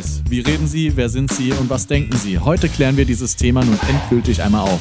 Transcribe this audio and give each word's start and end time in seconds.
Fuckboys. 0.00 0.22
Wie 0.28 0.40
reden 0.40 0.66
sie, 0.66 0.96
wer 0.96 1.08
sind 1.08 1.32
sie 1.32 1.52
und 1.52 1.70
was 1.70 1.86
denken 1.86 2.16
sie? 2.16 2.38
Heute 2.38 2.68
klären 2.68 2.96
wir 2.96 3.04
dieses 3.04 3.36
Thema 3.36 3.64
nun 3.64 3.78
endgültig 3.88 4.42
einmal 4.42 4.62
auf. 4.62 4.80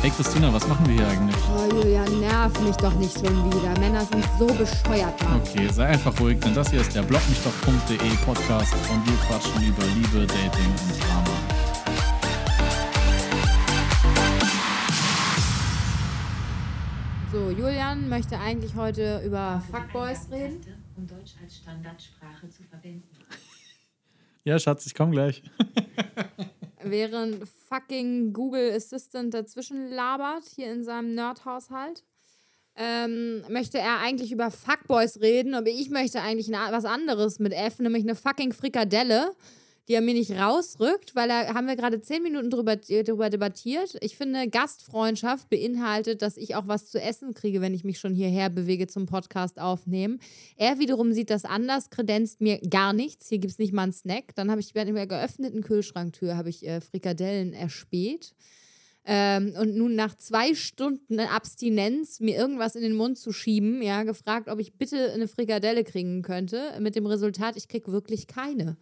Hey 0.00 0.10
Christina, 0.10 0.52
was 0.52 0.66
machen 0.68 0.86
wir 0.86 0.96
hier 0.96 1.08
eigentlich? 1.08 1.36
Oh, 1.48 1.74
Julia, 1.74 2.04
nerv 2.20 2.60
mich 2.60 2.76
doch 2.76 2.94
nicht 2.96 3.14
schon 3.14 3.52
wieder. 3.52 3.78
Männer 3.80 4.04
sind 4.04 4.24
so 4.38 4.46
bescheuert, 4.46 5.22
Mann. 5.22 5.40
Okay, 5.40 5.66
sei 5.72 5.86
einfach 5.86 6.18
ruhig, 6.20 6.38
denn 6.40 6.54
das 6.54 6.70
hier 6.70 6.82
ist 6.82 6.94
der 6.94 7.02
blogmichdoch.de 7.02 7.96
Podcast 8.24 8.74
und 8.92 9.06
wir 9.06 9.16
quatschen 9.26 9.66
über 9.66 9.84
Liebe, 9.94 10.26
Dating 10.26 10.70
und 10.70 11.00
Drama. 11.00 11.53
Julian 17.58 18.08
möchte 18.08 18.38
eigentlich 18.38 18.74
heute 18.74 19.22
über 19.24 19.62
Fuckboys 19.70 20.28
reden. 20.30 20.60
um 20.96 21.06
Deutsch 21.06 21.34
als 21.42 21.56
Standardsprache 21.56 22.48
zu 22.48 22.62
verwenden. 22.64 23.08
Ja, 24.46 24.58
Schatz, 24.58 24.84
ich 24.84 24.94
komme 24.94 25.12
gleich. 25.12 25.42
Während 26.82 27.48
fucking 27.66 28.34
Google 28.34 28.72
Assistant 28.72 29.32
dazwischen 29.32 29.88
labert, 29.88 30.44
hier 30.54 30.70
in 30.70 30.84
seinem 30.84 31.14
Nerdhaushalt, 31.14 32.04
ähm, 32.76 33.42
möchte 33.48 33.78
er 33.78 34.00
eigentlich 34.00 34.32
über 34.32 34.50
Fuckboys 34.50 35.18
reden, 35.22 35.54
aber 35.54 35.68
ich 35.70 35.88
möchte 35.88 36.20
eigentlich 36.20 36.50
was 36.50 36.84
anderes 36.84 37.38
mit 37.38 37.54
F, 37.54 37.78
nämlich 37.78 38.02
eine 38.02 38.16
fucking 38.16 38.52
Frikadelle, 38.52 39.34
die 39.88 39.94
er 39.94 40.00
mir 40.00 40.14
nicht 40.14 40.32
rausrückt, 40.32 41.14
weil 41.14 41.28
da 41.28 41.54
haben 41.54 41.66
wir 41.66 41.76
gerade 41.76 42.00
zehn 42.00 42.22
Minuten 42.22 42.50
drüber, 42.50 42.76
drüber 42.76 43.28
debattiert. 43.28 43.96
Ich 44.00 44.16
finde, 44.16 44.48
Gastfreundschaft 44.48 45.50
beinhaltet, 45.50 46.22
dass 46.22 46.36
ich 46.36 46.56
auch 46.56 46.66
was 46.66 46.90
zu 46.90 47.00
essen 47.00 47.34
kriege, 47.34 47.60
wenn 47.60 47.74
ich 47.74 47.84
mich 47.84 47.98
schon 47.98 48.14
hierher 48.14 48.48
bewege 48.48 48.86
zum 48.86 49.06
Podcast 49.06 49.60
aufnehmen. 49.60 50.20
Er 50.56 50.78
wiederum 50.78 51.12
sieht 51.12 51.30
das 51.30 51.44
anders, 51.44 51.90
kredenzt 51.90 52.40
mir 52.40 52.58
gar 52.60 52.92
nichts. 52.92 53.28
Hier 53.28 53.38
gibt 53.38 53.52
es 53.52 53.58
nicht 53.58 53.72
mal 53.72 53.82
einen 53.82 53.92
Snack. 53.92 54.34
Dann 54.36 54.50
habe 54.50 54.60
ich 54.60 54.72
bei 54.72 54.84
der 54.84 55.06
geöffneten 55.06 55.62
Kühlschranktür 55.62 56.36
habe 56.36 56.48
ich 56.48 56.66
äh, 56.66 56.80
Frikadellen 56.80 57.52
erspäht. 57.52 58.34
Ähm, 59.06 59.54
und 59.60 59.76
nun 59.76 59.94
nach 59.94 60.16
zwei 60.16 60.54
Stunden 60.54 61.20
Abstinenz 61.20 62.20
mir 62.20 62.36
irgendwas 62.36 62.74
in 62.74 62.82
den 62.82 62.96
Mund 62.96 63.18
zu 63.18 63.32
schieben, 63.32 63.82
ja, 63.82 64.02
gefragt, 64.02 64.48
ob 64.48 64.58
ich 64.60 64.78
bitte 64.78 65.12
eine 65.12 65.28
Frikadelle 65.28 65.84
kriegen 65.84 66.22
könnte. 66.22 66.72
Mit 66.80 66.96
dem 66.96 67.04
Resultat, 67.04 67.56
ich 67.56 67.68
krieg 67.68 67.86
wirklich 67.88 68.26
keine. 68.26 68.78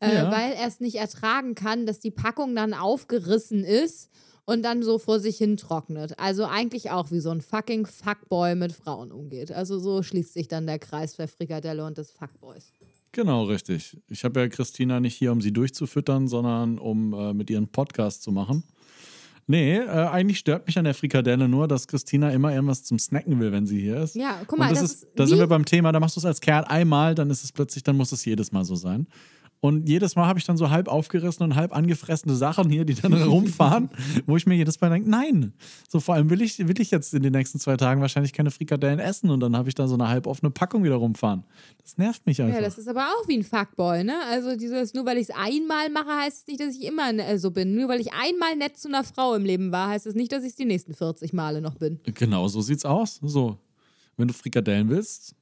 Äh, 0.00 0.14
Ja. 0.14 0.32
Weil 0.32 0.52
er 0.52 0.66
es 0.66 0.80
nicht 0.80 0.96
ertragen 0.96 1.54
kann, 1.54 1.86
dass 1.86 2.00
die 2.00 2.10
Packung 2.10 2.54
dann 2.54 2.74
aufgerissen 2.74 3.64
ist 3.64 4.10
und 4.44 4.62
dann 4.64 4.82
so 4.82 4.98
vor 4.98 5.20
sich 5.20 5.36
hin 5.36 5.56
trocknet. 5.56 6.18
Also 6.18 6.44
eigentlich 6.44 6.90
auch 6.90 7.10
wie 7.10 7.20
so 7.20 7.30
ein 7.30 7.40
fucking 7.40 7.86
Fuckboy 7.86 8.54
mit 8.56 8.72
Frauen 8.72 9.12
umgeht. 9.12 9.52
Also 9.52 9.78
so 9.78 10.02
schließt 10.02 10.34
sich 10.34 10.48
dann 10.48 10.66
der 10.66 10.78
Kreis 10.78 11.16
der 11.16 11.28
Frikadelle 11.28 11.84
und 11.84 11.98
des 11.98 12.10
Fuckboys. 12.10 12.72
Genau, 13.12 13.44
richtig. 13.44 13.96
Ich 14.08 14.24
habe 14.24 14.40
ja 14.40 14.48
Christina 14.48 15.00
nicht 15.00 15.16
hier, 15.16 15.32
um 15.32 15.40
sie 15.40 15.52
durchzufüttern, 15.52 16.28
sondern 16.28 16.78
um 16.78 17.12
äh, 17.12 17.34
mit 17.34 17.50
ihren 17.50 17.68
Podcast 17.68 18.22
zu 18.22 18.30
machen. 18.32 18.62
Nee, 19.46 19.78
äh, 19.78 19.88
eigentlich 19.88 20.38
stört 20.38 20.66
mich 20.68 20.78
an 20.78 20.84
der 20.84 20.94
Frikadelle 20.94 21.48
nur, 21.48 21.66
dass 21.66 21.88
Christina 21.88 22.30
immer 22.30 22.54
irgendwas 22.54 22.84
zum 22.84 23.00
Snacken 23.00 23.40
will, 23.40 23.50
wenn 23.50 23.66
sie 23.66 23.80
hier 23.80 23.96
ist. 23.96 24.14
Ja, 24.14 24.40
guck 24.46 24.60
mal, 24.60 24.68
das 24.68 24.80
das 24.80 24.90
ist, 24.92 25.02
ist 25.02 25.12
da 25.16 25.26
sind 25.26 25.38
wir 25.40 25.48
beim 25.48 25.64
Thema, 25.64 25.90
da 25.90 25.98
machst 25.98 26.14
du 26.14 26.20
es 26.20 26.24
als 26.24 26.40
Kerl 26.40 26.62
einmal, 26.64 27.16
dann 27.16 27.30
ist 27.30 27.42
es 27.42 27.50
plötzlich, 27.50 27.82
dann 27.82 27.96
muss 27.96 28.12
es 28.12 28.24
jedes 28.24 28.52
Mal 28.52 28.64
so 28.64 28.76
sein. 28.76 29.08
Und 29.62 29.90
jedes 29.90 30.16
Mal 30.16 30.26
habe 30.26 30.38
ich 30.38 30.46
dann 30.46 30.56
so 30.56 30.70
halb 30.70 30.88
aufgerissene 30.88 31.44
und 31.44 31.54
halb 31.54 31.76
angefressene 31.76 32.34
Sachen 32.34 32.70
hier, 32.70 32.86
die 32.86 32.94
dann 32.94 33.12
rumfahren, 33.22 33.90
wo 34.26 34.36
ich 34.38 34.46
mir 34.46 34.54
jedes 34.54 34.80
Mal 34.80 34.88
denke, 34.88 35.10
nein. 35.10 35.52
So 35.86 36.00
vor 36.00 36.14
allem 36.14 36.30
will 36.30 36.40
ich, 36.40 36.66
will 36.66 36.80
ich 36.80 36.90
jetzt 36.90 37.12
in 37.12 37.22
den 37.22 37.32
nächsten 37.32 37.60
zwei 37.60 37.76
Tagen 37.76 38.00
wahrscheinlich 38.00 38.32
keine 38.32 38.50
Frikadellen 38.50 38.98
essen 38.98 39.28
und 39.28 39.40
dann 39.40 39.54
habe 39.54 39.68
ich 39.68 39.74
da 39.74 39.86
so 39.86 39.94
eine 39.94 40.08
halb 40.08 40.26
offene 40.26 40.50
Packung 40.50 40.82
wieder 40.82 40.94
rumfahren. 40.94 41.44
Das 41.82 41.98
nervt 41.98 42.24
mich 42.24 42.40
einfach. 42.40 42.54
Ja, 42.54 42.62
das 42.62 42.78
ist 42.78 42.88
aber 42.88 43.06
auch 43.08 43.28
wie 43.28 43.36
ein 43.36 43.44
Fuckboy, 43.44 44.02
ne? 44.02 44.16
Also 44.30 44.56
dieses, 44.56 44.94
nur 44.94 45.04
weil 45.04 45.18
ich 45.18 45.28
es 45.28 45.36
einmal 45.36 45.90
mache, 45.90 46.10
heißt 46.10 46.38
es 46.38 46.46
nicht, 46.46 46.60
dass 46.60 46.74
ich 46.74 46.84
immer 46.84 47.12
äh, 47.12 47.38
so 47.38 47.50
bin. 47.50 47.74
Nur 47.74 47.88
weil 47.88 48.00
ich 48.00 48.14
einmal 48.14 48.56
nett 48.56 48.78
zu 48.78 48.88
einer 48.88 49.04
Frau 49.04 49.34
im 49.34 49.44
Leben 49.44 49.72
war, 49.72 49.88
heißt 49.88 50.06
es 50.06 50.14
nicht, 50.14 50.32
dass 50.32 50.42
ich 50.42 50.50
es 50.50 50.56
die 50.56 50.64
nächsten 50.64 50.94
40 50.94 51.34
Male 51.34 51.60
noch 51.60 51.74
bin. 51.74 52.00
Genau, 52.04 52.48
so 52.48 52.62
sieht's 52.62 52.86
aus. 52.86 53.20
So, 53.22 53.58
wenn 54.16 54.28
du 54.28 54.32
Frikadellen 54.34 54.88
willst, 54.88 55.34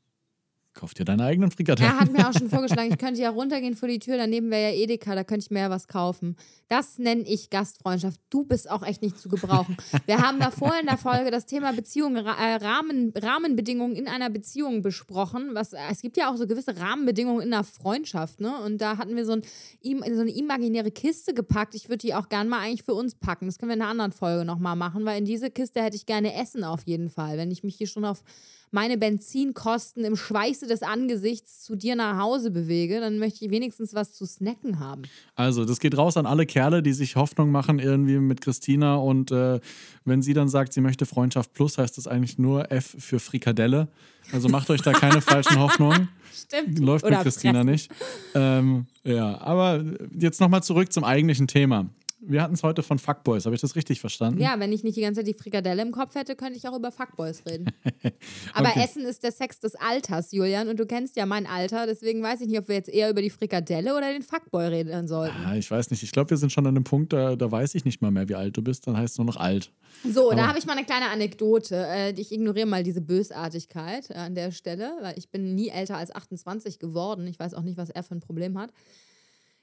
kauf 0.78 0.94
dir 0.94 1.05
deine 1.05 1.25
eigenen 1.25 1.50
Frikadellen. 1.50 1.93
Er 1.93 1.99
hat 1.99 2.12
mir 2.12 2.28
auch 2.28 2.33
schon 2.39 2.49
vorgeschlagen, 2.49 2.93
ich 2.93 2.99
könnte 2.99 3.21
ja 3.21 3.31
runtergehen 3.31 3.75
vor 3.75 3.89
die 3.89 3.99
Tür, 3.99 4.16
daneben 4.16 4.50
wäre 4.50 4.72
ja 4.72 4.83
Edeka, 4.83 5.15
da 5.15 5.25
könnte 5.25 5.44
ich 5.44 5.50
mir 5.50 5.61
ja 5.61 5.71
was 5.71 5.89
kaufen. 5.89 6.37
Das 6.69 6.99
nenne 6.99 7.22
ich 7.22 7.50
Gastfreundschaft. 7.50 8.21
Du 8.31 8.44
bist 8.44 8.71
auch 8.71 8.83
echt 8.83 9.03
nicht 9.03 9.19
zu 9.19 9.28
gebrauchen. 9.28 9.77
Wir 10.06 10.19
haben 10.19 10.39
davor 10.39 10.72
in 10.81 10.87
der 10.87 10.97
Folge 10.97 11.31
das 11.31 11.47
Thema 11.47 11.72
Beziehung, 11.72 12.16
Ra 12.16 12.34
äh, 12.34 12.56
Rahmen, 12.56 13.12
Rahmenbedingungen 13.16 13.97
in 13.97 14.06
einer 14.06 14.31
Beziehung 14.31 14.83
besprochen. 14.83 15.50
Was, 15.55 15.72
äh, 15.72 15.78
es 15.91 16.00
gibt 16.00 16.16
ja 16.16 16.31
auch 16.31 16.37
so 16.37 16.47
gewisse 16.47 16.78
Rahmenbedingungen 16.78 17.43
in 17.43 17.53
einer 17.53 17.65
Freundschaft, 17.65 18.41
ne? 18.41 18.56
Und 18.65 18.81
da 18.81 18.99
hatten 18.99 19.16
wir 19.16 19.25
so, 19.25 19.33
ein, 19.33 19.43
so 19.83 20.21
eine 20.21 20.31
imaginäre 20.31 20.91
Kiste 20.91 21.34
gepackt. 21.34 21.75
Ich 21.75 21.89
würde 21.89 21.99
die 21.99 22.15
auch 22.15 22.28
gern 22.28 22.49
mal 22.49 22.60
eigentlich 22.60 22.84
für 22.84 22.95
uns 22.95 23.15
packen. 23.15 23.47
Das 23.47 23.59
können 23.59 23.71
wir 23.71 23.77
in 23.77 23.83
einer 23.83 23.91
anderen 23.91 24.12
Folge 24.12 24.45
nochmal 24.45 24.77
machen, 24.77 25.05
weil 25.05 25.19
in 25.19 25.25
diese 25.25 25.50
Kiste 25.50 25.83
hätte 25.83 25.97
ich 25.97 26.06
gerne 26.06 26.34
Essen 26.34 26.62
auf 26.62 26.83
jeden 26.84 27.09
Fall. 27.09 27.37
Wenn 27.39 27.50
ich 27.50 27.65
mich 27.65 27.77
hier 27.77 27.87
schon 27.89 28.05
auf 28.05 28.22
meine 28.70 28.98
Benzinkosten 28.98 30.04
im 30.04 30.16
Schweiße 30.16 30.66
des 30.66 30.82
Angesichts 30.82 31.62
zu 31.62 31.76
dir 31.76 31.96
nach 31.96 32.18
Hause 32.18 32.50
bewege, 32.50 33.00
dann 33.00 33.18
möchte 33.18 33.44
ich 33.44 33.50
wenigstens 33.50 33.94
was 33.94 34.12
zu 34.12 34.26
snacken 34.26 34.80
haben. 34.80 35.02
Also, 35.34 35.64
das 35.64 35.80
geht 35.80 35.96
raus 35.96 36.16
an 36.16 36.26
alle 36.26 36.46
Kerle, 36.46 36.82
die 36.82 36.92
sich 36.92 37.16
Hoffnung 37.16 37.50
machen 37.50 37.78
irgendwie 37.78 38.18
mit 38.18 38.40
Christina 38.40 38.96
und 38.96 39.30
äh, 39.30 39.60
wenn 40.04 40.22
sie 40.22 40.34
dann 40.34 40.48
sagt, 40.48 40.72
sie 40.72 40.80
möchte 40.80 41.06
Freundschaft 41.06 41.52
plus, 41.52 41.78
heißt 41.78 41.98
das 41.98 42.06
eigentlich 42.06 42.38
nur 42.38 42.70
F 42.72 42.96
für 42.98 43.20
Frikadelle. 43.20 43.88
Also 44.32 44.48
macht 44.48 44.68
euch 44.70 44.82
da 44.82 44.92
keine 44.92 45.20
falschen 45.20 45.58
Hoffnungen. 45.58 46.08
Stimmt. 46.34 46.78
Läuft 46.78 47.04
Oder 47.04 47.16
mit 47.16 47.24
Christina 47.24 47.64
fressen. 47.64 47.70
nicht. 47.70 47.90
Ähm, 48.34 48.86
ja, 49.04 49.40
aber 49.40 49.84
jetzt 50.16 50.40
nochmal 50.40 50.62
zurück 50.62 50.92
zum 50.92 51.04
eigentlichen 51.04 51.48
Thema. 51.48 51.86
Wir 52.20 52.42
hatten 52.42 52.54
es 52.54 52.64
heute 52.64 52.82
von 52.82 52.98
Fuckboys, 52.98 53.44
habe 53.44 53.54
ich 53.54 53.60
das 53.60 53.76
richtig 53.76 54.00
verstanden? 54.00 54.40
Ja, 54.40 54.58
wenn 54.58 54.72
ich 54.72 54.82
nicht 54.82 54.96
die 54.96 55.02
ganze 55.02 55.20
Zeit 55.20 55.28
die 55.28 55.34
Frikadelle 55.40 55.80
im 55.82 55.92
Kopf 55.92 56.16
hätte, 56.16 56.34
könnte 56.34 56.58
ich 56.58 56.66
auch 56.66 56.76
über 56.76 56.90
Fuckboys 56.90 57.44
reden. 57.46 57.66
Aber 58.54 58.70
Okay. 58.70 58.82
Essen 58.84 59.04
ist 59.04 59.22
der 59.22 59.30
Sex 59.30 59.60
des 59.60 59.76
Alters, 59.76 60.32
Julian, 60.32 60.68
und 60.68 60.80
du 60.80 60.86
kennst 60.86 61.14
ja 61.16 61.26
mein 61.26 61.46
Alter, 61.46 61.86
deswegen 61.86 62.20
weiß 62.22 62.40
ich 62.40 62.48
nicht, 62.48 62.58
ob 62.58 62.66
wir 62.66 62.74
jetzt 62.74 62.88
eher 62.88 63.08
über 63.10 63.22
die 63.22 63.30
Frikadelle 63.30 63.96
oder 63.96 64.12
den 64.12 64.22
Fuckboy 64.22 64.66
reden 64.66 65.06
sollten. 65.06 65.36
Ja, 65.42 65.54
ich 65.54 65.70
weiß 65.70 65.90
nicht. 65.90 66.02
Ich 66.02 66.10
glaube, 66.10 66.30
wir 66.30 66.36
sind 66.38 66.50
schon 66.50 66.66
an 66.66 66.74
einem 66.76 66.84
Punkt, 66.84 67.12
da, 67.12 67.36
da 67.36 67.52
weiß 67.52 67.76
ich 67.76 67.84
nicht 67.84 68.02
mal 68.02 68.10
mehr, 68.10 68.28
wie 68.28 68.34
alt 68.34 68.56
du 68.56 68.62
bist. 68.62 68.88
Dann 68.88 68.96
heißt 68.96 69.12
es 69.14 69.18
nur 69.18 69.26
noch 69.26 69.36
alt. 69.36 69.70
So, 70.02 70.30
da 70.30 70.38
Aber- 70.38 70.48
habe 70.48 70.58
ich 70.58 70.66
mal 70.66 70.76
eine 70.76 70.84
kleine 70.84 71.10
Anekdote. 71.10 71.76
Äh, 71.86 72.10
ich 72.20 72.32
ignoriere 72.32 72.66
mal 72.66 72.82
diese 72.82 73.00
Bösartigkeit 73.00 74.10
äh, 74.10 74.14
an 74.14 74.34
der 74.34 74.50
Stelle, 74.50 74.90
weil 75.02 75.16
ich 75.16 75.30
bin 75.30 75.54
nie 75.54 75.68
älter 75.68 75.96
als 75.96 76.12
28 76.12 76.80
geworden. 76.80 77.26
Ich 77.28 77.38
weiß 77.38 77.54
auch 77.54 77.62
nicht, 77.62 77.78
was 77.78 77.90
er 77.90 78.02
für 78.02 78.16
ein 78.16 78.20
Problem 78.20 78.58
hat. 78.58 78.70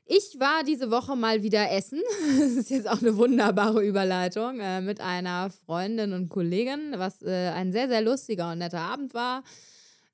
Ich 0.08 0.40
war 0.40 0.64
diese 0.64 0.92
Woche 0.92 1.16
mal 1.16 1.42
wieder 1.42 1.72
essen. 1.72 2.00
Das 2.40 2.52
ist 2.52 2.70
jetzt 2.70 2.88
auch 2.88 3.02
eine 3.02 3.18
wunderbare 3.18 3.84
Überleitung 3.84 4.60
äh, 4.60 4.82
mit 4.82 5.02
einer 5.02 5.50
Freundin 5.66 6.14
und 6.14 6.30
Kollegin, 6.30 6.94
was 6.98 7.24
äh, 7.24 7.50
ein 7.50 7.72
sehr, 7.72 7.88
sehr 7.88 8.02
lustiger 8.02 8.52
und 8.52 8.60
netter 8.60 8.82
Abend 8.82 9.14
war. 9.16 9.44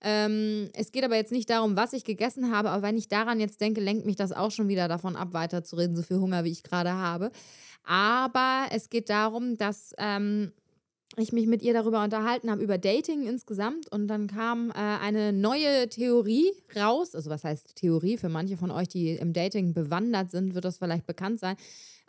Ähm, 0.02 0.70
es 0.74 0.92
geht 0.92 1.04
aber 1.04 1.16
jetzt 1.16 1.32
nicht 1.32 1.50
darum, 1.50 1.76
was 1.76 1.94
ich 1.94 2.06
gegessen 2.06 2.56
habe, 2.56 2.70
aber 2.70 2.82
wenn 2.84 2.98
ich 2.98 3.08
daran 3.10 3.40
jetzt 3.40 3.62
denke, 3.62 3.82
lenkt 3.82 4.06
mich 4.06 4.16
das 4.16 4.32
auch 4.32 4.50
schon 4.50 4.68
wieder 4.70 4.88
davon 4.88 5.16
ab, 5.16 5.34
weiterzureden, 5.34 5.96
so 5.96 6.04
viel 6.04 6.18
Hunger, 6.18 6.44
wie 6.44 6.52
ich 6.52 6.64
gerade 6.64 6.94
habe. 6.94 7.30
Aber 7.84 8.68
es 8.72 8.90
geht 8.90 9.10
darum, 9.10 9.58
dass 9.58 9.94
ähm, 9.98 10.54
ich 11.18 11.34
mich 11.34 11.48
mit 11.48 11.62
ihr 11.62 11.74
darüber 11.74 12.04
unterhalten 12.04 12.50
habe, 12.50 12.64
über 12.64 12.78
Dating 12.78 13.26
insgesamt. 13.28 13.92
Und 13.92 14.08
dann 14.08 14.28
kam 14.28 14.70
äh, 14.72 14.74
eine 14.76 15.34
neue 15.34 15.90
Theorie 15.90 16.52
raus. 16.76 17.16
Also, 17.16 17.30
was 17.30 17.44
heißt 17.44 17.76
Theorie? 17.76 18.18
Für 18.18 18.30
manche 18.30 18.58
von 18.58 18.72
euch, 18.72 18.88
die 18.88 19.12
im 19.12 19.34
Dating 19.34 19.74
bewandert 19.74 20.32
sind, 20.32 20.56
wird 20.56 20.66
das 20.66 20.78
vielleicht 20.78 21.06
bekannt 21.06 21.40
sein. 21.40 21.58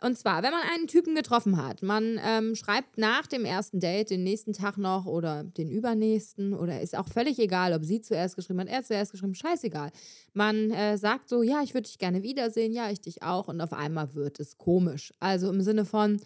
Und 0.03 0.17
zwar, 0.17 0.43
wenn 0.43 0.51
man 0.51 0.63
einen 0.73 0.87
Typen 0.87 1.15
getroffen 1.15 1.55
hat, 1.55 1.81
man 1.81 2.19
ähm, 2.25 2.55
schreibt 2.55 2.97
nach 2.97 3.25
dem 3.25 3.45
ersten 3.45 3.79
Date 3.79 4.09
den 4.09 4.23
nächsten 4.23 4.51
Tag 4.51 4.77
noch 4.77 5.05
oder 5.05 5.45
den 5.45 5.69
übernächsten 5.69 6.53
oder 6.53 6.81
ist 6.81 6.97
auch 6.97 7.07
völlig 7.07 7.39
egal, 7.39 7.71
ob 7.71 7.85
sie 7.85 8.01
zuerst 8.01 8.35
geschrieben 8.35 8.59
hat, 8.59 8.67
er 8.67 8.83
zuerst 8.83 9.13
geschrieben, 9.13 9.33
scheißegal. 9.33 9.91
Man 10.33 10.71
äh, 10.71 10.97
sagt 10.97 11.29
so, 11.29 11.41
ja, 11.41 11.61
ich 11.63 11.73
würde 11.73 11.87
dich 11.87 11.99
gerne 11.99 12.21
wiedersehen, 12.21 12.73
ja, 12.73 12.91
ich 12.91 12.99
dich 12.99 13.23
auch 13.23 13.47
und 13.47 13.61
auf 13.61 13.71
einmal 13.71 14.13
wird 14.13 14.41
es 14.41 14.57
komisch. 14.57 15.13
Also 15.21 15.49
im 15.49 15.61
Sinne 15.61 15.85
von, 15.85 16.19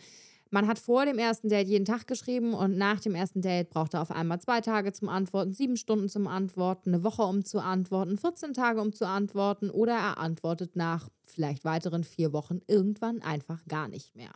man 0.52 0.68
hat 0.68 0.80
vor 0.80 1.06
dem 1.06 1.18
ersten 1.18 1.50
Date 1.50 1.68
jeden 1.68 1.86
Tag 1.86 2.08
geschrieben 2.08 2.54
und 2.54 2.78
nach 2.78 3.00
dem 3.00 3.16
ersten 3.16 3.42
Date 3.42 3.70
braucht 3.70 3.94
er 3.94 4.02
auf 4.02 4.12
einmal 4.12 4.40
zwei 4.40 4.62
Tage 4.62 4.94
zum 4.94 5.10
Antworten, 5.10 5.54
sieben 5.54 5.78
Stunden 5.78 6.10
zum 6.10 6.28
Antworten, 6.28 6.94
eine 6.94 7.04
Woche 7.04 7.24
um 7.24 7.46
zu 7.46 7.60
antworten, 7.60 8.18
14 8.18 8.54
Tage 8.54 8.82
um 8.82 8.94
zu 8.94 9.08
antworten 9.08 9.70
oder 9.70 9.94
er 9.94 10.18
antwortet 10.18 10.76
nach 10.76 11.10
vielleicht 11.24 11.66
weiteren 11.66 12.04
vier 12.04 12.34
Wochen 12.34 12.60
irgendwann 12.68 13.22
einfach 13.22 13.66
gar 13.68 13.88
nicht 13.88 14.16
mehr. 14.16 14.32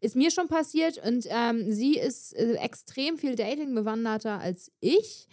Ist 0.00 0.16
mir 0.16 0.30
schon 0.30 0.48
passiert 0.48 0.98
und 1.06 1.26
ähm, 1.28 1.72
sie 1.72 1.96
ist 1.96 2.34
äh, 2.34 2.54
extrem 2.54 3.16
viel 3.16 3.34
Dating 3.34 3.74
bewanderter 3.74 4.38
als 4.38 4.70
ich. 4.80 5.28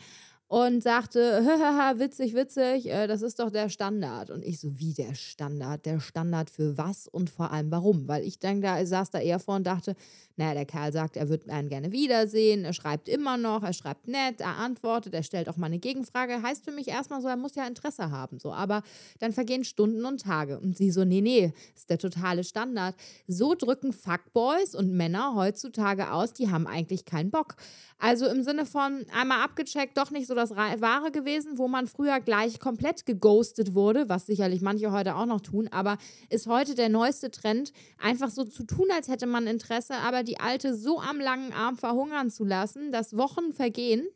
Und 0.54 0.84
sagte, 0.84 1.44
haha, 1.48 1.98
witzig, 1.98 2.36
witzig, 2.36 2.88
äh, 2.88 3.08
das 3.08 3.24
ist 3.24 3.40
doch 3.40 3.50
der 3.50 3.70
Standard. 3.70 4.30
Und 4.30 4.46
ich 4.46 4.60
so, 4.60 4.78
wie 4.78 4.94
der 4.94 5.16
Standard? 5.16 5.84
Der 5.88 6.00
Standard 6.00 6.52
für 6.52 6.78
was 6.78 7.08
und 7.08 7.32
vor 7.32 7.50
allem 7.50 7.72
warum? 7.72 8.08
Weil 8.08 8.24
ich 8.24 8.38
denke, 8.38 8.68
da 8.68 8.86
saß 8.86 9.10
da 9.10 9.18
eher 9.20 9.40
vor 9.40 9.56
und 9.56 9.66
dachte, 9.66 9.96
naja, 10.36 10.54
der 10.54 10.66
Kerl 10.66 10.92
sagt, 10.94 11.18
er 11.18 11.28
würde 11.30 11.52
einen 11.52 11.70
gerne 11.70 11.92
wiedersehen, 11.92 12.66
er 12.66 12.74
schreibt 12.74 13.10
immer 13.10 13.38
noch, 13.38 13.64
er 13.64 13.74
schreibt 13.74 14.08
nett, 14.08 14.42
er 14.42 14.58
antwortet, 14.58 15.14
er 15.16 15.24
stellt 15.24 15.50
auch 15.50 15.58
mal 15.58 15.68
eine 15.68 15.80
Gegenfrage. 15.80 16.44
Heißt 16.44 16.64
für 16.64 16.72
mich 16.72 16.88
erstmal 16.88 17.22
so, 17.22 17.28
er 17.28 17.38
muss 17.38 17.56
ja 17.56 17.66
Interesse 17.66 18.12
haben. 18.12 18.40
So, 18.40 18.54
aber 18.54 18.84
dann 19.20 19.34
vergehen 19.34 19.64
Stunden 19.64 20.06
und 20.06 20.22
Tage. 20.22 20.60
Und 20.60 20.78
sie 20.78 20.92
so, 20.92 21.04
nee, 21.04 21.22
nee, 21.22 21.52
ist 21.76 21.90
der 21.90 21.98
totale 21.98 22.44
Standard. 22.44 22.96
So 23.28 23.56
drücken 23.56 23.92
Fuckboys 23.92 24.76
und 24.76 24.92
Männer 24.92 25.34
heutzutage 25.36 26.12
aus, 26.12 26.34
die 26.34 26.52
haben 26.52 26.68
eigentlich 26.68 27.06
keinen 27.06 27.32
Bock. 27.32 27.56
Also 28.00 28.28
im 28.28 28.44
Sinne 28.44 28.66
von 28.66 29.06
einmal 29.18 29.44
abgecheckt, 29.44 29.98
doch 29.98 30.12
nicht 30.12 30.28
so 30.28 30.36
das 30.50 30.82
Wahre 30.82 31.12
gewesen, 31.12 31.58
wo 31.58 31.68
man 31.68 31.88
früher 31.88 32.20
gleich 32.20 32.60
komplett 32.60 33.06
geghostet 33.06 33.74
wurde, 33.74 34.10
was 34.10 34.26
sicherlich 34.26 34.62
manche 34.62 34.92
heute 34.92 35.16
auch 35.16 35.26
noch 35.26 35.42
tun, 35.42 35.68
aber 35.72 35.98
ist 36.30 36.48
heute 36.48 36.76
der 36.76 36.90
neueste 36.90 37.32
Trend, 37.32 37.72
einfach 37.98 38.30
so 38.30 38.44
zu 38.44 38.64
tun, 38.64 38.88
als 38.96 39.08
hätte 39.08 39.26
man 39.26 39.48
Interesse, 39.48 39.96
aber 39.96 40.24
die 40.24 40.40
Alte 40.40 40.76
so 40.76 41.00
am 41.00 41.20
langen 41.20 41.54
Arm 41.54 41.78
verhungern 41.78 42.30
zu 42.30 42.44
lassen, 42.44 42.92
dass 42.92 43.18
Wochen 43.18 43.54
vergehen, 43.54 44.08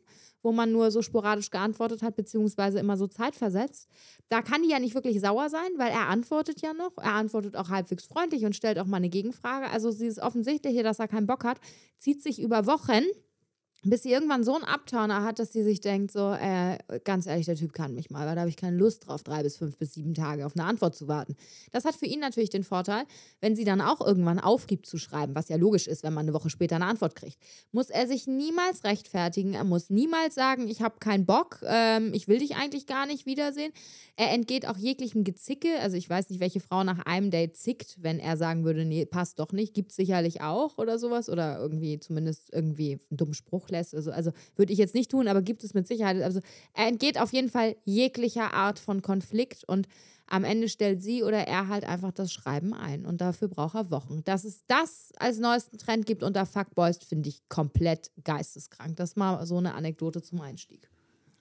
wo 0.42 0.52
man 0.52 0.70
nur 0.70 0.90
so 0.90 1.02
sporadisch 1.02 1.50
geantwortet 1.50 2.02
hat, 2.02 2.16
beziehungsweise 2.16 2.78
immer 2.78 2.96
so 2.96 3.06
zeitversetzt. 3.06 3.88
Da 4.28 4.42
kann 4.42 4.62
die 4.62 4.70
ja 4.70 4.78
nicht 4.78 4.94
wirklich 4.94 5.20
sauer 5.20 5.50
sein, 5.50 5.70
weil 5.76 5.90
er 5.90 6.08
antwortet 6.08 6.60
ja 6.60 6.72
noch. 6.72 6.96
Er 6.98 7.14
antwortet 7.14 7.56
auch 7.56 7.70
halbwegs 7.70 8.06
freundlich 8.06 8.44
und 8.44 8.54
stellt 8.54 8.78
auch 8.78 8.86
mal 8.86 8.98
eine 8.98 9.08
Gegenfrage. 9.08 9.68
Also 9.70 9.90
sie 9.90 10.06
ist 10.06 10.20
offensichtlich 10.20 10.74
hier, 10.74 10.84
dass 10.84 11.00
er 11.00 11.08
keinen 11.08 11.26
Bock 11.26 11.44
hat, 11.44 11.58
zieht 11.98 12.22
sich 12.22 12.40
über 12.40 12.66
Wochen 12.66 13.02
bis 13.84 14.02
sie 14.02 14.10
irgendwann 14.10 14.42
so 14.42 14.54
einen 14.54 14.64
Abturner 14.64 15.22
hat, 15.22 15.38
dass 15.38 15.52
sie 15.52 15.62
sich 15.62 15.80
denkt, 15.80 16.10
so, 16.10 16.32
äh, 16.32 16.78
ganz 17.04 17.26
ehrlich, 17.26 17.46
der 17.46 17.54
Typ 17.54 17.72
kann 17.72 17.94
mich 17.94 18.10
mal, 18.10 18.26
weil 18.26 18.34
da 18.34 18.40
habe 18.40 18.50
ich 18.50 18.56
keine 18.56 18.76
Lust 18.76 19.06
drauf, 19.06 19.22
drei 19.22 19.42
bis 19.44 19.56
fünf 19.56 19.78
bis 19.78 19.94
sieben 19.94 20.14
Tage 20.14 20.44
auf 20.46 20.56
eine 20.56 20.64
Antwort 20.64 20.96
zu 20.96 21.06
warten. 21.06 21.36
Das 21.70 21.84
hat 21.84 21.94
für 21.94 22.06
ihn 22.06 22.18
natürlich 22.18 22.50
den 22.50 22.64
Vorteil, 22.64 23.04
wenn 23.40 23.54
sie 23.54 23.64
dann 23.64 23.80
auch 23.80 24.04
irgendwann 24.04 24.40
aufgibt 24.40 24.86
zu 24.86 24.98
schreiben, 24.98 25.36
was 25.36 25.48
ja 25.48 25.56
logisch 25.56 25.86
ist, 25.86 26.02
wenn 26.02 26.12
man 26.12 26.26
eine 26.26 26.34
Woche 26.34 26.50
später 26.50 26.74
eine 26.76 26.86
Antwort 26.86 27.14
kriegt, 27.14 27.38
muss 27.70 27.88
er 27.88 28.08
sich 28.08 28.26
niemals 28.26 28.82
rechtfertigen, 28.82 29.54
er 29.54 29.64
muss 29.64 29.90
niemals 29.90 30.34
sagen, 30.34 30.66
ich 30.66 30.82
habe 30.82 30.98
keinen 30.98 31.24
Bock, 31.24 31.60
ähm, 31.64 32.12
ich 32.14 32.26
will 32.26 32.38
dich 32.38 32.56
eigentlich 32.56 32.86
gar 32.86 33.06
nicht 33.06 33.26
wiedersehen. 33.26 33.72
Er 34.16 34.32
entgeht 34.32 34.66
auch 34.66 34.76
jeglichem 34.76 35.22
Gezicke, 35.22 35.78
also 35.80 35.96
ich 35.96 36.10
weiß 36.10 36.30
nicht, 36.30 36.40
welche 36.40 36.58
Frau 36.58 36.82
nach 36.82 37.06
einem 37.06 37.30
Date 37.30 37.56
zickt, 37.56 37.96
wenn 38.00 38.18
er 38.18 38.36
sagen 38.36 38.64
würde, 38.64 38.84
nee, 38.84 39.06
passt 39.06 39.38
doch 39.38 39.52
nicht, 39.52 39.72
gibt 39.72 39.92
sicherlich 39.92 40.40
auch 40.40 40.78
oder 40.78 40.98
sowas 40.98 41.28
oder 41.28 41.60
irgendwie 41.60 42.00
zumindest 42.00 42.52
irgendwie 42.52 42.98
einen 43.08 43.16
dummen 43.16 43.34
Spruch 43.34 43.67
lässt. 43.70 43.94
Also, 43.94 44.10
also 44.10 44.32
würde 44.56 44.72
ich 44.72 44.78
jetzt 44.78 44.94
nicht 44.94 45.10
tun, 45.10 45.28
aber 45.28 45.42
gibt 45.42 45.64
es 45.64 45.74
mit 45.74 45.86
Sicherheit. 45.86 46.22
Also 46.22 46.40
er 46.74 46.88
entgeht 46.88 47.20
auf 47.20 47.32
jeden 47.32 47.48
Fall 47.48 47.76
jeglicher 47.84 48.54
Art 48.54 48.78
von 48.78 49.02
Konflikt 49.02 49.64
und 49.64 49.88
am 50.30 50.44
Ende 50.44 50.68
stellt 50.68 51.02
sie 51.02 51.22
oder 51.22 51.46
er 51.46 51.68
halt 51.68 51.84
einfach 51.84 52.12
das 52.12 52.32
Schreiben 52.32 52.74
ein 52.74 53.06
und 53.06 53.20
dafür 53.20 53.48
braucht 53.48 53.74
er 53.74 53.90
Wochen. 53.90 54.22
Dass 54.24 54.44
es 54.44 54.62
das 54.66 55.12
als 55.18 55.38
neuesten 55.38 55.78
Trend 55.78 56.04
gibt 56.04 56.22
unter 56.22 56.44
Fuckboys, 56.44 56.98
finde 56.98 57.30
ich 57.30 57.40
komplett 57.48 58.10
geisteskrank. 58.24 58.96
Das 58.96 59.16
mal 59.16 59.46
so 59.46 59.56
eine 59.56 59.74
Anekdote 59.74 60.22
zum 60.22 60.40
Einstieg. 60.40 60.90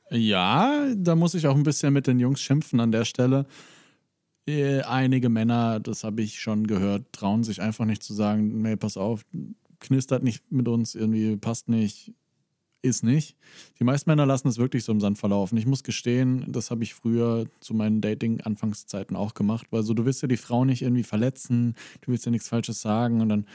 Ja, 0.10 0.86
da 0.96 1.16
muss 1.16 1.34
ich 1.34 1.48
auch 1.48 1.56
ein 1.56 1.64
bisschen 1.64 1.92
mit 1.92 2.08
den 2.08 2.20
Jungs 2.20 2.40
schimpfen 2.40 2.80
an 2.80 2.94
der 2.94 3.04
Stelle. 3.04 3.46
Äh, 4.48 4.82
einige 4.84 5.28
Männer, 5.28 5.82
das 5.82 6.06
habe 6.06 6.22
ich 6.22 6.40
schon 6.40 6.66
gehört, 6.66 7.12
trauen 7.12 7.44
sich 7.44 7.62
einfach 7.62 7.84
nicht 7.84 8.02
zu 8.02 8.14
sagen, 8.14 8.62
nee, 8.62 8.78
pass 8.78 8.96
auf, 8.96 9.26
knistert 9.80 10.24
nicht 10.24 10.52
mit 10.52 10.68
uns, 10.68 10.96
irgendwie 10.96 11.38
passt 11.38 11.70
nicht, 11.70 12.14
ist 12.82 13.04
nicht. 13.04 13.36
Die 13.80 13.84
meisten 13.84 14.10
Männer 14.10 14.26
lassen 14.26 14.48
es 14.48 14.58
wirklich 14.58 14.84
so 14.84 14.92
im 14.92 15.02
Sand 15.02 15.18
verlaufen. 15.18 15.58
Ich 15.58 15.66
muss 15.66 15.84
gestehen, 15.84 16.46
das 16.52 16.72
habe 16.72 16.84
ich 16.84 16.94
früher 16.94 17.46
zu 17.60 17.74
meinen 17.74 18.02
Dating-Anfangszeiten 18.02 19.16
auch 19.16 19.34
gemacht, 19.34 19.68
weil 19.72 19.84
so, 19.84 19.94
du 19.94 20.06
willst 20.06 20.22
ja 20.22 20.28
die 20.28 20.38
Frau 20.38 20.66
nicht 20.66 20.82
irgendwie 20.82 21.04
verletzen, 21.04 21.76
du 22.02 22.12
willst 22.12 22.26
ja 22.26 22.32
nichts 22.32 22.48
Falsches 22.48 22.82
sagen 22.82 23.22
und 23.22 23.30
dann 23.30 23.48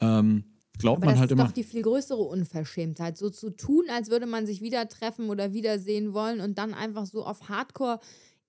ähm, 0.00 0.44
glaubt 0.78 0.98
Aber 0.98 1.06
man 1.06 1.14
das 1.14 1.20
halt 1.20 1.30
ist 1.30 1.34
immer. 1.34 1.44
doch 1.46 1.52
die 1.52 1.64
viel 1.64 1.82
größere 1.82 2.22
Unverschämtheit, 2.22 3.16
so 3.18 3.30
zu 3.30 3.50
tun, 3.50 3.84
als 3.90 4.10
würde 4.10 4.26
man 4.26 4.46
sich 4.46 4.60
wieder 4.60 4.88
treffen 4.88 5.28
oder 5.28 5.52
wiedersehen 5.52 6.12
wollen 6.14 6.40
und 6.40 6.58
dann 6.58 6.74
einfach 6.74 7.06
so 7.06 7.24
auf 7.24 7.48
Hardcore 7.48 8.00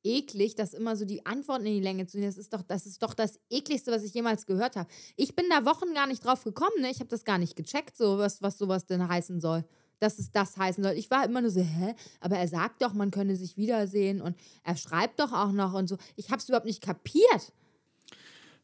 eklig, 0.04 0.56
das 0.56 0.74
immer 0.74 0.96
so 0.96 1.06
die 1.06 1.26
Antworten 1.26 1.66
in 1.66 1.74
die 1.74 1.82
Länge 1.82 2.08
zu 2.08 2.18
ziehen. 2.18 2.26
Das 2.26 2.38
ist 2.38 2.54
doch 2.54 2.62
das, 2.62 2.86
ist 2.86 3.04
doch 3.04 3.14
das 3.14 3.40
ekligste, 3.50 3.92
was 3.92 4.04
ich 4.04 4.14
jemals 4.14 4.46
gehört 4.46 4.76
habe. 4.76 4.90
Ich 5.16 5.36
bin 5.36 5.46
da 5.50 5.66
Wochen 5.66 5.94
gar 5.94 6.08
nicht 6.08 6.26
drauf 6.26 6.44
gekommen, 6.44 6.82
ne? 6.82 6.90
Ich 6.90 7.00
habe 7.00 7.10
das 7.10 7.26
gar 7.26 7.38
nicht 7.38 7.56
gecheckt, 7.56 7.98
so 7.98 8.18
was, 8.18 8.42
was 8.42 8.58
sowas 8.58 8.86
denn 8.86 9.08
heißen 9.08 9.42
soll. 9.42 9.66
Dass 10.00 10.18
es 10.18 10.32
das 10.32 10.56
heißen 10.56 10.84
soll. 10.84 10.94
Ich 10.94 11.12
war 11.12 11.26
immer 11.26 11.42
nur 11.42 11.52
so, 11.52 11.62
hä? 11.62 11.94
Aber 12.22 12.38
er 12.38 12.48
sagt 12.48 12.82
doch, 12.82 12.94
man 12.94 13.12
könne 13.12 13.36
sich 13.36 13.58
wiedersehen 13.58 14.22
und 14.22 14.38
er 14.64 14.78
schreibt 14.78 15.20
doch 15.20 15.34
auch 15.34 15.52
noch 15.52 15.74
und 15.74 15.88
so. 15.88 15.98
Ich 16.16 16.30
habe 16.30 16.38
es 16.38 16.48
überhaupt 16.48 16.66
nicht 16.66 16.82
kapiert. 16.82 17.54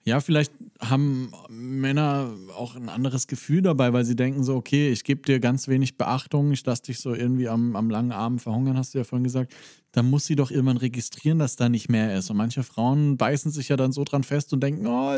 Ja, 0.07 0.19
vielleicht 0.19 0.54
haben 0.80 1.31
Männer 1.50 2.31
auch 2.56 2.75
ein 2.75 2.90
anderes 2.90 3.25
Gefühl 3.25 3.63
dabei, 3.63 3.92
weil 3.92 4.06
sie 4.06 4.16
denken 4.16 4.44
so, 4.44 4.56
okay, 4.56 4.92
ich 4.92 5.04
gebe 5.04 5.24
dir 5.24 5.40
ganz 5.40 5.68
wenig 5.68 5.98
Beachtung, 5.98 6.52
ich 6.52 6.63
lasse 6.63 6.84
dich 6.84 7.00
so 7.00 7.16
irgendwie 7.16 7.50
am, 7.50 7.75
am 7.75 7.90
langen 7.90 8.12
Arm 8.12 8.38
verhungern, 8.38 8.78
hast 8.78 8.94
du 8.94 9.00
ja 9.00 9.04
vorhin 9.04 9.24
gesagt. 9.24 9.52
Dann 9.94 10.07
muss 10.07 10.25
sie 10.25 10.36
doch 10.36 10.52
irgendwann 10.52 10.78
registrieren, 10.78 11.40
dass 11.40 11.56
da 11.56 11.69
nicht 11.69 11.90
mehr 11.90 12.16
ist. 12.16 12.30
Und 12.30 12.38
manche 12.38 12.62
Frauen 12.62 13.18
beißen 13.18 13.52
sich 13.52 13.69
ja 13.69 13.78
dann 13.78 13.94
so 13.94 14.04
dran 14.04 14.24
fest 14.24 14.54
und 14.54 14.62
denken, 14.62 14.86
oh, 14.86 15.16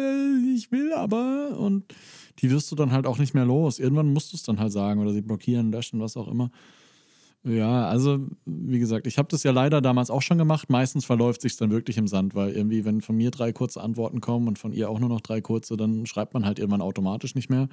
ich 0.55 0.71
will 0.71 0.93
aber. 0.93 1.57
Und 1.57 1.83
die 2.39 2.49
wirst 2.49 2.71
du 2.71 2.75
dann 2.75 2.93
halt 2.93 3.07
auch 3.07 3.17
nicht 3.17 3.33
mehr 3.33 3.45
los. 3.45 3.79
Irgendwann 3.79 4.13
musst 4.13 4.31
du 4.31 4.37
es 4.37 4.43
dann 4.43 4.57
halt 4.57 4.71
sagen 4.71 5.01
oder 5.01 5.11
sie 5.11 5.21
blockieren, 5.21 5.69
löschen, 5.69 5.99
was 5.99 6.15
auch 6.15 6.29
immer. 6.29 6.49
Ja, 7.47 7.87
also 7.87 8.27
wie 8.45 8.77
gesagt, 8.77 9.07
ich 9.07 9.17
habe 9.17 9.29
das 9.29 9.43
ja 9.43 9.51
leider 9.51 9.79
damals 9.79 10.09
auch 10.09 10.21
schon 10.21 10.37
gemacht. 10.37 10.69
Meistens 10.69 11.05
verläuft 11.05 11.41
sich 11.41 11.55
dann 11.55 11.71
wirklich 11.71 11.97
im 11.97 12.07
Sand, 12.07 12.35
weil 12.35 12.51
irgendwie, 12.51 12.83
wenn 12.83 12.99
von 12.99 13.15
mir 13.15 13.31
drei 13.31 13.53
kurze 13.53 13.79
Antworten 13.81 14.19
kommen 14.19 14.49
und 14.49 14.59
von 14.59 14.73
ihr 14.73 14.89
auch 14.89 14.99
nur 14.99 15.07
noch 15.07 15.21
drei 15.21 15.39
kurze, 15.39 15.77
dann 15.77 16.05
schreibt 16.05 16.33
man 16.33 16.45
halt 16.45 16.59
irgendwann 16.59 16.81
automatisch 16.81 17.35
nicht 17.35 17.49
mehr. 17.49 17.69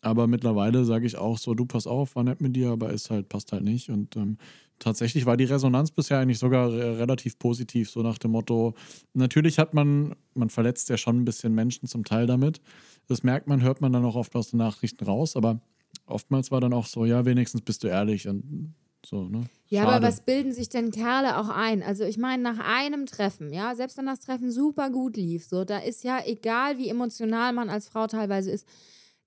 Aber 0.00 0.26
mittlerweile 0.28 0.84
sage 0.86 1.06
ich 1.06 1.18
auch 1.18 1.36
so, 1.36 1.54
du 1.54 1.66
pass 1.66 1.86
auf, 1.86 2.16
war 2.16 2.24
nett 2.24 2.40
mit 2.40 2.56
dir, 2.56 2.70
aber 2.70 2.90
es 2.92 3.10
halt 3.10 3.28
passt 3.28 3.52
halt 3.52 3.64
nicht. 3.64 3.90
Und 3.90 4.16
ähm, 4.16 4.38
tatsächlich 4.78 5.26
war 5.26 5.36
die 5.36 5.44
Resonanz 5.44 5.90
bisher 5.90 6.18
eigentlich 6.18 6.38
sogar 6.38 6.72
re 6.72 6.98
relativ 6.98 7.38
positiv, 7.38 7.90
so 7.90 8.02
nach 8.02 8.18
dem 8.18 8.30
Motto, 8.30 8.74
natürlich 9.14 9.58
hat 9.58 9.74
man, 9.74 10.14
man 10.34 10.48
verletzt 10.48 10.88
ja 10.88 10.96
schon 10.96 11.18
ein 11.18 11.24
bisschen 11.26 11.54
Menschen 11.54 11.86
zum 11.86 12.04
Teil 12.04 12.26
damit. 12.26 12.62
Das 13.08 13.22
merkt 13.22 13.46
man, 13.46 13.62
hört 13.62 13.82
man 13.82 13.92
dann 13.92 14.04
auch 14.06 14.16
oft 14.16 14.34
aus 14.36 14.50
den 14.50 14.58
Nachrichten 14.58 15.04
raus, 15.04 15.36
aber 15.36 15.60
oftmals 16.06 16.50
war 16.50 16.60
dann 16.60 16.72
auch 16.72 16.86
so, 16.86 17.04
ja, 17.04 17.24
wenigstens 17.26 17.62
bist 17.62 17.84
du 17.84 17.88
ehrlich 17.88 18.28
und 18.28 18.74
so, 19.06 19.28
ne? 19.28 19.44
Ja, 19.68 19.82
Schade. 19.82 19.96
aber 19.96 20.06
was 20.06 20.20
bilden 20.20 20.52
sich 20.52 20.68
denn 20.68 20.90
Kerle 20.90 21.38
auch 21.38 21.48
ein? 21.48 21.82
Also 21.82 22.04
ich 22.04 22.18
meine, 22.18 22.42
nach 22.42 22.58
einem 22.58 23.06
Treffen, 23.06 23.52
ja, 23.52 23.74
selbst 23.74 23.96
wenn 23.96 24.06
das 24.06 24.20
Treffen 24.20 24.50
super 24.50 24.90
gut 24.90 25.16
lief, 25.16 25.46
so, 25.46 25.64
da 25.64 25.78
ist 25.78 26.04
ja 26.04 26.20
egal, 26.24 26.78
wie 26.78 26.88
emotional 26.88 27.52
man 27.52 27.68
als 27.68 27.88
Frau 27.88 28.06
teilweise 28.06 28.50
ist, 28.50 28.66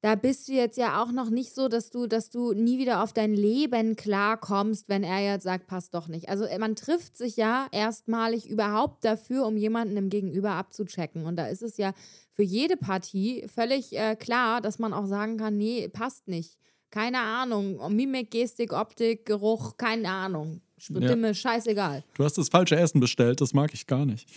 da 0.01 0.15
bist 0.15 0.47
du 0.47 0.53
jetzt 0.53 0.77
ja 0.77 1.03
auch 1.03 1.11
noch 1.11 1.29
nicht 1.29 1.53
so, 1.53 1.67
dass 1.67 1.89
du, 1.89 2.07
dass 2.07 2.29
du 2.29 2.53
nie 2.53 2.79
wieder 2.79 3.03
auf 3.03 3.11
dein 3.11 3.33
Leben 3.33 3.97
klarkommst, 3.97 4.87
wenn 4.87 5.03
er 5.03 5.19
jetzt 5.19 5.43
sagt, 5.43 5.67
passt 5.67 5.93
doch 5.93 6.07
nicht. 6.07 6.29
Also 6.29 6.45
man 6.57 6.77
trifft 6.77 7.17
sich 7.17 7.35
ja 7.35 7.67
erstmalig 7.71 8.49
überhaupt 8.49 9.03
dafür, 9.03 9.45
um 9.45 9.57
jemanden 9.57 9.97
im 9.97 10.09
Gegenüber 10.09 10.51
abzuchecken. 10.51 11.25
Und 11.25 11.35
da 11.35 11.47
ist 11.47 11.63
es 11.63 11.75
ja 11.75 11.93
für 12.31 12.43
jede 12.43 12.77
Partie 12.77 13.45
völlig 13.53 13.91
äh, 13.97 14.15
klar, 14.15 14.61
dass 14.61 14.79
man 14.79 14.93
auch 14.93 15.05
sagen 15.05 15.35
kann, 15.35 15.57
nee, 15.57 15.89
passt 15.89 16.29
nicht. 16.29 16.57
Keine 16.91 17.19
Ahnung. 17.19 17.79
Mimik, 17.95 18.31
Gestik, 18.31 18.73
Optik, 18.73 19.25
Geruch, 19.25 19.77
keine 19.77 20.09
Ahnung. 20.09 20.61
Stimme, 20.77 21.35
scheißegal. 21.35 22.03
Du 22.15 22.23
hast 22.23 22.37
das 22.37 22.49
falsche 22.49 22.75
Essen 22.77 22.99
bestellt, 22.99 23.41
das 23.41 23.53
mag 23.53 23.73
ich 23.73 23.85
gar 23.85 24.05
nicht. 24.05 24.27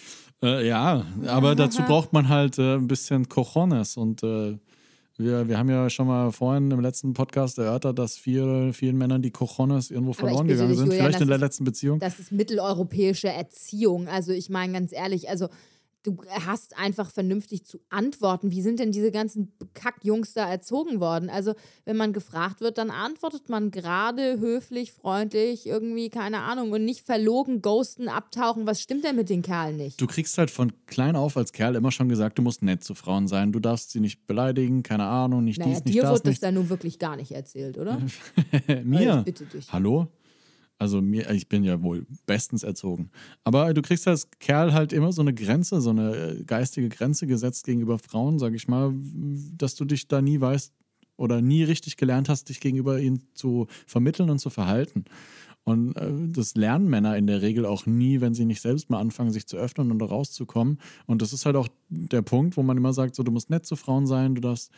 Äh, 0.43 0.67
ja, 0.67 1.07
aber 1.27 1.55
dazu 1.57 1.83
braucht 1.83 2.13
man 2.13 2.29
halt 2.29 2.59
äh, 2.59 2.75
ein 2.75 2.89
bisschen 2.89 3.29
Cojones 3.29 3.97
und 3.97 4.23
äh, 4.23 4.59
wir, 5.19 5.47
wir 5.47 5.59
haben 5.59 5.69
ja 5.69 5.89
schon 5.89 6.09
mal 6.09 6.33
vorhin 6.33 6.71
im 6.71 6.81
letzten 6.81 7.13
Podcast 7.13 7.59
erörtert, 7.59 7.99
dass 7.99 8.17
viele, 8.17 8.73
vielen 8.73 8.97
Männern 8.97 9.23
die 9.23 9.31
Cojones 9.31 9.91
irgendwo 9.91 10.15
verloren 10.15 10.49
gegangen 10.49 10.75
sind. 10.75 10.87
Julian, 10.87 11.05
Vielleicht 11.05 11.21
in 11.21 11.29
der 11.29 11.39
letzten 11.39 11.65
Beziehung. 11.65 12.01
Das 12.01 12.19
ist 12.19 12.33
mitteleuropäische 12.33 13.29
Erziehung. 13.29 14.09
Also 14.09 14.33
ich 14.33 14.49
meine 14.49 14.73
ganz 14.73 14.93
ehrlich, 14.93 15.29
also 15.29 15.49
du 16.03 16.17
hast 16.47 16.77
einfach 16.77 17.11
vernünftig 17.11 17.65
zu 17.65 17.81
antworten. 17.89 18.51
Wie 18.51 18.63
sind 18.63 18.79
denn 18.81 18.93
diese 18.93 19.11
ganzen 19.11 19.53
Kackjungs 19.75 20.35
da 20.35 20.51
erzogen 20.51 21.01
worden? 21.01 21.31
Also 21.31 21.55
wenn 21.85 21.97
man 21.97 22.13
gefragt 22.13 22.61
wird, 22.61 22.79
dann 22.79 22.91
antwortet 22.91 23.49
man 23.49 23.71
gerade 23.71 24.39
höflich, 24.41 24.93
freundlich, 24.93 25.67
irgendwie, 25.67 26.11
keine 26.11 26.41
Ahnung, 26.41 26.73
und 26.73 26.85
nicht 26.85 27.05
verlogen, 27.05 27.63
ghosten, 27.63 28.09
abtauchen. 28.09 28.67
Was 28.67 28.81
stimmt 28.81 29.05
denn 29.05 29.17
mit 29.17 29.29
den 29.29 29.43
Kerlen 29.43 29.77
nicht? 29.77 30.01
Du 30.01 30.07
kriegst 30.07 30.37
halt 30.39 30.51
von 30.51 30.73
klein 30.87 31.17
auf 31.17 31.37
als 31.37 31.53
Kerl 31.53 31.77
immer 31.77 31.93
schon 31.93 32.09
gesagt, 32.09 32.39
du 32.39 32.43
musst 32.43 32.63
nett 32.63 32.83
zu 32.83 32.95
Frauen 32.95 33.29
sein. 33.29 33.53
Du 33.53 33.61
darfst 33.61 33.91
sie 33.91 34.01
nicht 34.01 34.27
beleidigen, 34.27 34.83
keine 34.83 35.05
Ahnung, 35.05 35.45
nicht 35.45 35.59
naja, 35.59 35.71
dies, 35.71 35.85
nicht 35.85 35.95
dir 35.95 36.03
das, 36.03 36.11
wurde 36.11 36.23
das 36.23 36.31
nicht. 36.31 36.43
dann 36.43 36.55
nun 36.55 36.69
wirklich 36.69 36.99
gar 36.99 37.17
nicht 37.17 37.33
erzählt, 37.33 37.79
oder? 37.79 38.01
Mir? 38.85 39.19
Ich 39.19 39.25
bitte 39.25 39.45
dich. 39.45 39.73
Hallo? 39.73 40.09
Also 40.83 41.01
mir, 41.01 41.31
ich 41.31 41.49
bin 41.49 41.63
ja 41.63 41.81
wohl 41.81 42.09
bestens 42.27 42.65
erzogen. 42.65 43.13
Aber 43.45 43.73
du 43.73 43.83
kriegst 43.83 44.09
als 44.09 44.29
Kerl 44.41 44.73
halt 44.73 44.93
immer 44.93 45.13
so 45.13 45.23
eine 45.23 45.33
Grenze, 45.33 45.81
so 45.81 45.91
eine 45.91 46.17
äh, 46.17 46.43
geistige 46.43 46.89
Grenze 46.89 47.29
gesetzt 47.29 47.67
gegenüber 47.67 48.01
Frauen, 48.01 48.41
sag 48.41 48.53
ich 48.53 48.67
mal, 48.67 48.93
dass 49.57 49.77
du 49.77 49.85
dich 49.85 50.09
da 50.09 50.21
nie 50.21 50.41
weißt 50.41 50.73
oder 51.17 51.41
nie 51.41 51.63
richtig 51.63 51.97
gelernt 51.97 52.29
hast, 52.29 52.49
dich 52.49 52.59
gegenüber 52.59 52.99
ihnen 52.99 53.23
zu 53.33 53.69
vermitteln 53.87 54.29
und 54.29 54.41
zu 54.41 54.51
verhalten. 54.51 55.05
Und 55.63 55.97
äh, 55.97 56.11
das 56.33 56.57
lernen 56.57 56.91
Männer 56.91 57.17
in 57.17 57.29
der 57.29 57.43
Regel 57.43 57.65
auch 57.65 57.87
nie, 57.87 58.21
wenn 58.21 58.35
sie 58.35 58.45
nicht 58.45 58.61
selbst 58.61 58.91
mal 58.91 58.99
anfangen, 58.99 59.31
sich 59.31 59.47
zu 59.47 59.57
öffnen 59.57 59.93
und 59.93 60.03
rauszukommen. 60.03 60.81
Und 61.07 61.23
das 61.23 61.33
ist 61.33 61.47
halt 61.47 61.55
auch 61.55 61.69
der 61.91 62.23
Punkt, 62.23 62.57
wo 62.57 62.65
man 62.65 62.77
immer 62.77 62.93
sagt, 62.93 63.15
so 63.15 63.23
du 63.23 63.31
musst 63.31 63.51
nett 63.51 63.67
zu 63.67 63.77
Frauen 63.77 64.09
sein, 64.09 64.35
du 64.35 64.41
darfst 64.41 64.73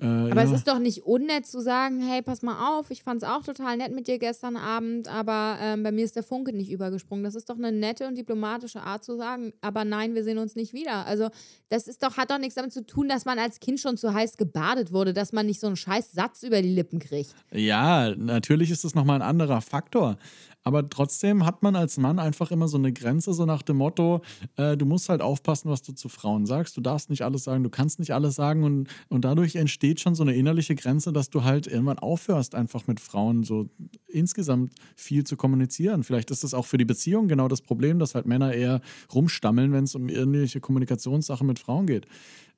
äh, 0.00 0.06
Aber 0.06 0.42
ja, 0.42 0.44
es 0.44 0.52
ist 0.52 0.68
doch 0.68 0.78
nicht 0.78 1.04
unnett 1.04 1.46
zu 1.46 1.60
sagen, 1.60 2.00
hey, 2.00 2.22
pass 2.22 2.42
mal 2.42 2.78
auf, 2.78 2.90
ich 2.90 3.02
fand 3.02 3.22
es 3.22 3.28
auch 3.28 3.42
total 3.42 3.76
nett 3.76 3.92
mit 3.92 4.06
dir 4.06 4.18
gestern 4.18 4.56
Abend, 4.56 5.08
aber 5.08 5.58
ähm, 5.60 5.82
bei 5.82 5.90
mir 5.90 6.04
ist 6.04 6.14
der 6.14 6.22
Funke 6.22 6.52
nicht 6.52 6.70
übergesprungen. 6.70 7.24
Das 7.24 7.34
ist 7.34 7.50
doch 7.50 7.56
eine 7.56 7.72
nette 7.72 8.06
und 8.06 8.16
diplomatische 8.16 8.82
Art 8.82 9.02
zu 9.02 9.16
sagen, 9.16 9.52
aber 9.60 9.84
nein, 9.84 10.14
wir 10.14 10.22
sehen 10.22 10.38
uns 10.38 10.54
nicht 10.54 10.72
wieder. 10.72 11.04
Also 11.06 11.30
das 11.68 11.88
ist 11.88 12.02
doch, 12.04 12.16
hat 12.16 12.30
doch 12.30 12.38
nichts 12.38 12.54
damit 12.54 12.72
zu 12.72 12.86
tun, 12.86 13.08
dass 13.08 13.24
man 13.24 13.38
als 13.40 13.58
Kind 13.58 13.80
schon 13.80 13.96
zu 13.96 14.14
heiß 14.14 14.36
gebadet 14.36 14.92
wurde, 14.92 15.12
dass 15.12 15.32
man 15.32 15.46
nicht 15.46 15.60
so 15.60 15.66
einen 15.66 15.76
scheiß 15.76 16.12
Satz 16.12 16.44
über 16.44 16.62
die 16.62 16.72
Lippen 16.72 17.00
kriegt. 17.00 17.34
Ja, 17.52 18.14
natürlich 18.14 18.70
ist 18.70 18.84
das 18.84 18.94
nochmal 18.94 19.16
ein 19.16 19.28
anderer 19.28 19.60
Faktor. 19.60 20.16
Aber 20.64 20.88
trotzdem 20.88 21.46
hat 21.46 21.62
man 21.62 21.76
als 21.76 21.96
Mann 21.96 22.18
einfach 22.18 22.50
immer 22.50 22.68
so 22.68 22.76
eine 22.76 22.92
Grenze, 22.92 23.32
so 23.32 23.46
nach 23.46 23.62
dem 23.62 23.78
Motto, 23.78 24.20
äh, 24.56 24.76
du 24.76 24.84
musst 24.86 25.08
halt 25.08 25.22
aufpassen, 25.22 25.70
was 25.70 25.82
du 25.82 25.92
zu 25.92 26.08
Frauen 26.08 26.46
sagst. 26.46 26.76
Du 26.76 26.80
darfst 26.80 27.10
nicht 27.10 27.22
alles 27.22 27.44
sagen, 27.44 27.62
du 27.62 27.70
kannst 27.70 27.98
nicht 27.98 28.12
alles 28.12 28.34
sagen. 28.34 28.64
Und, 28.64 28.88
und 29.08 29.24
dadurch 29.24 29.56
entsteht 29.56 30.00
schon 30.00 30.14
so 30.14 30.22
eine 30.22 30.34
innerliche 30.34 30.74
Grenze, 30.74 31.12
dass 31.12 31.30
du 31.30 31.44
halt 31.44 31.66
irgendwann 31.66 31.98
aufhörst, 31.98 32.54
einfach 32.54 32.86
mit 32.86 33.00
Frauen 33.00 33.44
so 33.44 33.70
insgesamt 34.06 34.74
viel 34.96 35.24
zu 35.24 35.36
kommunizieren. 35.36 36.02
Vielleicht 36.04 36.30
ist 36.30 36.44
das 36.44 36.54
auch 36.54 36.66
für 36.66 36.78
die 36.78 36.84
Beziehung 36.84 37.28
genau 37.28 37.48
das 37.48 37.62
Problem, 37.62 37.98
dass 37.98 38.14
halt 38.14 38.26
Männer 38.26 38.52
eher 38.52 38.80
rumstammeln, 39.14 39.72
wenn 39.72 39.84
es 39.84 39.94
um 39.94 40.08
irgendwelche 40.08 40.60
Kommunikationssachen 40.60 41.46
mit 41.46 41.58
Frauen 41.58 41.86
geht. 41.86 42.06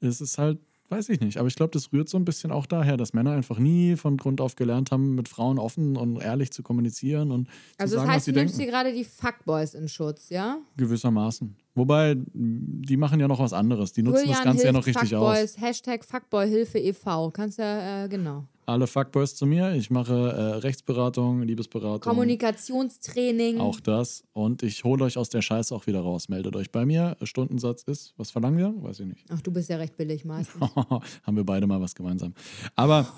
Es 0.01 0.21
ist 0.21 0.39
halt 0.39 0.59
Weiß 0.91 1.09
ich 1.09 1.21
nicht, 1.21 1.39
aber 1.39 1.47
ich 1.47 1.55
glaube, 1.55 1.71
das 1.71 1.93
rührt 1.93 2.09
so 2.09 2.19
ein 2.19 2.25
bisschen 2.25 2.51
auch 2.51 2.67
daher, 2.67 2.97
dass 2.97 3.13
Männer 3.13 3.31
einfach 3.31 3.61
nie 3.61 3.95
von 3.95 4.17
Grund 4.17 4.41
auf 4.41 4.57
gelernt 4.57 4.91
haben, 4.91 5.15
mit 5.15 5.29
Frauen 5.29 5.61
offen 5.61 5.97
und 5.97 6.21
ehrlich 6.21 6.51
zu 6.51 6.65
kommunizieren 6.65 7.31
und 7.31 7.47
Also 7.47 7.53
zu 7.53 7.79
das 7.79 7.91
sagen, 7.93 8.09
was 8.09 8.15
heißt, 8.17 8.25
sie 8.25 8.33
du 8.33 8.41
nimmst 8.41 8.57
hier 8.57 8.67
gerade 8.67 8.93
die 8.93 9.05
Fuckboys 9.05 9.75
in 9.75 9.89
Schutz, 9.89 10.31
ja? 10.31 10.59
Gewissermaßen. 10.77 11.55
Wobei, 11.77 12.17
die 12.35 12.97
machen 12.97 13.21
ja 13.21 13.29
noch 13.29 13.39
was 13.39 13.53
anderes. 13.53 13.93
Die 13.93 14.03
nutzen 14.03 14.29
das 14.29 14.43
Ganze 14.43 14.67
ja 14.67 14.73
noch 14.73 14.85
richtig 14.85 15.15
aus. 15.15 15.39
Fuckboys, 15.39 15.61
Hashtag 15.61 16.05
Fuckboyhilfe 16.05 16.79
e.V. 16.81 17.31
Kannst 17.31 17.59
ja, 17.59 18.05
äh, 18.05 18.09
genau. 18.09 18.45
Alle 18.71 18.87
Fuckboys 18.87 19.35
zu 19.35 19.47
mir. 19.47 19.75
Ich 19.75 19.91
mache 19.91 20.15
äh, 20.15 20.41
Rechtsberatung, 20.59 21.43
Liebesberatung. 21.43 22.01
Kommunikationstraining. 22.09 23.59
Auch 23.59 23.81
das. 23.81 24.23
Und 24.33 24.63
ich 24.63 24.85
hole 24.85 25.03
euch 25.05 25.19
aus 25.19 25.29
der 25.29 25.43
Scheiße 25.43 25.75
auch 25.75 25.89
wieder 25.89 26.01
raus. 26.01 26.29
Meldet 26.29 26.55
euch 26.55 26.71
bei 26.71 26.87
mir. 26.87 27.17
Stundensatz 27.25 27.83
ist, 27.83 28.15
was 28.17 28.31
verlangen 28.31 28.59
wir? 28.59 28.73
Weiß 28.81 29.01
ich 29.01 29.07
nicht. 29.07 29.27
Ach, 29.29 29.41
du 29.41 29.51
bist 29.51 29.71
ja 29.71 29.77
recht 29.77 29.97
billig 29.97 30.25
meistens. 30.25 30.61
Haben 31.25 31.37
wir 31.37 31.43
beide 31.43 31.67
mal 31.67 31.81
was 31.81 31.97
gemeinsam. 31.97 32.33
Aber 32.77 33.09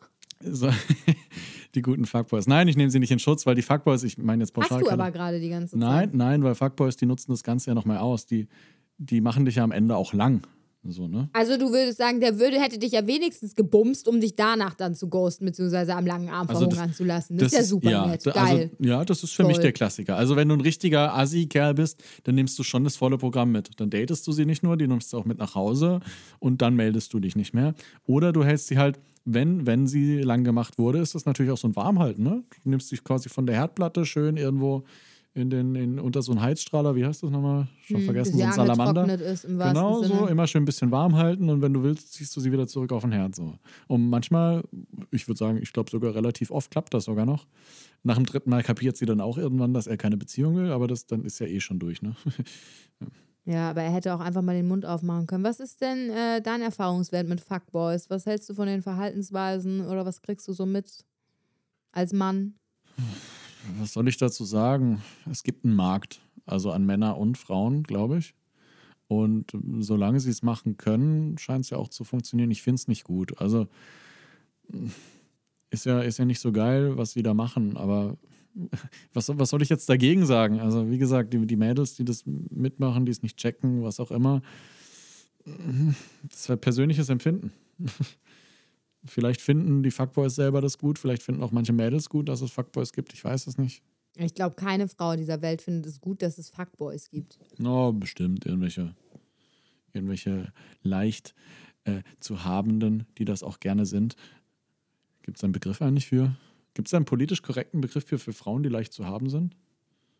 so, 0.40 0.70
die 1.74 1.82
guten 1.82 2.06
Fuckboys. 2.06 2.46
Nein, 2.46 2.68
ich 2.68 2.78
nehme 2.78 2.90
sie 2.90 2.98
nicht 2.98 3.10
in 3.12 3.18
Schutz, 3.18 3.44
weil 3.44 3.54
die 3.54 3.60
Fuckboys, 3.60 4.04
ich 4.04 4.16
meine 4.16 4.42
jetzt 4.44 4.56
Hast 4.56 4.62
pauschal. 4.68 4.78
du 4.80 4.86
keine- 4.86 5.02
aber 5.02 5.12
gerade 5.12 5.40
die 5.40 5.50
ganze 5.50 5.72
Zeit. 5.78 5.80
Nein, 5.80 6.10
nein, 6.14 6.42
weil 6.42 6.54
Fuckboys, 6.54 6.96
die 6.96 7.04
nutzen 7.04 7.32
das 7.32 7.42
Ganze 7.42 7.68
ja 7.70 7.74
nochmal 7.74 7.98
aus. 7.98 8.24
Die, 8.24 8.48
die 8.96 9.20
machen 9.20 9.44
dich 9.44 9.56
ja 9.56 9.64
am 9.64 9.72
Ende 9.72 9.94
auch 9.94 10.14
lang. 10.14 10.40
So, 10.84 11.06
ne? 11.06 11.28
Also 11.32 11.56
du 11.56 11.70
würdest 11.70 11.98
sagen, 11.98 12.20
der 12.20 12.40
würde, 12.40 12.60
hätte 12.60 12.76
dich 12.78 12.90
ja 12.92 13.06
wenigstens 13.06 13.54
gebumst, 13.54 14.08
um 14.08 14.20
dich 14.20 14.34
danach 14.34 14.74
dann 14.74 14.96
zu 14.96 15.08
ghosten, 15.08 15.44
beziehungsweise 15.44 15.94
am 15.94 16.04
langen 16.06 16.28
Arm 16.28 16.48
Also 16.48 16.64
das- 16.66 16.74
verhungern 16.74 16.92
zu 16.94 17.04
lassen. 17.04 17.36
Das, 17.38 17.52
ist 17.52 17.58
ja 17.58 17.62
super 17.64 17.90
ja, 17.90 18.06
nett. 18.06 18.26
da- 18.26 18.32
Geil. 18.32 18.70
Also, 18.80 18.90
ja, 18.90 19.04
das 19.04 19.22
ist 19.22 19.32
für 19.32 19.44
mich 19.44 19.54
Toll. 19.56 19.62
der 19.62 19.72
Klassiker. 19.72 20.16
Also, 20.16 20.34
wenn 20.34 20.48
du 20.48 20.56
ein 20.56 20.60
richtiger 20.60 21.16
Assi-Kerl 21.16 21.74
bist, 21.74 22.02
dann 22.24 22.34
nimmst 22.34 22.58
du 22.58 22.64
schon 22.64 22.82
das 22.82 22.96
volle 22.96 23.16
Programm 23.16 23.52
mit. 23.52 23.70
Dann 23.78 23.90
datest 23.90 24.26
du 24.26 24.32
sie 24.32 24.44
nicht 24.44 24.64
nur, 24.64 24.76
die 24.76 24.88
nimmst 24.88 25.12
du 25.12 25.18
auch 25.18 25.24
mit 25.24 25.38
nach 25.38 25.54
Hause 25.54 26.00
und 26.40 26.62
dann 26.62 26.74
meldest 26.74 27.12
du 27.14 27.20
dich 27.20 27.36
nicht 27.36 27.54
mehr. 27.54 27.74
Oder 28.06 28.32
du 28.32 28.42
hältst 28.44 28.66
sie 28.66 28.78
halt, 28.78 28.98
wenn, 29.24 29.66
wenn 29.68 29.86
sie 29.86 30.18
lang 30.22 30.42
gemacht 30.42 30.78
wurde, 30.78 30.98
ist 30.98 31.14
das 31.14 31.26
natürlich 31.26 31.52
auch 31.52 31.58
so 31.58 31.68
ein 31.68 31.76
Warmhalten. 31.76 32.24
Ne? 32.24 32.42
Du 32.64 32.70
nimmst 32.70 32.90
dich 32.90 33.04
quasi 33.04 33.28
von 33.28 33.46
der 33.46 33.54
Herdplatte 33.54 34.04
schön 34.04 34.36
irgendwo 34.36 34.82
in 35.34 35.48
den, 35.48 35.74
in, 35.74 35.98
unter 35.98 36.20
so 36.20 36.32
einen 36.32 36.42
Heizstrahler, 36.42 36.94
wie 36.94 37.04
heißt 37.06 37.22
das 37.22 37.30
nochmal? 37.30 37.66
Schon 37.82 37.96
Hm, 37.98 38.04
vergessen, 38.04 38.36
so 38.38 38.44
ein 38.44 38.52
Salamander. 38.52 39.14
ist, 39.20 39.44
Genau 39.46 40.02
so, 40.02 40.02
Sinne. 40.02 40.30
immer 40.30 40.46
schön 40.46 40.62
ein 40.62 40.66
bisschen 40.66 40.90
warm 40.90 41.16
halten 41.16 41.48
und 41.48 41.62
wenn 41.62 41.72
du 41.72 41.82
willst, 41.82 42.12
ziehst 42.12 42.36
du 42.36 42.40
sie 42.40 42.52
wieder 42.52 42.66
zurück 42.66 42.92
auf 42.92 43.02
den 43.02 43.12
Herd. 43.12 43.34
So. 43.34 43.54
Und 43.88 44.10
manchmal, 44.10 44.62
ich 45.10 45.28
würde 45.28 45.38
sagen, 45.38 45.58
ich 45.62 45.72
glaube 45.72 45.90
sogar 45.90 46.14
relativ 46.14 46.50
oft 46.50 46.70
klappt 46.70 46.92
das 46.92 47.04
sogar 47.04 47.24
noch. 47.24 47.46
Nach 48.02 48.16
dem 48.16 48.26
dritten 48.26 48.50
Mal 48.50 48.62
kapiert 48.62 48.96
sie 48.96 49.06
dann 49.06 49.20
auch 49.20 49.38
irgendwann, 49.38 49.72
dass 49.72 49.86
er 49.86 49.96
keine 49.96 50.16
Beziehung 50.16 50.56
will, 50.56 50.70
aber 50.70 50.86
das 50.86 51.06
dann 51.06 51.24
ist 51.24 51.38
ja 51.38 51.46
eh 51.46 51.60
schon 51.60 51.78
durch. 51.78 52.02
Ne? 52.02 52.14
Ja, 53.44 53.70
aber 53.70 53.82
er 53.82 53.90
hätte 53.90 54.14
auch 54.14 54.20
einfach 54.20 54.40
mal 54.40 54.54
den 54.54 54.68
Mund 54.68 54.86
aufmachen 54.86 55.26
können. 55.26 55.42
Was 55.42 55.58
ist 55.58 55.80
denn 55.80 56.10
äh, 56.10 56.40
dein 56.40 56.62
Erfahrungswert 56.62 57.26
mit 57.28 57.40
Fuckboys? 57.40 58.08
Was 58.08 58.24
hältst 58.24 58.48
du 58.48 58.54
von 58.54 58.68
den 58.68 58.82
Verhaltensweisen 58.82 59.84
oder 59.84 60.06
was 60.06 60.22
kriegst 60.22 60.46
du 60.46 60.52
so 60.52 60.64
mit 60.64 61.04
als 61.90 62.12
Mann? 62.12 62.54
Was 63.78 63.92
soll 63.92 64.08
ich 64.08 64.16
dazu 64.16 64.44
sagen? 64.44 65.02
Es 65.30 65.42
gibt 65.42 65.64
einen 65.64 65.74
Markt, 65.74 66.20
also 66.46 66.70
an 66.70 66.84
Männer 66.84 67.16
und 67.18 67.38
Frauen, 67.38 67.82
glaube 67.82 68.18
ich. 68.18 68.34
Und 69.08 69.52
solange 69.80 70.20
sie 70.20 70.30
es 70.30 70.42
machen 70.42 70.78
können, 70.78 71.36
scheint 71.38 71.64
es 71.64 71.70
ja 71.70 71.76
auch 71.76 71.88
zu 71.88 72.04
funktionieren. 72.04 72.50
Ich 72.50 72.62
finde 72.62 72.76
es 72.76 72.88
nicht 72.88 73.04
gut. 73.04 73.38
Also 73.38 73.68
ist 75.70 75.86
ja, 75.86 76.00
ist 76.00 76.18
ja 76.18 76.24
nicht 76.24 76.40
so 76.40 76.52
geil, 76.52 76.96
was 76.96 77.12
sie 77.12 77.22
da 77.22 77.34
machen, 77.34 77.76
aber 77.76 78.16
was, 79.12 79.28
was 79.38 79.50
soll 79.50 79.62
ich 79.62 79.68
jetzt 79.68 79.88
dagegen 79.88 80.26
sagen? 80.26 80.60
Also, 80.60 80.90
wie 80.90 80.98
gesagt, 80.98 81.32
die, 81.32 81.46
die 81.46 81.56
Mädels, 81.56 81.94
die 81.94 82.04
das 82.04 82.24
mitmachen, 82.26 83.06
die 83.06 83.12
es 83.12 83.22
nicht 83.22 83.38
checken, 83.38 83.82
was 83.82 84.00
auch 84.00 84.10
immer, 84.10 84.42
das 85.44 86.40
ist 86.40 86.48
halt 86.48 86.60
persönliches 86.60 87.08
Empfinden. 87.08 87.52
Vielleicht 89.04 89.40
finden 89.40 89.82
die 89.82 89.90
Fuckboys 89.90 90.34
selber 90.34 90.60
das 90.60 90.78
gut, 90.78 90.98
vielleicht 90.98 91.22
finden 91.22 91.42
auch 91.42 91.50
manche 91.50 91.72
Mädels 91.72 92.08
gut, 92.08 92.28
dass 92.28 92.40
es 92.40 92.52
Fuckboys 92.52 92.92
gibt, 92.92 93.12
ich 93.12 93.24
weiß 93.24 93.46
es 93.46 93.58
nicht. 93.58 93.82
Ich 94.16 94.34
glaube, 94.34 94.54
keine 94.56 94.88
Frau 94.88 95.16
dieser 95.16 95.40
Welt 95.42 95.62
findet 95.62 95.86
es 95.86 96.00
gut, 96.00 96.22
dass 96.22 96.38
es 96.38 96.50
Fuckboys 96.50 97.08
gibt. 97.10 97.38
No, 97.58 97.92
bestimmt 97.92 98.44
irgendwelche, 98.44 98.94
irgendwelche 99.92 100.52
leicht 100.82 101.34
äh, 101.84 102.02
zu 102.20 102.44
Habenden, 102.44 103.06
die 103.18 103.24
das 103.24 103.42
auch 103.42 103.58
gerne 103.58 103.86
sind. 103.86 104.16
Gibt 105.22 105.38
es 105.38 105.44
einen 105.44 105.52
Begriff 105.52 105.80
eigentlich 105.80 106.06
für? 106.06 106.36
Gibt 106.74 106.88
es 106.88 106.94
einen 106.94 107.04
politisch 107.04 107.42
korrekten 107.42 107.80
Begriff 107.80 108.04
für, 108.04 108.18
für 108.18 108.32
Frauen, 108.32 108.62
die 108.62 108.68
leicht 108.68 108.92
zu 108.92 109.06
haben 109.06 109.30
sind? 109.30 109.56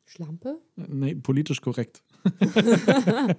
Schlampe? 0.06 0.60
Äh, 0.76 0.82
Nee, 0.88 1.14
politisch 1.14 1.60
korrekt. 1.60 2.02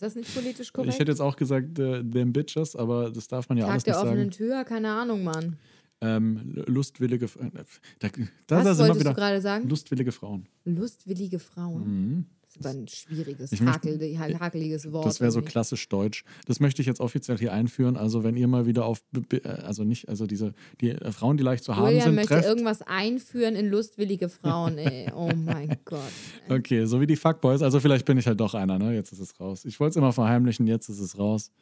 Ist 0.00 0.02
das 0.02 0.14
nicht 0.14 0.34
politisch 0.34 0.72
korrekt? 0.72 0.94
Ich 0.94 0.98
hätte 0.98 1.12
jetzt 1.12 1.20
auch 1.20 1.36
gesagt, 1.36 1.78
äh, 1.78 2.02
them 2.02 2.32
bitches, 2.32 2.74
aber 2.74 3.10
das 3.10 3.28
darf 3.28 3.50
man 3.50 3.58
ja 3.58 3.64
Tag 3.64 3.72
alles 3.72 3.84
der 3.84 3.96
nicht 3.96 4.02
offenen 4.02 4.18
sagen. 4.18 4.30
Tür? 4.30 4.64
Keine 4.64 4.92
Ahnung, 4.92 5.22
Mann. 5.22 5.58
Ähm, 6.00 6.54
lustwillige, 6.66 7.26
äh, 7.26 7.50
da, 7.98 8.08
da, 8.46 8.64
Was 8.64 8.78
da 8.78 8.88
wolltest 8.88 9.06
du 9.06 9.12
gerade 9.12 9.42
sagen? 9.42 9.68
Lustwillige 9.68 10.10
Frauen. 10.10 10.46
Lustwillige 10.64 11.38
Frauen. 11.38 11.84
Mhm. 11.84 12.26
Das 12.52 12.56
ist 12.56 12.66
aber 12.66 12.78
ein 12.80 12.88
schwieriges, 12.88 13.52
Ich 13.52 13.62
hakel, 13.62 14.00
ha- 14.18 14.40
hakeliges 14.40 14.90
Wort. 14.90 15.06
Das 15.06 15.20
wäre 15.20 15.30
so 15.30 15.40
klassisch 15.40 15.88
deutsch. 15.88 16.24
Das 16.46 16.58
möchte 16.58 16.82
ich 16.82 16.86
jetzt 16.88 17.00
offiziell 17.00 17.38
hier 17.38 17.52
einführen. 17.52 17.96
Also 17.96 18.24
wenn 18.24 18.36
ihr 18.36 18.48
mal 18.48 18.66
wieder 18.66 18.84
auf, 18.86 19.02
äh, 19.32 19.46
also 19.48 19.84
nicht, 19.84 20.08
also 20.08 20.26
diese 20.26 20.52
die 20.80 20.90
äh, 20.90 21.12
Frauen, 21.12 21.36
die 21.36 21.44
leicht 21.44 21.62
zu 21.62 21.76
haben 21.76 21.84
Julian 21.86 22.02
sind, 22.06 22.14
möchte 22.16 22.34
trefft. 22.34 22.48
irgendwas 22.48 22.82
einführen 22.82 23.54
in 23.54 23.68
lustwillige 23.70 24.28
Frauen, 24.28 24.78
ey. 24.78 25.10
Oh 25.14 25.30
mein 25.36 25.76
Gott. 25.84 26.00
Okay, 26.48 26.86
so 26.86 27.00
wie 27.00 27.06
die 27.06 27.16
Fuckboys. 27.16 27.62
Also 27.62 27.78
vielleicht 27.78 28.04
bin 28.04 28.18
ich 28.18 28.26
halt 28.26 28.40
doch 28.40 28.54
einer, 28.54 28.78
ne? 28.78 28.94
Jetzt 28.94 29.12
ist 29.12 29.20
es 29.20 29.38
raus. 29.38 29.64
Ich 29.64 29.78
wollte 29.78 29.90
es 29.90 29.96
immer 29.96 30.12
verheimlichen, 30.12 30.66
jetzt 30.66 30.88
ist 30.88 30.98
es 31.00 31.18
raus. 31.18 31.52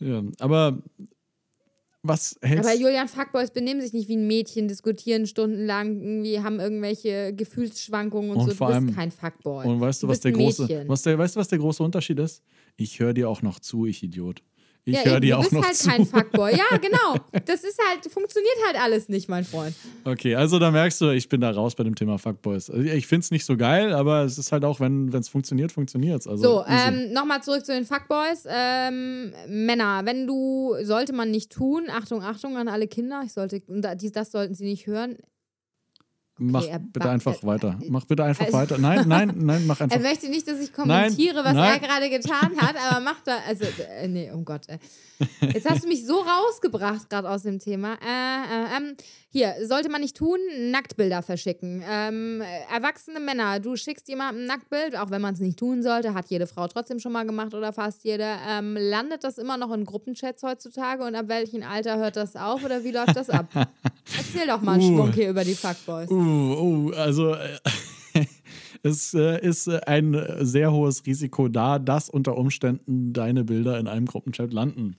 Ja, 0.00 0.22
aber 0.40 0.78
was 2.06 2.38
hältst 2.42 2.68
Aber 2.68 2.78
Julian, 2.78 3.08
Fuckboys 3.08 3.50
benehmen 3.50 3.80
sich 3.80 3.92
nicht 3.94 4.08
wie 4.08 4.16
ein 4.16 4.26
Mädchen, 4.26 4.68
diskutieren 4.68 5.26
stundenlang, 5.26 6.00
irgendwie 6.00 6.40
haben 6.40 6.60
irgendwelche 6.60 7.32
Gefühlsschwankungen 7.34 8.30
und, 8.30 8.36
Und 8.36 8.42
so. 8.44 8.50
Du 8.50 8.56
vor 8.56 8.66
bist 8.68 8.76
allem- 8.76 8.94
kein 8.94 9.10
Fuckboy. 9.10 9.66
Und 9.66 9.80
weißt 9.80 10.02
du, 10.02 10.06
Du 10.06 10.10
was 10.10 10.18
bist 10.18 10.24
der 10.26 10.32
große, 10.32 10.84
was 10.86 11.02
der, 11.02 11.18
weißt 11.18 11.34
du, 11.34 11.40
was 11.40 11.48
der 11.48 11.58
große 11.58 11.82
Unterschied 11.82 12.18
ist? 12.18 12.42
Ich 12.76 13.00
höre 13.00 13.14
dir 13.14 13.28
auch 13.28 13.40
noch 13.42 13.58
zu, 13.58 13.86
ich 13.86 14.02
Idiot. 14.02 14.42
Ich 14.86 14.94
ja, 14.94 15.04
höre 15.04 15.20
du 15.20 15.32
auch 15.32 15.40
bist 15.40 15.52
noch 15.52 15.64
halt 15.64 15.74
zu. 15.74 15.88
kein 15.88 16.04
Fuckboy. 16.04 16.52
Ja, 16.52 16.76
genau. 16.78 17.16
Das 17.46 17.64
ist 17.64 17.80
halt, 17.88 18.04
funktioniert 18.12 18.56
halt 18.66 18.78
alles 18.78 19.08
nicht, 19.08 19.30
mein 19.30 19.44
Freund. 19.44 19.74
Okay, 20.04 20.34
also 20.34 20.58
da 20.58 20.70
merkst 20.70 21.00
du, 21.00 21.10
ich 21.10 21.28
bin 21.30 21.40
da 21.40 21.50
raus 21.50 21.74
bei 21.74 21.84
dem 21.84 21.94
Thema 21.94 22.18
Fuckboys. 22.18 22.68
Also 22.68 22.82
Ich 22.82 23.06
finde 23.06 23.24
es 23.24 23.30
nicht 23.30 23.46
so 23.46 23.56
geil, 23.56 23.94
aber 23.94 24.24
es 24.24 24.36
ist 24.36 24.52
halt 24.52 24.64
auch, 24.64 24.80
wenn 24.80 25.08
es 25.08 25.28
funktioniert, 25.30 25.72
funktioniert 25.72 26.20
es. 26.20 26.26
Also 26.28 26.42
So, 26.42 26.64
ähm, 26.68 27.12
nochmal 27.14 27.42
zurück 27.42 27.64
zu 27.64 27.72
den 27.72 27.86
Fuckboys. 27.86 28.44
Ähm, 28.46 29.32
Männer, 29.48 30.02
wenn 30.04 30.26
du, 30.26 30.74
sollte 30.82 31.14
man 31.14 31.30
nicht 31.30 31.50
tun, 31.50 31.84
Achtung, 31.90 32.22
Achtung 32.22 32.58
an 32.58 32.68
alle 32.68 32.86
Kinder, 32.86 33.22
ich 33.24 33.32
sollte, 33.32 33.62
das 33.66 34.32
sollten 34.32 34.54
sie 34.54 34.64
nicht 34.66 34.86
hören. 34.86 35.16
Mach 36.38 36.66
bitte 36.92 37.08
einfach 37.08 37.42
äh, 37.42 37.46
weiter. 37.46 37.78
Mach 37.88 38.04
bitte 38.04 38.24
einfach 38.24 38.46
also- 38.46 38.58
weiter. 38.58 38.78
Nein, 38.78 39.04
nein, 39.06 39.32
nein, 39.36 39.66
mach 39.66 39.80
einfach. 39.80 39.96
Er 39.96 40.02
möchte 40.02 40.28
nicht, 40.28 40.46
dass 40.48 40.60
ich 40.60 40.72
kommentiere, 40.72 41.44
was 41.44 41.54
nein. 41.54 41.80
er 41.80 41.88
gerade 41.88 42.10
getan 42.10 42.56
hat, 42.58 42.76
aber 42.76 43.00
macht 43.00 43.26
da, 43.26 43.38
also, 43.46 43.64
äh, 44.00 44.08
nee, 44.08 44.30
um 44.30 44.44
Gott. 44.44 44.68
Äh. 44.68 44.78
Jetzt 45.40 45.68
hast 45.68 45.84
du 45.84 45.88
mich 45.88 46.06
so 46.06 46.20
rausgebracht, 46.20 47.08
gerade 47.08 47.30
aus 47.30 47.42
dem 47.42 47.58
Thema. 47.58 47.94
Äh, 47.94 48.04
äh, 48.04 48.76
ähm, 48.76 48.96
hier, 49.28 49.54
sollte 49.66 49.88
man 49.88 50.00
nicht 50.00 50.16
tun, 50.16 50.38
Nacktbilder 50.70 51.22
verschicken. 51.22 51.82
Ähm, 51.88 52.40
äh, 52.40 52.74
erwachsene 52.74 53.20
Männer, 53.20 53.58
du 53.60 53.76
schickst 53.76 54.08
jemandem 54.08 54.44
ein 54.44 54.46
Nacktbild, 54.46 54.96
auch 54.96 55.10
wenn 55.10 55.20
man 55.22 55.34
es 55.34 55.40
nicht 55.40 55.58
tun 55.58 55.82
sollte, 55.82 56.14
hat 56.14 56.26
jede 56.30 56.46
Frau 56.46 56.66
trotzdem 56.68 56.98
schon 57.00 57.12
mal 57.12 57.24
gemacht 57.26 57.54
oder 57.54 57.72
fast 57.72 58.04
jede. 58.04 58.26
Ähm, 58.48 58.76
landet 58.78 59.24
das 59.24 59.38
immer 59.38 59.56
noch 59.56 59.72
in 59.72 59.84
Gruppenchats 59.84 60.42
heutzutage 60.42 61.04
und 61.04 61.14
ab 61.14 61.28
welchem 61.28 61.62
Alter 61.62 61.96
hört 61.98 62.16
das 62.16 62.36
auf 62.36 62.64
oder 62.64 62.84
wie 62.84 62.90
läuft 62.92 63.16
das 63.16 63.30
ab? 63.30 63.46
Erzähl 64.16 64.46
doch 64.46 64.60
mal 64.60 64.74
einen 64.74 64.92
Uh. 64.92 64.96
Schwung 64.96 65.12
hier 65.12 65.30
über 65.30 65.44
die 65.44 65.54
Fuckboys. 65.54 66.10
Uh, 66.10 66.23
oh, 66.26 66.90
also 66.96 67.34
äh, 67.34 67.58
es 68.82 69.14
äh, 69.14 69.44
ist 69.44 69.66
äh, 69.66 69.80
ein 69.86 70.16
sehr 70.40 70.72
hohes 70.72 71.06
Risiko 71.06 71.48
da, 71.48 71.78
dass 71.78 72.08
unter 72.08 72.36
Umständen 72.36 73.12
deine 73.12 73.44
Bilder 73.44 73.78
in 73.78 73.88
einem 73.88 74.06
Gruppenchat 74.06 74.52
landen. 74.52 74.96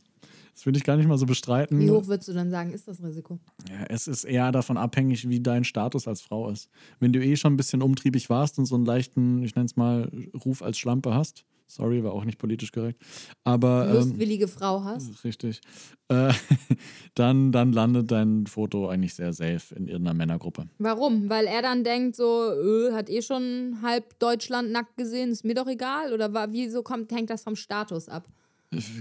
Das 0.55 0.65
würde 0.65 0.77
ich 0.77 0.85
gar 0.85 0.95
nicht 0.95 1.07
mal 1.07 1.17
so 1.17 1.25
bestreiten. 1.25 1.79
Wie 1.79 1.91
hoch 1.91 2.07
würdest 2.07 2.29
du 2.29 2.33
dann 2.33 2.49
sagen, 2.49 2.71
ist 2.71 2.87
das 2.87 3.03
Risiko? 3.03 3.39
Ja, 3.69 3.85
es 3.89 4.07
ist 4.07 4.23
eher 4.23 4.53
davon 4.53 4.77
abhängig, 4.77 5.27
wie 5.27 5.41
dein 5.41 5.65
Status 5.65 6.07
als 6.07 6.21
Frau 6.21 6.49
ist. 6.49 6.69
Wenn 7.01 7.11
du 7.11 7.21
eh 7.21 7.35
schon 7.35 7.53
ein 7.53 7.57
bisschen 7.57 7.81
umtriebig 7.81 8.29
warst 8.29 8.57
und 8.57 8.65
so 8.65 8.75
einen 8.75 8.85
leichten, 8.85 9.43
ich 9.43 9.53
nenne 9.55 9.65
es 9.65 9.75
mal, 9.75 10.09
Ruf 10.45 10.63
als 10.63 10.77
Schlampe 10.77 11.13
hast, 11.13 11.43
sorry, 11.67 12.03
war 12.03 12.13
auch 12.13 12.25
nicht 12.25 12.37
politisch 12.37 12.71
korrekt, 12.71 13.01
aber. 13.43 13.87
Ähm, 13.87 13.95
Lustwillige 13.95 14.47
Frau 14.47 14.83
hast. 14.83 15.11
Richtig. 15.23 15.61
Äh, 16.07 16.33
dann, 17.15 17.51
dann 17.51 17.71
landet 17.71 18.11
dein 18.11 18.45
Foto 18.47 18.89
eigentlich 18.89 19.13
sehr 19.13 19.33
safe 19.33 19.73
in 19.75 19.87
irgendeiner 19.87 20.15
Männergruppe. 20.15 20.67
Warum? 20.77 21.29
Weil 21.29 21.45
er 21.45 21.61
dann 21.61 21.83
denkt, 21.83 22.15
so, 22.15 22.51
öh, 22.51 22.93
hat 22.93 23.09
eh 23.09 23.21
schon 23.21 23.79
halb 23.81 24.17
Deutschland 24.19 24.71
nackt 24.71 24.97
gesehen, 24.97 25.31
ist 25.31 25.45
mir 25.45 25.55
doch 25.55 25.67
egal? 25.67 26.13
Oder 26.13 26.33
war, 26.33 26.51
wieso 26.51 26.83
kommt, 26.83 27.11
hängt 27.11 27.29
das 27.29 27.43
vom 27.43 27.55
Status 27.55 28.09
ab? 28.09 28.27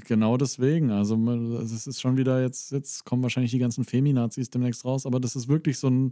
Genau 0.07 0.37
deswegen. 0.37 0.91
Also 0.91 1.17
es 1.61 1.87
ist 1.87 2.01
schon 2.01 2.17
wieder 2.17 2.43
jetzt, 2.43 2.71
jetzt 2.71 3.05
kommen 3.05 3.23
wahrscheinlich 3.23 3.51
die 3.51 3.59
ganzen 3.59 3.85
Feminazis 3.85 4.51
demnächst 4.51 4.85
raus, 4.85 5.07
aber 5.07 5.21
das 5.21 5.37
ist 5.37 5.49
wirklich 5.49 5.79
so 5.79 5.89
ein, 5.89 6.11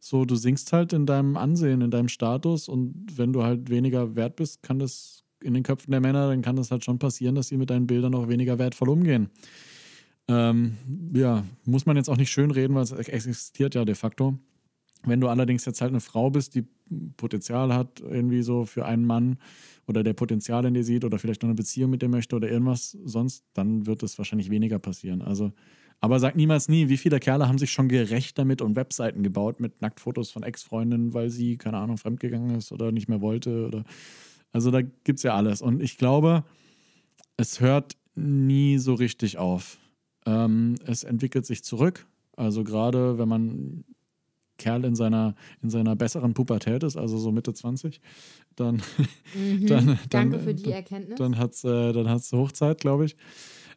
so, 0.00 0.24
du 0.24 0.34
sinkst 0.34 0.72
halt 0.72 0.92
in 0.92 1.06
deinem 1.06 1.36
Ansehen, 1.36 1.80
in 1.80 1.90
deinem 1.90 2.08
Status 2.08 2.68
und 2.68 3.06
wenn 3.16 3.32
du 3.32 3.42
halt 3.42 3.70
weniger 3.70 4.16
wert 4.16 4.36
bist, 4.36 4.62
kann 4.62 4.78
das 4.78 5.23
in 5.44 5.54
den 5.54 5.62
Köpfen 5.62 5.90
der 5.90 6.00
Männer, 6.00 6.28
dann 6.28 6.42
kann 6.42 6.56
das 6.56 6.70
halt 6.70 6.84
schon 6.84 6.98
passieren, 6.98 7.34
dass 7.34 7.48
sie 7.48 7.56
mit 7.56 7.70
deinen 7.70 7.86
Bildern 7.86 8.14
auch 8.14 8.28
weniger 8.28 8.58
wertvoll 8.58 8.88
umgehen. 8.88 9.30
Ähm, 10.26 10.76
ja, 11.14 11.44
muss 11.64 11.86
man 11.86 11.96
jetzt 11.96 12.08
auch 12.08 12.16
nicht 12.16 12.30
schönreden, 12.30 12.74
weil 12.74 12.82
es 12.82 12.92
existiert 12.92 13.74
ja 13.74 13.84
de 13.84 13.94
facto. 13.94 14.38
Wenn 15.06 15.20
du 15.20 15.28
allerdings 15.28 15.64
jetzt 15.66 15.80
halt 15.80 15.90
eine 15.90 16.00
Frau 16.00 16.30
bist, 16.30 16.54
die 16.54 16.64
Potenzial 17.16 17.74
hat, 17.74 18.00
irgendwie 18.00 18.42
so 18.42 18.64
für 18.64 18.86
einen 18.86 19.04
Mann 19.04 19.36
oder 19.86 20.02
der 20.02 20.14
Potenzial 20.14 20.64
in 20.64 20.72
dir 20.72 20.84
sieht 20.84 21.04
oder 21.04 21.18
vielleicht 21.18 21.42
noch 21.42 21.48
eine 21.48 21.56
Beziehung 21.56 21.90
mit 21.90 22.00
dir 22.00 22.08
möchte 22.08 22.36
oder 22.36 22.50
irgendwas 22.50 22.96
sonst, 23.04 23.44
dann 23.52 23.86
wird 23.86 24.02
es 24.02 24.16
wahrscheinlich 24.16 24.50
weniger 24.50 24.78
passieren. 24.78 25.20
Also, 25.20 25.52
aber 26.00 26.18
sag 26.20 26.36
niemals 26.36 26.68
nie, 26.68 26.88
wie 26.88 26.96
viele 26.96 27.20
Kerle 27.20 27.48
haben 27.48 27.58
sich 27.58 27.72
schon 27.72 27.88
gerecht 27.88 28.38
damit 28.38 28.62
und 28.62 28.76
Webseiten 28.76 29.22
gebaut 29.22 29.60
mit 29.60 29.82
Nacktfotos 29.82 30.30
von 30.30 30.42
Ex-Freundinnen, 30.42 31.12
weil 31.12 31.28
sie, 31.28 31.58
keine 31.58 31.78
Ahnung, 31.78 31.98
fremdgegangen 31.98 32.56
ist 32.56 32.72
oder 32.72 32.90
nicht 32.90 33.08
mehr 33.08 33.20
wollte 33.20 33.66
oder. 33.66 33.84
Also 34.54 34.70
da 34.70 34.80
gibt 34.80 35.18
es 35.18 35.22
ja 35.24 35.34
alles. 35.34 35.60
Und 35.60 35.82
ich 35.82 35.98
glaube, 35.98 36.44
es 37.36 37.60
hört 37.60 37.96
nie 38.14 38.78
so 38.78 38.94
richtig 38.94 39.36
auf. 39.36 39.78
Ähm, 40.24 40.76
es 40.86 41.02
entwickelt 41.04 41.44
sich 41.44 41.62
zurück. 41.64 42.06
Also 42.36 42.64
gerade 42.64 43.18
wenn 43.18 43.28
man 43.28 43.84
Kerl 44.56 44.84
in 44.84 44.94
seiner, 44.94 45.34
in 45.62 45.70
seiner 45.70 45.96
besseren 45.96 46.32
Pubertät 46.32 46.84
ist, 46.84 46.96
also 46.96 47.18
so 47.18 47.32
Mitte 47.32 47.52
20, 47.52 48.00
dann, 48.54 48.76
Mhm. 49.34 49.66
dann, 49.66 49.86
dann, 49.86 49.98
Danke 50.10 50.38
für 50.38 50.54
die 50.54 50.70
Erkenntnis. 50.70 51.18
dann 51.18 51.36
hat 51.36 51.52
es 51.54 51.64
äh, 51.64 51.92
dann 51.92 52.08
hat's 52.08 52.30
Hochzeit, 52.32 52.78
glaube 52.80 53.04
ich. 53.06 53.16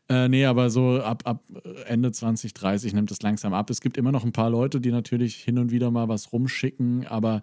Äh, 0.09 0.29
nee, 0.29 0.45
aber 0.45 0.69
so 0.69 1.01
ab, 1.01 1.23
ab 1.25 1.43
Ende 1.87 2.11
2030 2.11 2.93
nimmt 2.93 3.09
es 3.11 3.21
langsam 3.23 3.53
ab. 3.53 3.69
Es 3.71 3.81
gibt 3.81 3.97
immer 3.97 4.11
noch 4.11 4.23
ein 4.23 4.31
paar 4.31 4.49
Leute, 4.51 4.79
die 4.79 4.91
natürlich 4.91 5.35
hin 5.37 5.57
und 5.57 5.71
wieder 5.71 5.89
mal 5.91 6.07
was 6.07 6.31
rumschicken, 6.31 7.05
aber 7.07 7.41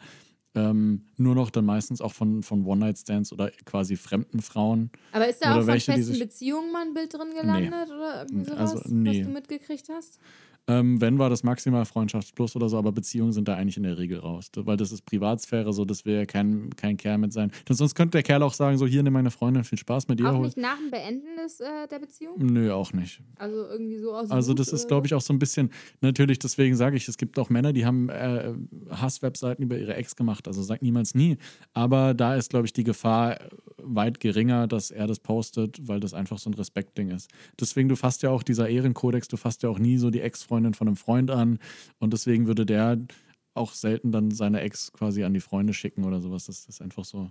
ähm, 0.54 1.06
nur 1.16 1.34
noch 1.34 1.50
dann 1.50 1.64
meistens 1.64 2.00
auch 2.00 2.12
von, 2.12 2.42
von 2.42 2.64
One-Night-Stands 2.64 3.32
oder 3.32 3.50
quasi 3.64 3.96
fremden 3.96 4.40
Frauen. 4.40 4.90
Aber 5.12 5.28
ist 5.28 5.44
da 5.44 5.52
auch 5.52 5.58
von 5.58 5.66
welche, 5.66 5.92
festen 5.92 6.18
Beziehungen 6.18 6.73
mal 6.73 6.87
ein 6.87 6.94
Bild 6.94 7.12
drin 7.12 7.30
gelandet 7.34 7.90
oder 7.90 8.23
irgendwie 8.23 8.44
sowas, 8.44 8.76
Also, 8.76 8.94
nee. 8.94 9.20
was 9.20 9.26
du 9.26 9.32
mitgekriegt 9.32 9.88
hast? 9.88 10.20
Ähm, 10.66 11.00
wenn 11.00 11.18
war 11.18 11.28
das 11.28 11.42
maximal 11.42 11.85
Freundschaft 11.85 12.35
plus 12.35 12.56
oder 12.56 12.71
so, 12.71 12.78
aber 12.78 12.90
Beziehungen 12.90 13.33
sind 13.33 13.49
da 13.49 13.54
eigentlich 13.54 13.76
in 13.76 13.83
der 13.83 13.99
Regel 13.99 14.18
raus. 14.18 14.50
Weil 14.56 14.78
das 14.78 14.92
ist 14.92 15.04
Privatsphäre, 15.04 15.73
so 15.75 15.85
das 15.85 16.06
will 16.06 16.25
kein, 16.26 16.71
kein 16.76 16.97
Kerl 16.97 17.18
mit 17.18 17.35
sein. 17.35 17.52
Denn 17.68 17.76
sonst 17.76 17.94
könnte 17.94 18.12
der 18.12 18.23
Kerl 18.23 18.42
auch 18.42 18.54
sagen: 18.54 18.78
So, 18.78 18.87
hier 18.87 19.02
nimm 19.02 19.12
meine 19.12 19.30
Freundin, 19.30 19.64
viel 19.64 19.78
Spaß 19.78 20.09
mit 20.09 20.21
ihr. 20.21 20.33
Auch 20.33 20.40
nicht 20.40 20.56
nach 20.56 20.78
dem 20.78 20.90
Beenden 20.90 21.37
des, 21.42 21.61
äh, 21.61 21.87
der 21.90 21.99
Beziehung? 21.99 22.37
Nö, 22.38 22.73
auch 22.73 22.94
nicht. 22.94 23.21
Also 23.37 23.66
irgendwie 23.66 23.99
so 23.99 24.14
aus 24.14 24.30
Also 24.30 24.54
das 24.54 24.73
ist, 24.73 24.88
glaube 24.88 25.06
ich, 25.06 25.14
auch 25.14 25.21
so 25.21 25.35
ein 25.35 25.38
bisschen, 25.38 25.71
natürlich, 26.00 26.38
deswegen 26.38 26.76
sage 26.76 26.97
ich, 26.97 27.06
es 27.09 27.18
gibt 27.18 27.38
auch 27.38 27.50
Männer, 27.50 27.75
die 27.75 27.85
haben 27.85 28.09
äh, 28.09 28.54
Hasswebseiten 28.90 29.62
über 29.62 29.78
ihre 29.78 29.94
Ex 29.94 30.16
gemacht. 30.16 30.49
Also 30.49 30.62
sagt 30.62 30.83
niemals 30.83 31.14
nie. 31.14 31.37
Aber 31.75 32.14
da 32.14 32.37
ist, 32.37 32.50
glaube 32.50 32.66
ich, 32.66 32.73
die 32.73 32.85
Gefahr 32.85 33.38
weit 33.76 34.18
geringer, 34.18 34.66
dass 34.66 34.90
er 34.90 35.07
das 35.07 35.20
postet, 35.20 35.87
weil 35.87 36.00
das 36.00 36.14
einfach 36.14 36.38
so 36.38 36.48
ein 36.48 36.55
Respektding 36.55 37.11
ist. 37.11 37.31
Deswegen, 37.61 37.90
du 37.90 37.96
fasst 37.96 38.22
ja 38.22 38.31
auch 38.31 38.42
dieser 38.42 38.68
Ehrenkodex, 38.68 39.29
du 39.29 39.37
fasst 39.37 39.62
ja 39.62 39.68
auch 39.68 39.79
nie 39.79 39.98
so 39.98 40.11
die 40.11 40.20
Ex-Freundin 40.20 40.54
von 40.75 40.87
einem 40.87 40.97
Freund 40.97 41.31
an. 41.31 41.59
Und 41.99 42.12
deswegen 42.12 42.47
würde 42.47 42.64
der 42.67 42.99
auch 43.55 43.73
selten 43.73 44.12
dann 44.12 44.31
seine 44.31 44.61
Ex 44.61 44.93
quasi 44.93 45.25
an 45.25 45.35
die 45.35 45.40
Freunde 45.40 45.75
schicken 45.75 46.05
oder 46.05 46.21
sowas. 46.21 46.47
Das 46.47 46.67
ist 46.67 46.81
einfach 46.83 47.05
so. 47.05 47.31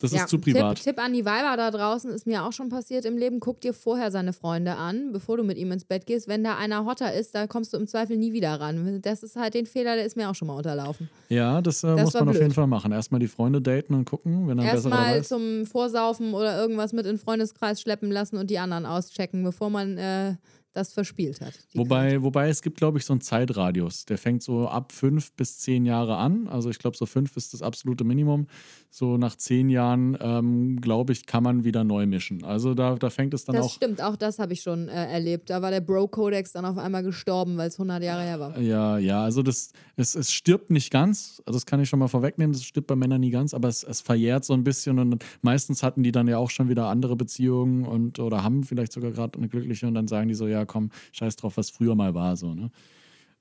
Das 0.00 0.12
Ja, 0.12 0.22
ist 0.22 0.28
zu 0.28 0.38
privat. 0.38 0.76
Tipp, 0.76 0.94
Tipp 0.94 1.04
an 1.04 1.12
die 1.12 1.24
Weiber 1.24 1.56
da 1.56 1.72
draußen, 1.72 2.12
ist 2.12 2.24
mir 2.24 2.44
auch 2.44 2.52
schon 2.52 2.68
passiert 2.68 3.04
im 3.04 3.18
Leben. 3.18 3.40
Guck 3.40 3.60
dir 3.60 3.74
vorher 3.74 4.12
seine 4.12 4.32
Freunde 4.32 4.76
an, 4.76 5.10
bevor 5.10 5.36
du 5.36 5.42
mit 5.42 5.58
ihm 5.58 5.72
ins 5.72 5.84
Bett 5.84 6.06
gehst. 6.06 6.28
Wenn 6.28 6.44
da 6.44 6.56
einer 6.56 6.84
hotter 6.86 7.12
ist, 7.12 7.34
da 7.34 7.48
kommst 7.48 7.72
du 7.72 7.78
im 7.78 7.88
Zweifel 7.88 8.16
nie 8.16 8.32
wieder 8.32 8.60
ran. 8.60 9.00
Das 9.02 9.24
ist 9.24 9.34
halt 9.34 9.54
den 9.54 9.66
Fehler, 9.66 9.96
der 9.96 10.06
ist 10.06 10.16
mir 10.16 10.30
auch 10.30 10.36
schon 10.36 10.46
mal 10.46 10.54
unterlaufen. 10.54 11.08
Ja, 11.28 11.60
das, 11.60 11.82
äh, 11.82 11.88
Das 11.96 12.04
muss 12.04 12.14
man 12.14 12.28
auf 12.28 12.34
blöd. 12.34 12.42
jeden 12.42 12.54
Fall 12.54 12.68
machen. 12.68 12.92
Erstmal 12.92 13.18
die 13.18 13.26
Freunde 13.26 13.60
daten 13.60 13.92
und 13.92 14.04
gucken, 14.04 14.46
wenn 14.46 14.58
er 14.60 14.72
besser 14.72 14.88
Erstmal 14.88 15.24
zum 15.24 15.66
Vorsaufen 15.66 16.32
oder 16.32 16.56
irgendwas 16.60 16.92
mit 16.92 17.04
in 17.04 17.16
den 17.16 17.18
Freundeskreis 17.18 17.80
schleppen 17.80 18.12
lassen 18.12 18.36
und 18.36 18.50
die 18.50 18.60
anderen 18.60 18.86
auschecken, 18.86 19.42
bevor 19.42 19.68
man 19.68 19.98
äh, 19.98 20.36
das 20.78 20.92
verspielt 20.92 21.40
hat. 21.40 21.52
Wobei, 21.74 22.22
wobei 22.22 22.48
es 22.48 22.62
gibt, 22.62 22.78
glaube 22.78 22.98
ich, 22.98 23.04
so 23.04 23.12
einen 23.12 23.20
Zeitradius. 23.20 24.04
Der 24.06 24.16
fängt 24.16 24.42
so 24.42 24.68
ab 24.68 24.92
fünf 24.92 25.32
bis 25.32 25.58
zehn 25.58 25.84
Jahre 25.84 26.16
an. 26.16 26.46
Also 26.48 26.70
ich 26.70 26.78
glaube, 26.78 26.96
so 26.96 27.04
fünf 27.04 27.36
ist 27.36 27.52
das 27.52 27.62
absolute 27.62 28.04
Minimum. 28.04 28.46
So 28.90 29.18
nach 29.18 29.36
zehn 29.36 29.68
Jahren, 29.68 30.16
ähm, 30.20 30.80
glaube 30.80 31.12
ich, 31.12 31.26
kann 31.26 31.42
man 31.42 31.64
wieder 31.64 31.84
neu 31.84 32.06
mischen. 32.06 32.44
Also 32.44 32.74
da, 32.74 32.94
da 32.94 33.10
fängt 33.10 33.34
es 33.34 33.44
dann 33.44 33.56
Das 33.56 33.66
auch. 33.66 33.72
stimmt, 33.74 34.02
auch 34.02 34.16
das 34.16 34.38
habe 34.38 34.52
ich 34.54 34.62
schon 34.62 34.88
äh, 34.88 35.12
erlebt. 35.12 35.50
Da 35.50 35.60
war 35.60 35.70
der 35.70 35.80
Bro-Kodex 35.82 36.52
dann 36.52 36.64
auf 36.64 36.78
einmal 36.78 37.02
gestorben, 37.02 37.56
weil 37.58 37.68
es 37.68 37.74
100 37.74 38.02
Jahre 38.02 38.22
her 38.22 38.40
war. 38.40 38.58
Ja, 38.58 38.96
ja, 38.98 39.22
also 39.22 39.42
das, 39.42 39.72
es, 39.96 40.14
es 40.14 40.32
stirbt 40.32 40.70
nicht 40.70 40.90
ganz, 40.90 41.42
also 41.44 41.56
das 41.58 41.66
kann 41.66 41.80
ich 41.80 41.88
schon 41.88 41.98
mal 41.98 42.08
vorwegnehmen, 42.08 42.52
das 42.52 42.64
stirbt 42.64 42.86
bei 42.86 42.96
Männern 42.96 43.20
nie 43.20 43.30
ganz, 43.30 43.52
aber 43.52 43.68
es, 43.68 43.82
es 43.84 44.00
verjährt 44.00 44.44
so 44.44 44.54
ein 44.54 44.64
bisschen 44.64 44.98
und 44.98 45.24
meistens 45.42 45.82
hatten 45.82 46.02
die 46.02 46.12
dann 46.12 46.28
ja 46.28 46.38
auch 46.38 46.50
schon 46.50 46.68
wieder 46.68 46.86
andere 46.86 47.16
Beziehungen 47.16 47.84
und 47.84 48.18
oder 48.18 48.42
haben 48.42 48.64
vielleicht 48.64 48.92
sogar 48.92 49.10
gerade 49.10 49.38
eine 49.38 49.48
glückliche 49.48 49.86
und 49.86 49.94
dann 49.94 50.08
sagen 50.08 50.28
die 50.28 50.34
so, 50.34 50.46
ja 50.46 50.64
komm, 50.68 50.90
scheiß 51.12 51.34
drauf, 51.34 51.56
was 51.56 51.70
früher 51.70 51.96
mal 51.96 52.14
war, 52.14 52.36
so, 52.36 52.54
ne? 52.54 52.70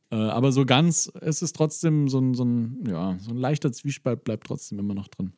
Äh, 0.09 0.15
aber 0.15 0.51
so 0.51 0.65
ganz, 0.65 1.11
es 1.21 1.41
ist 1.41 1.55
trotzdem 1.55 2.07
so 2.07 2.19
ein, 2.19 2.33
so 2.33 2.45
ein, 2.45 2.83
ja, 2.87 3.17
so 3.19 3.31
ein 3.31 3.37
leichter 3.37 3.71
Zwiespalt 3.71 4.23
bleibt 4.23 4.47
trotzdem 4.47 4.79
immer 4.79 4.95
noch 4.95 5.09
drin. 5.09 5.33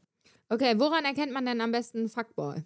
Okay, 0.47 0.75
woran 0.77 1.03
erkennt 1.03 1.33
man 1.33 1.45
denn 1.45 1.59
am 1.59 1.71
besten 1.71 1.99
einen 1.99 2.09
Fuckboy? 2.09 2.63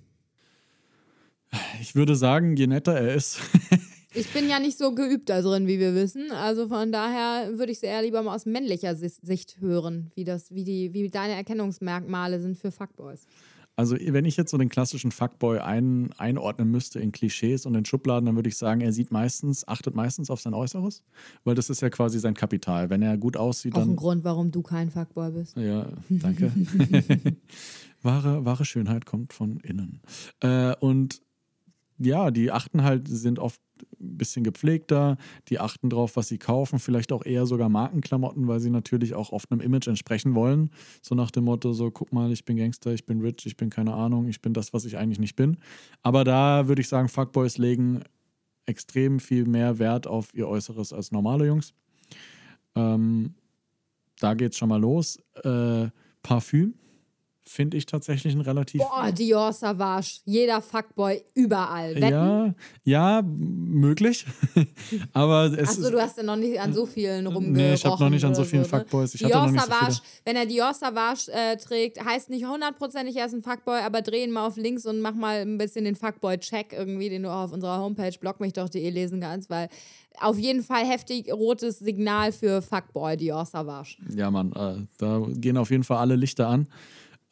Ich 1.81 1.95
würde 1.95 2.15
sagen, 2.15 2.55
je 2.55 2.67
netter 2.67 2.93
er 2.93 3.15
ist, 3.15 3.39
Ich 4.15 4.31
bin 4.31 4.47
ja 4.47 4.59
nicht 4.59 4.77
so 4.77 4.93
geübt 4.93 5.29
da 5.29 5.41
drin, 5.41 5.65
wie 5.65 5.79
wir 5.79 5.95
wissen. 5.95 6.31
Also 6.31 6.67
von 6.67 6.91
daher 6.91 7.57
würde 7.57 7.71
ich 7.71 7.79
es 7.79 7.83
eher 7.83 8.03
lieber 8.03 8.21
mal 8.21 8.35
aus 8.35 8.45
männlicher 8.45 8.95
Sicht 8.95 9.59
hören, 9.59 10.11
wie 10.13 10.23
das, 10.23 10.53
wie 10.53 10.63
die, 10.63 10.93
wie 10.93 11.09
deine 11.09 11.33
Erkennungsmerkmale 11.33 12.39
sind 12.39 12.57
für 12.57 12.71
Fuckboys. 12.71 13.25
Also, 13.75 13.95
wenn 13.99 14.25
ich 14.25 14.37
jetzt 14.37 14.51
so 14.51 14.57
den 14.57 14.69
klassischen 14.69 15.11
Fuckboy 15.11 15.59
ein, 15.59 16.11
einordnen 16.17 16.69
müsste 16.69 16.99
in 16.99 17.11
Klischees 17.11 17.65
und 17.65 17.73
in 17.73 17.85
Schubladen, 17.85 18.25
dann 18.27 18.35
würde 18.35 18.49
ich 18.49 18.57
sagen, 18.57 18.81
er 18.81 18.93
sieht 18.93 19.11
meistens, 19.11 19.67
achtet 19.67 19.95
meistens 19.95 20.29
auf 20.29 20.41
sein 20.41 20.53
Äußeres, 20.53 21.03
weil 21.43 21.55
das 21.55 21.69
ist 21.69 21.81
ja 21.81 21.89
quasi 21.89 22.19
sein 22.19 22.35
Kapital. 22.35 22.89
Wenn 22.89 23.01
er 23.01 23.17
gut 23.17 23.35
aussieht, 23.35 23.73
Auch 23.73 23.81
ein 23.81 23.87
dann. 23.89 23.95
Grund, 23.95 24.23
warum 24.23 24.51
du 24.51 24.61
kein 24.61 24.91
Fuckboy 24.91 25.31
bist. 25.31 25.57
Ja, 25.57 25.87
danke. 26.09 26.51
wahre, 28.03 28.45
wahre 28.45 28.65
Schönheit 28.65 29.05
kommt 29.05 29.33
von 29.33 29.59
innen. 29.61 30.01
Äh, 30.41 30.75
und 30.75 31.21
ja, 31.99 32.31
die 32.31 32.51
achten 32.51 32.83
halt, 32.83 33.07
sind 33.07 33.39
oft 33.39 33.61
ein 33.99 34.17
bisschen 34.17 34.43
gepflegter, 34.43 35.17
die 35.49 35.59
achten 35.59 35.89
drauf, 35.89 36.15
was 36.15 36.27
sie 36.27 36.37
kaufen, 36.37 36.79
vielleicht 36.79 37.11
auch 37.11 37.25
eher 37.25 37.45
sogar 37.45 37.69
Markenklamotten, 37.69 38.47
weil 38.47 38.59
sie 38.59 38.69
natürlich 38.69 39.13
auch 39.13 39.31
oft 39.31 39.51
einem 39.51 39.61
Image 39.61 39.87
entsprechen 39.87 40.35
wollen. 40.35 40.69
So 41.01 41.15
nach 41.15 41.31
dem 41.31 41.45
Motto, 41.45 41.73
so 41.73 41.91
guck 41.91 42.13
mal, 42.13 42.31
ich 42.31 42.45
bin 42.45 42.57
Gangster, 42.57 42.93
ich 42.93 43.05
bin 43.05 43.21
rich, 43.21 43.45
ich 43.45 43.57
bin 43.57 43.69
keine 43.69 43.93
Ahnung, 43.93 44.27
ich 44.27 44.41
bin 44.41 44.53
das, 44.53 44.73
was 44.73 44.85
ich 44.85 44.97
eigentlich 44.97 45.19
nicht 45.19 45.35
bin. 45.35 45.57
Aber 46.01 46.23
da 46.23 46.67
würde 46.67 46.81
ich 46.81 46.87
sagen, 46.87 47.09
Fuckboys 47.09 47.57
legen 47.57 48.03
extrem 48.65 49.19
viel 49.19 49.45
mehr 49.45 49.79
Wert 49.79 50.07
auf 50.07 50.33
ihr 50.33 50.47
Äußeres 50.47 50.93
als 50.93 51.11
normale 51.11 51.47
Jungs. 51.47 51.73
Ähm, 52.75 53.35
da 54.19 54.33
geht's 54.33 54.57
schon 54.57 54.69
mal 54.69 54.79
los. 54.79 55.17
Äh, 55.43 55.89
Parfüm 56.21 56.75
finde 57.45 57.77
ich 57.77 57.85
tatsächlich 57.85 58.33
ein 58.33 58.41
relativ. 58.41 58.81
Boah, 58.81 59.11
Dior 59.11 59.53
Savage. 59.53 60.21
Jeder 60.25 60.61
Fuckboy 60.61 61.21
überall. 61.33 61.95
Wetten? 61.95 62.11
ja, 62.11 62.53
ja, 62.83 63.21
möglich. 63.23 64.25
Aber 65.13 65.45
es 65.45 65.69
Achso, 65.69 65.89
du 65.89 66.01
hast 66.01 66.17
ja 66.17 66.23
noch 66.23 66.35
nicht 66.35 66.59
an 66.59 66.73
so 66.73 66.85
vielen 66.85 67.27
rumgerochen. 67.27 67.53
Nee, 67.53 67.73
ich 67.73 67.85
hab 67.85 67.99
noch 67.99 68.09
nicht 68.09 68.23
an 68.25 68.35
so 68.35 68.43
vielen 68.43 68.63
ne? 68.63 68.67
Fuckboys. 68.67 69.13
Ich 69.15 69.21
Dior 69.21 69.49
so 69.49 69.55
Savage, 69.55 69.85
viele. 69.85 70.01
wenn 70.25 70.35
er 70.35 70.45
Dior 70.45 70.73
Savage 70.73 71.31
äh, 71.31 71.57
trägt, 71.57 72.03
heißt 72.03 72.29
nicht 72.29 72.45
hundertprozentig, 72.45 73.15
er 73.15 73.25
ist 73.25 73.33
ein 73.33 73.41
Fuckboy, 73.41 73.81
aber 73.81 74.01
dreh 74.01 74.23
ihn 74.23 74.31
mal 74.31 74.47
auf 74.47 74.57
links 74.57 74.85
und 74.85 75.01
mach 75.01 75.13
mal 75.13 75.41
ein 75.41 75.57
bisschen 75.57 75.85
den 75.85 75.95
Fuckboy-Check 75.95 76.73
irgendwie, 76.73 77.09
den 77.09 77.23
du 77.23 77.29
auch 77.29 77.45
auf 77.45 77.51
unserer 77.53 77.79
Homepage 77.79 78.13
blogmich.de 78.19 78.89
lesen 78.89 79.19
kannst, 79.19 79.49
weil 79.49 79.69
auf 80.19 80.37
jeden 80.37 80.63
Fall 80.63 80.85
heftig 80.85 81.31
rotes 81.31 81.79
Signal 81.79 82.31
für 82.31 82.61
Fuckboy 82.61 83.17
Dior 83.17 83.45
Savage. 83.45 83.97
Ja, 84.15 84.29
Mann, 84.31 84.51
äh, 84.53 84.85
da 84.97 85.21
gehen 85.27 85.57
auf 85.57 85.71
jeden 85.71 85.83
Fall 85.83 85.97
alle 85.97 86.15
Lichter 86.15 86.47
an. 86.47 86.67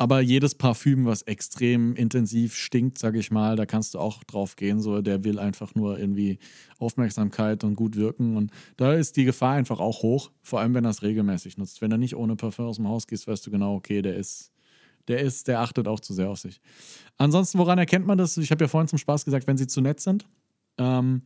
Aber 0.02 0.20
jedes 0.20 0.56
Parfüm, 0.56 1.06
was 1.06 1.22
extrem 1.22 1.94
intensiv 1.94 2.56
stinkt, 2.56 2.98
sage 2.98 3.20
ich 3.20 3.30
mal, 3.30 3.56
da 3.56 3.68
kannst 3.68 3.94
du 3.94 4.00
auch 4.00 4.24
drauf 4.24 4.56
gehen. 4.56 4.80
So, 4.80 5.00
der 5.04 5.24
will 5.24 5.38
einfach 5.38 5.76
nur 5.76 6.00
irgendwie 6.00 6.40
Aufmerksamkeit 6.80 7.64
und 7.64 7.76
gut 7.76 7.96
wirken. 7.96 8.36
Und 8.36 8.50
da 8.78 8.96
ist 8.96 9.16
die 9.16 9.26
Gefahr 9.26 9.54
einfach 9.54 9.80
auch 9.80 10.02
hoch, 10.02 10.32
vor 10.42 10.60
allem 10.60 10.74
wenn 10.74 10.86
er 10.86 10.90
es 10.90 11.04
regelmäßig 11.04 11.60
nutzt. 11.60 11.84
Wenn 11.84 11.92
er 11.92 12.00
nicht 12.00 12.16
ohne 12.16 12.36
Parfüm 12.36 12.66
aus 12.66 12.78
dem 12.78 12.88
Haus 12.88 13.06
gehst, 13.06 13.28
weißt 13.28 13.46
du 13.46 13.52
genau, 13.52 13.76
okay, 13.76 14.02
der 14.02 14.16
ist, 14.16 14.52
der 15.08 15.20
ist, 15.20 15.48
der 15.48 15.60
achtet 15.60 15.88
auch 15.88 16.00
zu 16.00 16.16
sehr 16.16 16.32
auf 16.32 16.40
sich. 16.40 16.62
Ansonsten, 17.18 17.60
woran 17.60 17.78
erkennt 17.78 18.08
man 18.08 18.18
das? 18.18 18.38
Ich 18.38 18.50
habe 18.50 18.64
ja 18.64 18.68
vorhin 18.68 18.88
zum 18.88 18.98
Spaß 18.98 19.24
gesagt, 19.24 19.46
wenn 19.46 19.58
sie 19.58 19.68
zu 19.68 19.82
nett 19.82 20.00
sind. 20.00 20.26
Ähm, 20.80 21.22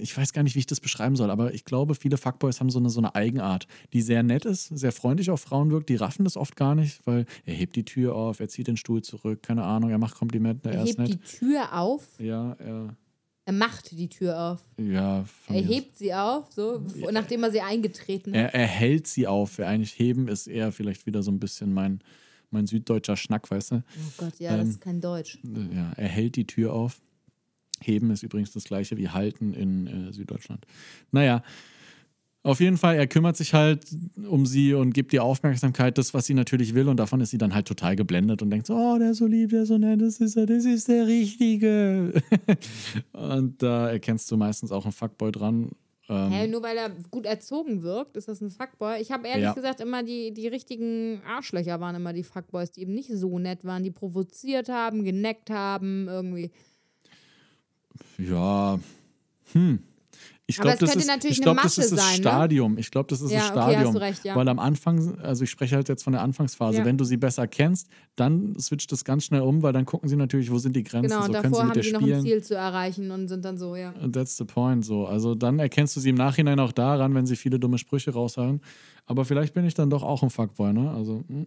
ich 0.00 0.16
weiß 0.16 0.32
gar 0.32 0.42
nicht, 0.42 0.54
wie 0.54 0.60
ich 0.60 0.66
das 0.66 0.80
beschreiben 0.80 1.16
soll, 1.16 1.30
aber 1.30 1.52
ich 1.52 1.64
glaube, 1.64 1.94
viele 1.94 2.16
Fuckboys 2.16 2.60
haben 2.60 2.70
so 2.70 2.78
eine, 2.78 2.88
so 2.90 3.00
eine 3.00 3.14
Eigenart, 3.14 3.66
die 3.92 4.00
sehr 4.02 4.22
nett 4.22 4.44
ist, 4.44 4.66
sehr 4.68 4.92
freundlich 4.92 5.30
auf 5.30 5.40
Frauen 5.42 5.70
wirkt. 5.70 5.88
Die 5.90 5.96
raffen 5.96 6.24
das 6.24 6.36
oft 6.36 6.56
gar 6.56 6.74
nicht, 6.74 7.00
weil 7.06 7.26
er 7.44 7.54
hebt 7.54 7.76
die 7.76 7.84
Tür 7.84 8.14
auf, 8.14 8.40
er 8.40 8.48
zieht 8.48 8.66
den 8.68 8.76
Stuhl 8.76 9.02
zurück, 9.02 9.42
keine 9.42 9.64
Ahnung, 9.64 9.90
er 9.90 9.98
macht 9.98 10.14
Komplimente, 10.14 10.70
er, 10.70 10.76
Er 10.80 10.84
hebt 10.86 10.98
die 10.98 11.02
nett. 11.02 11.24
Tür 11.24 11.78
auf, 11.78 12.06
Ja, 12.18 12.52
er, 12.54 12.96
er 13.44 13.52
macht 13.52 13.90
die 13.90 14.08
Tür 14.08 14.38
auf. 14.52 14.60
ja. 14.78 15.24
Er 15.48 15.62
hebt 15.62 15.98
sie 15.98 16.14
auf, 16.14 16.50
so, 16.52 16.80
bevor- 16.80 17.12
nachdem 17.12 17.42
er 17.42 17.50
sie 17.50 17.60
eingetreten 17.60 18.32
hat. 18.32 18.40
Er, 18.40 18.54
er 18.54 18.66
hält 18.66 19.06
sie 19.08 19.26
auf. 19.26 19.58
Eigentlich 19.60 19.98
heben 19.98 20.28
ist 20.28 20.46
eher 20.46 20.72
vielleicht 20.72 21.04
wieder 21.06 21.22
so 21.22 21.30
ein 21.30 21.40
bisschen 21.40 21.72
mein, 21.74 22.00
mein 22.50 22.66
süddeutscher 22.66 23.16
Schnack, 23.16 23.50
weißt 23.50 23.72
du? 23.72 23.76
Oh 23.76 24.12
Gott, 24.18 24.38
ja, 24.38 24.56
das 24.56 24.64
Ähm, 24.66 24.70
ist 24.70 24.80
kein 24.80 25.00
Deutsch. 25.00 25.38
Ja, 25.74 25.92
er 25.96 26.08
hält 26.08 26.36
die 26.36 26.46
Tür 26.46 26.72
auf. 26.72 27.00
Heben 27.82 28.10
ist 28.10 28.22
übrigens 28.22 28.52
das 28.52 28.64
gleiche 28.64 28.96
wie 28.96 29.08
halten 29.08 29.52
in 29.54 29.86
äh, 29.86 30.12
Süddeutschland. 30.12 30.66
Naja, 31.12 31.42
auf 32.42 32.60
jeden 32.60 32.78
Fall, 32.78 32.96
er 32.96 33.06
kümmert 33.06 33.36
sich 33.36 33.52
halt 33.52 33.84
um 34.26 34.46
sie 34.46 34.72
und 34.72 34.94
gibt 34.94 35.12
ihr 35.12 35.22
Aufmerksamkeit, 35.22 35.98
das, 35.98 36.14
was 36.14 36.24
sie 36.24 36.32
natürlich 36.32 36.74
will. 36.74 36.88
Und 36.88 36.96
davon 36.96 37.20
ist 37.20 37.30
sie 37.30 37.38
dann 37.38 37.54
halt 37.54 37.68
total 37.68 37.96
geblendet 37.96 38.40
und 38.40 38.48
denkt 38.48 38.66
so, 38.66 38.74
oh, 38.74 38.96
der 38.98 39.10
ist 39.10 39.18
so 39.18 39.26
lieb, 39.26 39.50
der 39.50 39.62
ist 39.64 39.68
so 39.68 39.76
nett, 39.76 40.00
das 40.00 40.20
ist 40.20 40.36
er, 40.36 40.46
das 40.46 40.64
ist 40.64 40.88
der 40.88 41.06
Richtige. 41.06 42.14
und 43.12 43.62
da 43.62 43.90
erkennst 43.90 44.30
du 44.30 44.38
meistens 44.38 44.72
auch 44.72 44.84
einen 44.84 44.92
Fuckboy 44.92 45.32
dran. 45.32 45.70
Ähm, 46.08 46.30
Hä, 46.30 46.46
nur 46.48 46.62
weil 46.62 46.78
er 46.78 46.90
gut 47.10 47.26
erzogen 47.26 47.82
wirkt, 47.82 48.16
ist 48.16 48.28
das 48.28 48.40
ein 48.40 48.50
Fuckboy. 48.50 49.00
Ich 49.02 49.12
habe 49.12 49.28
ehrlich 49.28 49.44
Ja. 49.44 49.52
gesagt 49.52 49.80
immer 49.80 50.02
die, 50.02 50.32
die 50.32 50.48
richtigen 50.48 51.20
Arschlöcher 51.26 51.78
waren 51.78 51.94
immer 51.94 52.14
die 52.14 52.24
Fuckboys, 52.24 52.70
die 52.70 52.80
eben 52.80 52.94
nicht 52.94 53.10
so 53.12 53.38
nett 53.38 53.66
waren, 53.66 53.82
die 53.84 53.90
provoziert 53.90 54.70
haben, 54.70 55.04
geneckt 55.04 55.50
haben, 55.50 56.08
irgendwie. 56.08 56.50
Ja, 58.18 58.78
hm. 59.52 59.80
Ich 60.46 60.58
Aber 60.58 60.70
glaube, 60.70 60.74
es 60.74 60.80
das, 60.80 60.88
könnte 60.90 60.98
ist, 61.02 61.06
natürlich 61.06 61.38
ich 61.38 61.42
glaub, 61.44 61.62
das 61.62 61.78
ist 61.78 61.92
das 61.92 62.00
sein, 62.00 62.16
ne? 62.16 62.22
Stadium. 62.22 62.76
Ich 62.76 62.90
glaube, 62.90 63.06
das 63.08 63.20
ist 63.20 63.30
Ja, 63.30 63.38
das 63.38 63.50
okay, 63.52 63.70
Stadium. 63.72 63.94
du 63.94 64.00
recht, 64.00 64.24
ja. 64.24 64.34
Weil 64.34 64.48
am 64.48 64.58
Anfang, 64.58 65.20
also 65.20 65.44
ich 65.44 65.50
spreche 65.50 65.76
halt 65.76 65.88
jetzt 65.88 66.02
von 66.02 66.12
der 66.12 66.22
Anfangsphase, 66.22 66.78
Ja. 66.78 66.84
wenn 66.84 66.98
du 66.98 67.04
sie 67.04 67.16
besser 67.18 67.46
kennst, 67.46 67.86
dann 68.16 68.58
switcht 68.58 68.90
das 68.90 69.04
ganz 69.04 69.26
schnell 69.26 69.42
um, 69.42 69.62
weil 69.62 69.72
dann 69.72 69.86
gucken 69.86 70.08
sie 70.08 70.16
natürlich, 70.16 70.50
wo 70.50 70.58
sind 70.58 70.74
die 70.74 70.82
Grenzen, 70.82 71.08
Genau, 71.10 71.20
so 71.22 71.28
und 71.28 71.32
können 71.34 71.54
sie 71.54 71.60
davor 71.60 71.64
mit 71.68 71.76
haben 71.76 71.82
die 72.00 72.08
noch 72.10 72.16
ein. 72.16 72.22
Ziel 72.22 72.42
zu 72.42 72.56
erreichen 72.56 73.12
und 73.12 73.28
sind 73.28 73.44
dann 73.44 73.58
so, 73.58 73.76
ja. 73.76 73.92
That's 74.12 74.36
the 74.38 74.44
point, 74.44 74.84
so. 74.84 75.06
Also 75.06 75.36
dann 75.36 75.60
erkennst 75.60 75.94
du 75.94 76.00
sie 76.00 76.08
im 76.10 76.16
Nachhinein 76.16 76.58
auch 76.58 76.72
daran, 76.72 77.14
wenn 77.14 77.26
sie 77.26 77.36
viele 77.36 77.60
dumme 77.60 77.78
Sprüche 77.78 78.10
raushauen. 78.12 78.60
Aber 79.06 79.24
vielleicht 79.24 79.54
bin 79.54 79.64
ich 79.64 79.74
dann 79.74 79.88
doch 79.88 80.02
auch 80.02 80.24
ein 80.24 80.30
Fuckboy, 80.30 80.72
ne? 80.72 80.90
Also, 80.90 81.22
hm. 81.28 81.46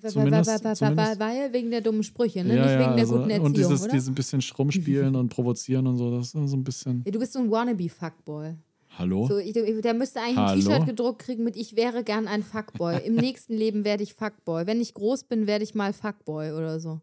Weil, 0.00 0.10
Zumindest- 0.10 0.64
weil, 0.64 0.76
zumindest- 0.76 1.20
weil 1.20 1.52
wegen 1.52 1.70
der 1.70 1.80
dummen 1.80 2.02
Sprüche, 2.02 2.44
ne? 2.44 2.56
ja, 2.56 2.62
nicht 2.62 2.72
ja, 2.72 2.78
wegen 2.80 2.90
der 2.92 3.00
also, 3.04 3.16
guten 3.16 3.30
Erziehung, 3.30 3.46
Und 3.46 3.56
dieses, 3.56 3.82
oder? 3.82 3.92
dieses 3.92 4.14
bisschen 4.14 4.42
Schrummspielen 4.42 5.16
und 5.16 5.28
Provozieren 5.28 5.86
und 5.86 5.96
so, 5.96 6.10
das 6.16 6.26
ist 6.26 6.32
so 6.32 6.56
ein 6.56 6.64
bisschen. 6.64 7.02
Ja, 7.04 7.12
du 7.12 7.18
bist 7.18 7.32
so 7.32 7.38
ein 7.40 7.50
Wannabe-Fuckboy. 7.50 8.54
Hallo? 8.98 9.28
So, 9.28 9.38
ich, 9.38 9.52
der 9.52 9.94
müsste 9.94 10.20
eigentlich 10.20 10.36
Hallo? 10.36 10.50
ein 10.52 10.60
T-Shirt 10.66 10.86
gedruckt 10.86 11.20
kriegen 11.20 11.44
mit 11.44 11.56
Ich 11.56 11.76
wäre 11.76 12.02
gern 12.02 12.26
ein 12.26 12.42
Fuckboy. 12.42 12.98
Im 13.04 13.14
nächsten 13.16 13.54
Leben 13.54 13.84
werde 13.84 14.02
ich 14.02 14.14
Fuckboy. 14.14 14.66
Wenn 14.66 14.80
ich 14.80 14.94
groß 14.94 15.24
bin, 15.24 15.46
werde 15.46 15.62
ich 15.64 15.74
mal 15.74 15.92
Fuckboy 15.92 16.52
oder 16.52 16.80
so. 16.80 17.00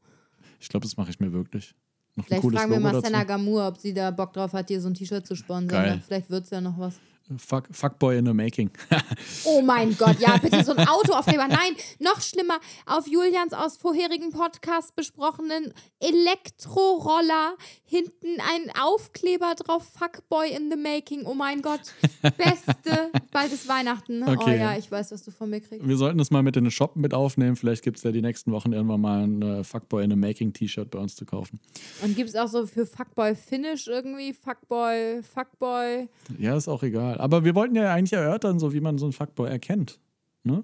Ich 0.60 0.68
glaube, 0.68 0.86
das 0.86 0.98
mache 0.98 1.10
ich 1.10 1.20
mir 1.20 1.32
wirklich. 1.32 1.74
Noch 2.16 2.26
Vielleicht 2.26 2.44
fragen 2.44 2.72
wir 2.72 2.78
Logo 2.78 2.80
mal 2.82 2.92
dazu. 2.94 3.06
Senna 3.06 3.24
Gamur, 3.24 3.68
ob 3.68 3.78
sie 3.78 3.94
da 3.94 4.12
Bock 4.12 4.34
drauf 4.34 4.54
hat, 4.54 4.70
dir 4.70 4.82
so 4.82 4.88
ein 4.90 4.94
T-Shirt 4.94 5.26
zu 5.26 5.36
sponsern. 5.36 6.02
Vielleicht 6.06 6.30
wird 6.30 6.46
es 6.46 6.50
ja 6.50 6.60
noch 6.62 6.78
was. 6.78 6.96
Fuck, 7.38 7.68
Fuckboy 7.72 8.18
in 8.18 8.26
the 8.26 8.34
making. 8.34 8.70
Oh 9.46 9.62
mein 9.62 9.96
Gott, 9.98 10.20
ja, 10.20 10.38
bitte 10.38 10.64
so 10.64 10.74
ein 10.74 10.88
Autoaufkleber. 10.88 11.48
Nein, 11.48 11.76
noch 12.00 12.20
schlimmer. 12.22 12.60
Auf 12.86 13.08
Julians 13.08 13.54
aus 13.54 13.78
vorherigen 13.78 14.32
Podcast 14.32 14.96
besprochenen 14.96 15.74
Elektroroller 16.00 17.56
hinten 17.86 18.40
ein 18.40 18.72
Aufkleber 18.80 19.54
drauf. 19.56 19.88
Fuckboy 19.98 20.50
in 20.50 20.70
the 20.72 20.78
making. 20.78 21.26
Oh 21.26 21.34
mein 21.34 21.62
Gott. 21.62 21.82
Beste. 22.22 23.12
Bald 23.32 23.52
ist 23.54 23.68
Weihnachten. 23.68 24.20
Ne? 24.20 24.26
Oh 24.30 24.32
Okay. 24.36 24.58
ja, 24.60 24.78
ich 24.78 24.92
weiß, 24.92 25.12
was 25.12 25.24
du 25.24 25.32
von 25.32 25.50
mir 25.50 25.62
kriegst. 25.62 25.88
Wir 25.88 25.98
sollten 25.98 26.18
das 26.18 26.30
mal 26.30 26.44
mit 26.44 26.58
in 26.58 26.66
den 26.66 26.72
Shop 26.72 26.96
mit 26.96 27.14
aufnehmen. 27.14 27.56
Vielleicht 27.56 27.84
gibt 27.84 27.98
es 27.98 28.04
ja 28.04 28.12
die 28.12 28.22
nächsten 28.22 28.52
Wochen 28.52 28.74
irgendwann 28.74 29.02
mal 29.02 29.24
ein 29.24 29.42
äh, 29.42 29.64
Fuckboy 29.64 30.04
in 30.04 30.10
the 30.10 30.16
making 30.16 30.52
T-Shirt 30.54 30.90
bei 30.92 31.00
uns 31.00 31.16
zu 31.16 31.26
kaufen. 31.26 31.60
Und 32.04 32.16
gibt 32.16 32.30
es 32.30 32.36
auch 32.36 32.48
so 32.48 32.68
für 32.68 32.86
Fuckboy 32.86 33.36
Finish 33.36 33.88
irgendwie? 33.88 34.34
Fuckboy, 34.34 35.24
Fuckboy. 35.24 36.10
Ja, 36.38 36.58
ist 36.58 36.68
auch 36.68 36.84
egal. 36.84 37.15
Aber 37.20 37.44
wir 37.46 37.56
wollten 37.56 37.76
ja 37.76 37.94
eigentlich 37.94 38.14
erörtern, 38.14 38.60
so 38.60 38.74
wie 38.74 38.82
man 38.82 38.98
so 38.98 39.06
einen 39.06 39.14
Fuckboy 39.14 39.50
erkennt. 39.50 40.00
Ne? 40.44 40.64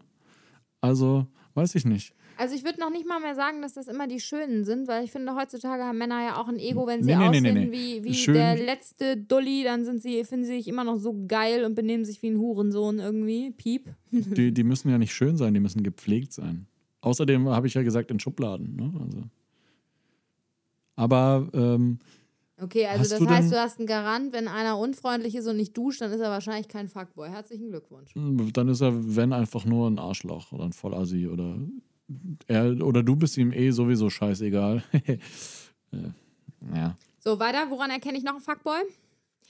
Also, 0.82 1.26
weiß 1.54 1.76
ich 1.76 1.86
nicht. 1.86 2.14
Also 2.38 2.56
ich 2.56 2.64
würde 2.64 2.80
noch 2.80 2.90
nicht 2.90 3.08
mal 3.08 3.20
mehr 3.20 3.36
sagen, 3.36 3.62
dass 3.62 3.74
das 3.76 3.88
immer 3.88 4.08
die 4.08 4.20
Schönen 4.20 4.64
sind, 4.66 4.88
weil 4.88 5.04
ich 5.04 5.12
finde, 5.12 5.36
heutzutage 5.36 5.84
haben 5.84 5.98
Männer 6.00 6.24
ja 6.26 6.38
auch 6.42 6.48
ein 6.48 6.58
Ego, 6.58 6.88
wenn 6.88 7.04
sie 7.04 7.12
Nee, 7.12 7.18
nee, 7.18 7.28
aussehen 7.28 7.44
nee, 7.44 7.66
nee. 7.66 7.72
wie, 7.72 8.04
wie 8.04 8.14
Schön- 8.16 8.34
der 8.34 8.56
letzte 8.58 9.16
Dulli, 9.16 9.64
dann 9.64 9.86
sind 9.86 10.02
sie, 10.02 10.24
finden 10.24 10.46
sie 10.46 10.54
sich 10.58 10.68
immer 10.68 10.84
noch 10.84 10.98
so 10.98 11.16
geil 11.28 11.66
und 11.66 11.76
benehmen 11.76 12.04
sich 12.04 12.22
wie 12.24 12.30
ein 12.32 12.38
Hurensohn 12.40 12.98
irgendwie. 12.98 13.52
Piep. 13.52 13.90
Die, 14.12 14.52
die 14.52 14.64
müssen 14.64 14.90
ja 14.90 14.98
nicht 14.98 15.14
schön 15.14 15.38
sein, 15.38 15.54
die 15.54 15.60
müssen 15.60 15.84
gepflegt 15.84 16.34
sein. 16.34 16.66
Außerdem 17.02 17.48
habe 17.50 17.68
ich 17.68 17.76
ja 17.76 17.84
gesagt, 17.84 18.10
in 18.10 18.20
Schubladen. 18.20 18.76
Ne? 18.76 18.92
Also. 19.04 19.24
Aber 20.96 21.48
ähm, 21.54 22.00
Okay, 22.62 22.86
also 22.86 23.02
Hast 23.02 23.12
das 23.14 23.20
du 23.20 23.28
heißt, 23.28 23.52
du 23.52 23.60
hast 23.60 23.80
einen 23.80 23.88
Garant, 23.88 24.34
wenn 24.34 24.48
einer 24.48 24.78
unfreundlich 24.78 25.34
ist 25.36 25.48
und 25.48 25.58
nicht 25.58 25.76
duscht, 25.76 26.02
dann 26.02 26.12
ist 26.12 26.20
er 26.20 26.30
wahrscheinlich 26.30 26.68
kein 26.68 26.88
Fuckboy. 26.88 27.28
Herzlichen 27.28 27.70
Glückwunsch. 27.70 28.12
dann 28.54 28.68
ist 28.68 28.82
er, 28.82 28.92
wenn, 29.16 29.34
einfach 29.34 29.66
nur 29.66 29.90
ein 29.90 29.98
Arschloch 29.98 30.52
oder 30.52 30.66
ein 30.66 30.74
Vollassi 30.74 31.28
oder 31.28 31.56
er 32.48 32.86
oder 32.86 33.02
du 33.02 33.16
bist 33.16 33.38
ihm 33.38 33.52
eh 33.52 33.72
sowieso 33.72 34.10
scheißegal. 34.10 34.84
Äh, 35.94 36.08
ja. 36.74 36.96
So, 37.20 37.38
weiter. 37.38 37.70
Woran 37.70 37.90
erkenne 37.90 38.18
ich 38.18 38.24
noch 38.24 38.32
einen 38.32 38.40
Fuckboy? 38.40 38.80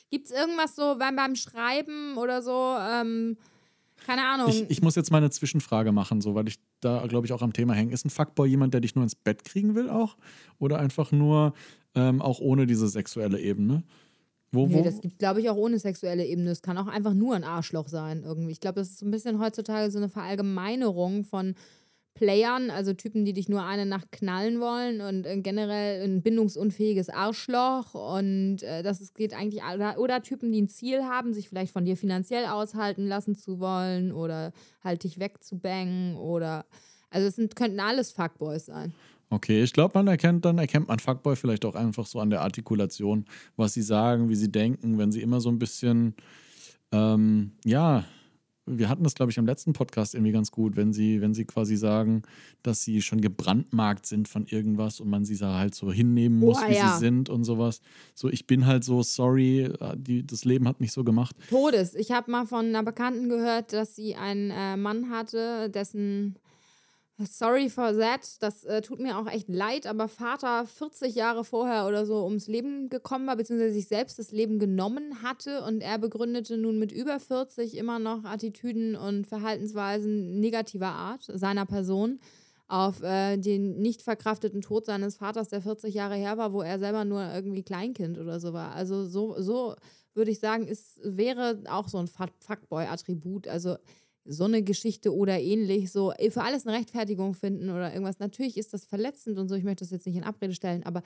Gibt 0.10 0.26
es 0.26 0.32
irgendwas 0.32 0.76
so 0.76 0.96
beim, 0.98 1.16
beim 1.16 1.36
Schreiben 1.36 2.18
oder 2.18 2.42
so? 2.42 2.76
Ähm, 2.80 3.38
keine 4.08 4.24
Ahnung. 4.26 4.50
Ich, 4.50 4.68
ich 4.68 4.82
muss 4.82 4.96
jetzt 4.96 5.12
mal 5.12 5.20
eine 5.20 5.30
Zwischenfrage 5.30 5.92
machen, 5.92 6.20
so, 6.20 6.34
weil 6.34 6.48
ich 6.48 6.58
da, 6.80 7.06
glaube 7.06 7.28
ich, 7.28 7.34
auch 7.34 7.44
am 7.44 7.54
Thema 7.54 7.76
hänge. 7.76 7.94
Ist 7.94 8.06
ein 8.06 8.10
Fuckboy 8.10 8.50
jemand, 8.50 8.74
der 8.74 8.82
dich 8.82 8.96
nur 8.96 9.04
ins 9.04 9.14
Bett 9.14 9.44
kriegen 9.44 9.76
will 9.76 9.88
auch? 9.88 10.18
Oder 10.58 10.80
einfach 10.80 11.12
nur 11.12 11.54
ähm, 11.96 12.22
auch 12.22 12.40
ohne 12.40 12.68
diese 12.68 12.88
sexuelle 12.88 13.40
Ebene? 13.40 13.84
Wo, 14.52 14.70
wo? 14.70 14.76
Nee, 14.76 14.84
das 14.84 15.00
gibt, 15.00 15.20
glaube 15.20 15.40
ich, 15.40 15.50
auch 15.50 15.56
ohne 15.56 15.80
sexuelle 15.80 16.26
Ebene. 16.26 16.52
Es 16.52 16.62
kann 16.62 16.78
auch 16.78 16.88
einfach 16.88 17.14
nur 17.14 17.36
ein 17.36 17.44
Arschloch 17.44 17.88
sein 17.88 18.24
irgendwie. 18.24 18.52
Ich 18.52 18.60
glaube, 18.60 18.82
das 18.82 18.90
ist 18.90 19.00
so 19.00 19.06
ein 19.06 19.12
bisschen 19.12 19.40
heutzutage 19.40 19.90
so 19.92 19.98
eine 19.98 20.10
Verallgemeinerung 20.10 21.24
von 21.24 21.56
Playern, 22.14 22.70
also 22.70 22.94
Typen, 22.94 23.24
die 23.24 23.34
dich 23.34 23.48
nur 23.48 23.64
eine 23.64 23.86
Nacht 23.86 24.12
knallen 24.12 24.60
wollen 24.60 25.00
und 25.02 25.26
äh, 25.26 25.38
generell 25.38 26.04
ein 26.04 26.22
bindungsunfähiges 26.22 27.10
Arschloch 27.10 27.96
und 27.96 28.64
äh, 28.64 28.84
das 28.84 29.00
ist, 29.00 29.16
geht 29.16 29.34
eigentlich 29.34 29.64
oder, 29.64 29.98
oder 29.98 30.22
Typen, 30.22 30.52
die 30.52 30.62
ein 30.62 30.68
Ziel 30.68 31.04
haben, 31.04 31.34
sich 31.34 31.48
vielleicht 31.48 31.72
von 31.72 31.86
dir 31.86 31.96
finanziell 31.96 32.46
aushalten 32.46 33.08
lassen 33.08 33.36
zu 33.36 33.60
wollen 33.60 34.12
oder 34.12 34.52
halt 34.84 35.04
dich 35.04 35.20
wegzubangen 35.20 36.18
oder 36.18 36.66
also 37.10 37.28
es 37.28 37.38
sind, 37.38 37.56
könnten 37.56 37.80
alles 37.80 38.12
Fuckboys 38.12 38.66
sein. 38.66 38.94
Okay, 39.32 39.64
ich 39.64 39.72
glaube, 39.72 39.94
man 39.98 40.08
erkennt, 40.08 40.44
dann 40.46 40.58
erkennt 40.58 40.90
man 40.90 41.00
Fuckboy 41.00 41.36
vielleicht 41.38 41.64
auch 41.66 41.76
einfach 41.76 42.06
so 42.06 42.20
an 42.20 42.30
der 42.30 42.42
Artikulation, 42.42 43.26
was 43.56 43.74
sie 43.74 43.82
sagen, 43.82 44.28
wie 44.30 44.36
sie 44.36 44.52
denken, 44.52 44.98
wenn 44.98 45.12
sie 45.14 45.22
immer 45.22 45.40
so 45.40 45.50
ein 45.50 45.58
bisschen, 45.58 46.16
ähm, 46.92 47.54
ja, 47.64 48.04
wir 48.68 48.90
hatten 48.90 49.04
das, 49.04 49.16
glaube 49.16 49.32
ich, 49.32 49.38
im 49.38 49.46
letzten 49.46 49.74
Podcast 49.74 50.14
irgendwie 50.14 50.32
ganz 50.34 50.52
gut, 50.52 50.76
wenn 50.76 50.94
sie, 50.94 51.20
wenn 51.22 51.34
sie 51.34 51.46
quasi 51.46 51.76
sagen, 51.78 52.24
dass 52.62 52.84
sie 52.84 53.02
schon 53.02 53.20
gebrandmarkt 53.20 54.06
sind 54.06 54.28
von 54.28 54.46
irgendwas 54.46 55.00
und 55.00 55.10
man 55.10 55.26
sie 55.26 55.38
da 55.38 55.58
halt 55.58 55.76
so 55.76 55.92
hinnehmen 55.92 56.38
muss, 56.38 56.60
Oh, 56.62 56.70
wie 56.70 56.76
ja. 56.76 56.94
sie 56.94 57.00
sind 57.00 57.30
und 57.30 57.44
sowas. 57.44 57.82
So, 58.14 58.30
ich 58.30 58.46
bin 58.48 58.68
halt 58.68 58.84
so 58.84 59.02
sorry, 59.02 59.74
die, 59.96 60.26
das 60.28 60.46
Leben 60.46 60.68
hat 60.68 60.80
mich 60.80 60.92
so 60.92 61.04
gemacht. 61.04 61.36
Todes. 61.50 61.96
Ich 61.96 62.12
habe 62.12 62.30
mal 62.30 62.46
von 62.46 62.66
einer 62.66 62.84
Bekannten 62.84 63.30
gehört, 63.30 63.74
dass 63.74 63.96
sie 63.96 64.16
einen 64.16 64.52
äh, 64.52 64.78
Mann 64.78 65.10
hatte, 65.10 65.70
dessen 65.70 66.36
Sorry 67.30 67.70
for 67.70 67.98
that. 67.98 68.42
Das 68.42 68.64
äh, 68.64 68.82
tut 68.82 69.00
mir 69.00 69.18
auch 69.18 69.28
echt 69.28 69.50
leid, 69.50 69.88
aber 69.88 70.08
Vater 70.08 70.66
40 70.66 71.16
Jahre 71.16 71.44
vorher 71.44 71.88
oder 71.88 72.06
so 72.06 72.24
ums 72.24 72.48
Leben 72.48 72.90
gekommen 72.90 73.28
war, 73.28 73.36
beziehungsweise 73.36 73.74
sich 73.74 73.88
selbst 73.88 74.20
das 74.20 74.32
Leben 74.32 74.60
genommen 74.60 75.22
hatte 75.24 75.64
und 75.64 75.82
er 75.82 75.98
begründete 75.98 76.58
nun 76.58 76.80
mit 76.80 76.92
über 76.92 77.20
40 77.20 77.78
immer 77.78 78.00
noch 78.00 78.24
Attitüden 78.24 78.96
und 78.96 79.28
Verhaltensweisen 79.28 80.40
negativer 80.40 80.88
Art 80.88 81.24
seiner 81.24 81.66
Person 81.66 82.20
auf 82.68 83.04
äh, 83.04 83.38
den 83.38 83.82
nicht 83.82 84.02
verkrafteten 84.02 84.62
Tod 84.62 84.86
seines 84.86 85.18
Vaters, 85.18 85.50
der 85.50 85.62
40 85.62 85.94
Jahre 85.94 86.16
her 86.16 86.38
war, 86.38 86.54
wo 86.54 86.62
er 86.62 86.80
selber 86.80 87.04
nur 87.04 87.22
irgendwie 87.34 87.64
Kleinkind 87.64 88.18
oder 88.18 88.40
so 88.40 88.54
war. 88.54 88.74
Also 88.74 89.06
so, 89.06 89.36
so 89.42 89.76
würde 90.14 90.32
ich 90.32 90.40
sagen, 90.40 90.68
es 90.70 91.00
wäre 91.04 91.62
auch 91.70 91.90
so 91.90 91.98
ein 91.98 92.08
Fuckboy-Attribut. 92.08 93.48
Also 93.48 93.76
so 94.26 94.46
eine 94.46 94.64
Geschichte 94.64 95.14
oder 95.16 95.40
ähnlich, 95.40 95.92
so 95.92 96.12
äh, 96.14 96.32
für 96.32 96.44
alles 96.44 96.66
eine 96.66 96.78
Rechtfertigung 96.78 97.34
finden 97.34 97.70
oder 97.70 97.92
irgendwas. 97.92 98.20
Natürlich 98.20 98.58
ist 98.58 98.74
das 98.74 98.86
verletzend 98.86 99.38
und 99.38 99.48
so, 99.48 99.56
ich 99.56 99.64
möchte 99.64 99.84
das 99.84 99.92
jetzt 99.92 100.06
nicht 100.06 100.16
in 100.16 100.24
Abrede 100.24 100.54
stellen, 100.54 100.84
aber 100.84 101.02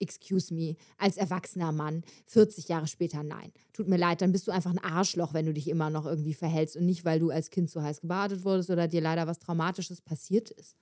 excuse 0.00 0.52
me, 0.52 0.76
als 0.98 1.16
erwachsener 1.16 1.72
Mann, 1.72 2.02
40 2.26 2.68
Jahre 2.68 2.86
später, 2.86 3.22
nein. 3.22 3.52
Tut 3.72 3.86
mir 3.88 3.98
leid, 3.98 4.22
dann 4.22 4.32
bist 4.32 4.48
du 4.48 4.50
einfach 4.50 4.70
ein 4.70 4.78
Arschloch, 4.78 5.34
wenn 5.34 5.46
du 5.46 5.52
dich 5.52 5.68
immer 5.68 5.90
noch 5.90 6.06
irgendwie 6.06 6.34
verhältst 6.34 6.76
und 6.76 6.86
nicht, 6.86 7.04
weil 7.04 7.20
du 7.20 7.30
als 7.30 7.50
Kind 7.50 7.70
so 7.70 7.82
heiß 7.82 8.00
gebadet 8.00 8.44
wurdest 8.44 8.70
oder 8.70 8.88
dir 8.88 9.02
leider 9.02 9.26
was 9.26 9.38
Traumatisches 9.38 10.00
passiert 10.00 10.50
ist. 10.50 10.76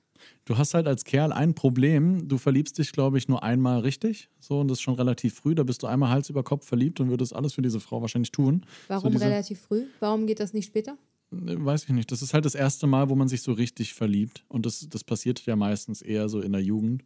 Du 0.45 0.59
hast 0.59 0.75
halt 0.75 0.89
als 0.89 1.05
Kerl 1.05 1.33
ein 1.33 1.55
Problem. 1.55 2.29
Du 2.29 2.39
verliebst 2.39 2.79
dich, 2.79 2.91
glaube 2.91 3.19
ich, 3.19 3.29
nur 3.29 3.43
einmal 3.45 3.81
richtig. 3.81 4.29
So, 4.41 4.61
und 4.61 4.69
das 4.69 4.79
ist 4.79 4.83
schon 4.83 4.95
relativ 4.95 5.35
früh. 5.35 5.55
Da 5.55 5.63
bist 5.63 5.83
du 5.83 5.87
einmal 5.87 6.11
Hals 6.11 6.29
über 6.29 6.43
Kopf 6.43 6.67
verliebt 6.67 6.99
und 6.99 7.09
würdest 7.09 7.35
alles 7.35 7.55
für 7.55 7.63
diese 7.63 7.79
Frau 7.79 8.01
wahrscheinlich 8.01 8.33
tun. 8.33 8.67
Warum 8.89 9.17
so 9.17 9.25
relativ 9.25 9.61
früh? 9.61 9.85
Warum 10.01 10.27
geht 10.27 10.41
das 10.41 10.53
nicht 10.53 10.67
später? 10.67 10.99
Weiß 11.31 11.85
ich 11.85 11.91
nicht. 11.91 12.11
Das 12.11 12.23
ist 12.23 12.35
halt 12.35 12.45
das 12.45 12.55
erste 12.55 12.87
Mal, 12.87 13.09
wo 13.09 13.15
man 13.15 13.29
sich 13.29 13.43
so 13.43 13.53
richtig 13.53 13.95
verliebt. 13.95 14.45
Und 14.49 14.67
das, 14.67 14.89
das 14.89 15.05
passiert 15.05 15.45
ja 15.47 15.57
meistens 15.57 16.03
eher 16.03 16.29
so 16.29 16.41
in 16.41 16.53
der 16.53 16.63
Jugend. 16.63 17.05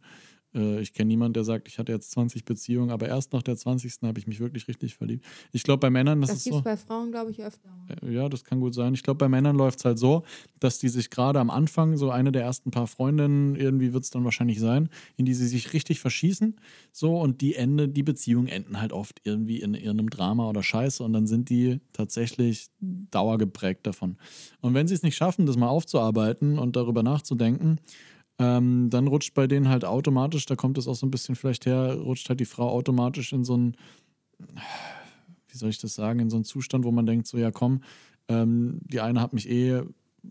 Äh, 0.53 0.81
ich 0.81 0.93
kenne 0.93 1.07
niemanden, 1.07 1.33
der 1.33 1.43
sagt, 1.43 1.67
ich 1.67 1.79
hatte 1.79 1.91
jetzt 1.91 2.11
20 2.11 2.45
Beziehungen, 2.45 2.91
aber 2.91 3.07
erst 3.07 3.33
nach 3.33 3.41
der 3.41 3.55
20. 3.55 3.93
habe 4.03 4.19
ich 4.19 4.27
mich 4.27 4.39
wirklich 4.39 4.67
richtig 4.67 4.95
verliebt. 4.95 5.25
Ich 5.51 5.63
glaube, 5.63 5.79
bei 5.79 5.89
Männern 5.89 6.21
das, 6.21 6.29
das 6.29 6.37
ist 6.39 6.43
so. 6.45 6.49
Das 6.51 6.57
gibt 6.57 6.65
bei 6.65 6.77
Frauen, 6.77 7.11
glaube 7.11 7.31
ich, 7.31 7.43
öfter. 7.43 7.69
Äh, 8.01 8.13
ja, 8.13 8.29
das 8.29 8.43
kann 8.43 8.59
gut 8.59 8.73
sein. 8.73 8.93
Ich 8.93 9.03
glaube, 9.03 9.17
bei 9.17 9.29
Männern 9.29 9.55
läuft 9.55 9.79
es 9.79 9.85
halt 9.85 9.99
so, 9.99 10.23
dass 10.59 10.79
die 10.79 10.89
sich 10.89 11.09
gerade 11.09 11.39
am 11.39 11.49
Anfang, 11.49 11.97
so 11.97 12.09
eine 12.09 12.31
der 12.31 12.43
ersten 12.43 12.71
paar 12.71 12.87
Freundinnen, 12.87 13.55
irgendwie 13.55 13.93
wird 13.93 14.03
es 14.03 14.09
dann 14.09 14.23
wahrscheinlich 14.23 14.59
sein, 14.59 14.89
in 15.17 15.25
die 15.25 15.33
sie 15.33 15.47
sich 15.47 15.73
richtig 15.73 15.99
verschießen. 15.99 16.55
So, 16.91 17.19
und 17.19 17.41
die 17.41 17.55
Ende, 17.55 17.89
die 17.89 18.03
Beziehungen 18.03 18.47
enden 18.47 18.79
halt 18.79 18.93
oft 18.93 19.21
irgendwie 19.23 19.61
in 19.61 19.73
irgendeinem 19.73 20.09
Drama 20.09 20.49
oder 20.49 20.63
Scheiße 20.63 21.03
und 21.03 21.13
dann 21.13 21.27
sind 21.27 21.49
die 21.49 21.79
tatsächlich 21.93 22.67
dauergeprägt 22.79 23.85
davon. 23.85 24.17
Und 24.61 24.73
wenn 24.73 24.87
sie 24.87 24.93
es 24.93 25.03
nicht 25.03 25.15
schaffen, 25.15 25.45
das 25.45 25.57
mal 25.57 25.67
aufzuarbeiten 25.67 26.59
und 26.59 26.75
darüber 26.75 27.03
nachzudenken, 27.03 27.79
ähm, 28.39 28.89
dann 28.89 29.07
rutscht 29.07 29.33
bei 29.33 29.47
denen 29.47 29.69
halt 29.69 29.85
automatisch, 29.85 30.45
da 30.45 30.55
kommt 30.55 30.77
es 30.77 30.87
auch 30.87 30.95
so 30.95 31.05
ein 31.05 31.11
bisschen 31.11 31.35
vielleicht 31.35 31.65
her, 31.65 31.95
rutscht 31.95 32.29
halt 32.29 32.39
die 32.39 32.45
Frau 32.45 32.69
automatisch 32.69 33.33
in 33.33 33.43
so 33.43 33.53
einen, 33.53 33.75
wie 35.47 35.57
soll 35.57 35.69
ich 35.69 35.79
das 35.79 35.95
sagen, 35.95 36.19
in 36.19 36.29
so 36.29 36.37
einen 36.37 36.45
Zustand, 36.45 36.83
wo 36.83 36.91
man 36.91 37.05
denkt, 37.05 37.27
so 37.27 37.37
ja 37.37 37.51
komm, 37.51 37.81
ähm, 38.27 38.79
die 38.85 39.01
eine 39.01 39.21
hat 39.21 39.33
mich 39.33 39.49
eh 39.49 39.81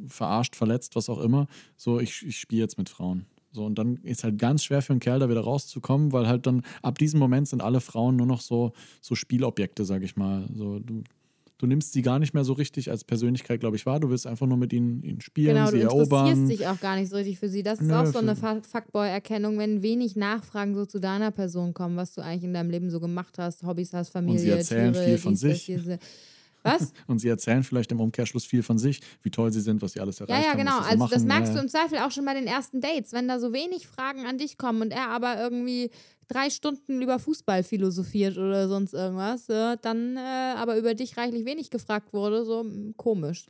verarscht, 0.09 0.57
verletzt, 0.57 0.97
was 0.97 1.09
auch 1.09 1.21
immer. 1.21 1.47
So, 1.77 2.01
ich, 2.01 2.25
ich 2.27 2.39
spiele 2.39 2.63
jetzt 2.63 2.79
mit 2.79 2.89
Frauen. 2.89 3.27
So, 3.53 3.67
und 3.67 3.77
dann 3.77 3.97
ist 3.97 4.25
halt 4.25 4.39
ganz 4.39 4.65
schwer 4.65 4.81
für 4.81 4.95
einen 4.95 5.01
Kerl 5.01 5.19
da 5.19 5.29
wieder 5.29 5.43
rauszukommen, 5.43 6.13
weil 6.13 6.27
halt 6.27 6.47
dann 6.47 6.63
ab 6.81 6.97
diesem 6.99 7.21
Moment 7.21 7.49
sind 7.49 7.61
alle 7.61 7.81
Frauen 7.81 8.17
nur 8.17 8.27
noch 8.27 8.41
so, 8.41 8.73
so 9.03 9.15
Spielobjekte, 9.15 9.85
sag 9.85 10.03
ich 10.03 10.17
mal. 10.17 10.49
So, 10.55 10.79
du, 10.79 11.03
Du 11.63 11.69
nimmst 11.69 11.93
sie 11.93 12.03
gar 12.03 12.19
nicht 12.19 12.35
mehr 12.35 12.43
so 12.43 12.55
richtig 12.55 12.91
als 12.91 13.05
Persönlichkeit, 13.05 13.61
glaube 13.61 13.77
ich, 13.77 13.87
wahr. 13.87 14.01
Du 14.01 14.11
willst 14.11 14.27
einfach 14.27 14.49
nur 14.49 14.57
mit 14.57 14.73
ihnen, 14.73 15.01
ihnen 15.05 15.21
spielen, 15.21 15.55
genau, 15.55 15.71
sie 15.71 15.79
du 15.79 15.85
erobern. 15.85 16.25
Du 16.25 16.31
interessierst 16.33 16.61
dich 16.61 16.67
auch 16.67 16.81
gar 16.81 16.97
nicht 16.97 17.09
so 17.09 17.15
richtig 17.15 17.39
für 17.39 17.49
sie. 17.49 17.63
Das 17.63 17.81
ist 17.81 17.87
Nö, 17.87 17.95
auch 17.95 18.07
so 18.07 18.19
eine 18.19 18.35
Fuckboy-Erkennung, 18.35 19.59
wenn 19.59 19.81
wenig 19.81 20.17
Nachfragen 20.17 20.75
so 20.75 20.87
zu 20.87 20.99
deiner 20.99 21.31
Person 21.31 21.73
kommen, 21.73 21.97
was 21.97 22.15
du 22.15 22.21
eigentlich 22.21 22.43
in 22.43 22.53
deinem 22.53 22.71
Leben 22.71 22.91
so 22.91 22.99
gemacht 22.99 23.39
hast, 23.39 23.63
Hobbys 23.63 23.93
hast, 23.93 24.09
Familie, 24.09 24.41
Und 24.41 24.45
sie 24.45 24.51
erzählen 24.51 24.93
Tiere, 24.93 25.05
viel 25.05 25.19
von 25.19 25.35
dies, 25.35 25.41
sich. 25.41 25.67
Das, 25.67 25.77
diese, 25.77 25.99
was? 26.63 26.93
Und 27.07 27.19
sie 27.19 27.29
erzählen 27.29 27.63
vielleicht 27.63 27.93
im 27.93 28.01
Umkehrschluss 28.01 28.45
viel 28.45 28.63
von 28.63 28.79
sich, 28.79 29.01
wie 29.23 29.31
toll 29.31 29.53
sie 29.53 29.61
sind, 29.61 29.83
was 29.83 29.93
sie 29.93 30.01
alles 30.01 30.21
erreicht 30.21 30.35
haben. 30.35 30.43
Ja, 30.43 30.51
ja, 30.51 30.57
genau. 30.57 30.73
Haben, 30.73 30.85
also 30.85 30.99
machen. 30.99 31.11
das 31.13 31.25
merkst 31.25 31.53
ja, 31.53 31.59
du 31.59 31.65
im 31.65 31.69
Zweifel 31.69 31.99
auch 31.99 32.11
schon 32.11 32.25
bei 32.25 32.35
den 32.35 32.47
ersten 32.47 32.81
Dates, 32.81 33.13
wenn 33.13 33.29
da 33.29 33.41
so 33.41 33.53
wenig 33.53 33.87
Fragen 33.87 34.27
an 34.27 34.39
dich 34.39 34.59
kommen 34.59 34.83
und 34.83 34.91
er 34.93 35.09
aber 35.09 35.39
irgendwie 35.39 35.91
drei 36.29 36.51
Stunden 36.51 37.03
über 37.03 37.19
Fußball 37.19 37.63
philosophiert 37.63 38.39
oder 38.39 38.69
sonst 38.69 38.95
irgendwas, 38.95 39.47
dann 39.47 40.17
äh, 40.17 40.55
aber 40.57 40.79
über 40.79 40.95
dich 40.95 41.17
reichlich 41.17 41.45
wenig 41.45 41.71
gefragt 41.71 42.13
wurde, 42.13 42.45
so 42.45 42.61
hm, 42.61 42.95
komisch. 42.97 43.47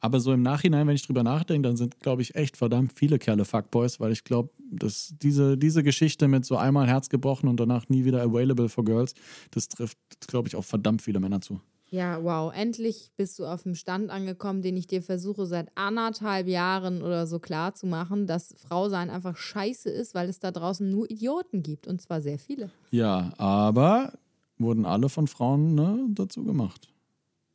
Aber 0.00 0.20
so 0.20 0.32
im 0.32 0.42
Nachhinein, 0.42 0.86
wenn 0.86 0.94
ich 0.94 1.06
drüber 1.06 1.22
nachdenke, 1.22 1.68
dann 1.68 1.76
sind, 1.76 2.00
glaube 2.00 2.22
ich, 2.22 2.34
echt 2.34 2.56
verdammt 2.56 2.92
viele 2.92 3.18
Kerle 3.18 3.44
Fuckboys, 3.44 3.98
weil 3.98 4.12
ich 4.12 4.24
glaube, 4.24 4.50
dass 4.70 5.14
diese, 5.22 5.56
diese 5.56 5.82
Geschichte 5.82 6.28
mit 6.28 6.44
so 6.44 6.56
einmal 6.56 6.86
Herz 6.86 7.08
gebrochen 7.08 7.48
und 7.48 7.58
danach 7.58 7.88
nie 7.88 8.04
wieder 8.04 8.22
available 8.22 8.68
for 8.68 8.84
girls, 8.84 9.14
das 9.52 9.68
trifft, 9.68 9.98
glaube 10.28 10.48
ich, 10.48 10.56
auch 10.56 10.64
verdammt 10.64 11.02
viele 11.02 11.18
Männer 11.18 11.40
zu. 11.40 11.60
Ja, 11.88 12.22
wow. 12.22 12.52
Endlich 12.54 13.12
bist 13.16 13.38
du 13.38 13.46
auf 13.46 13.62
dem 13.62 13.74
Stand 13.74 14.10
angekommen, 14.10 14.62
den 14.62 14.76
ich 14.76 14.86
dir 14.86 15.02
versuche 15.02 15.46
seit 15.46 15.68
anderthalb 15.76 16.48
Jahren 16.48 17.02
oder 17.02 17.26
so 17.26 17.38
klar 17.38 17.74
zu 17.74 17.86
machen, 17.86 18.26
dass 18.26 18.54
Frausein 18.58 19.08
einfach 19.08 19.36
scheiße 19.36 19.88
ist, 19.88 20.14
weil 20.14 20.28
es 20.28 20.40
da 20.40 20.50
draußen 20.50 20.88
nur 20.88 21.10
Idioten 21.10 21.62
gibt. 21.62 21.86
Und 21.86 22.00
zwar 22.02 22.20
sehr 22.20 22.38
viele. 22.38 22.70
Ja, 22.90 23.32
aber 23.38 24.12
wurden 24.58 24.84
alle 24.84 25.08
von 25.08 25.28
Frauen 25.28 25.74
ne, 25.74 26.06
dazu 26.10 26.44
gemacht. 26.44 26.88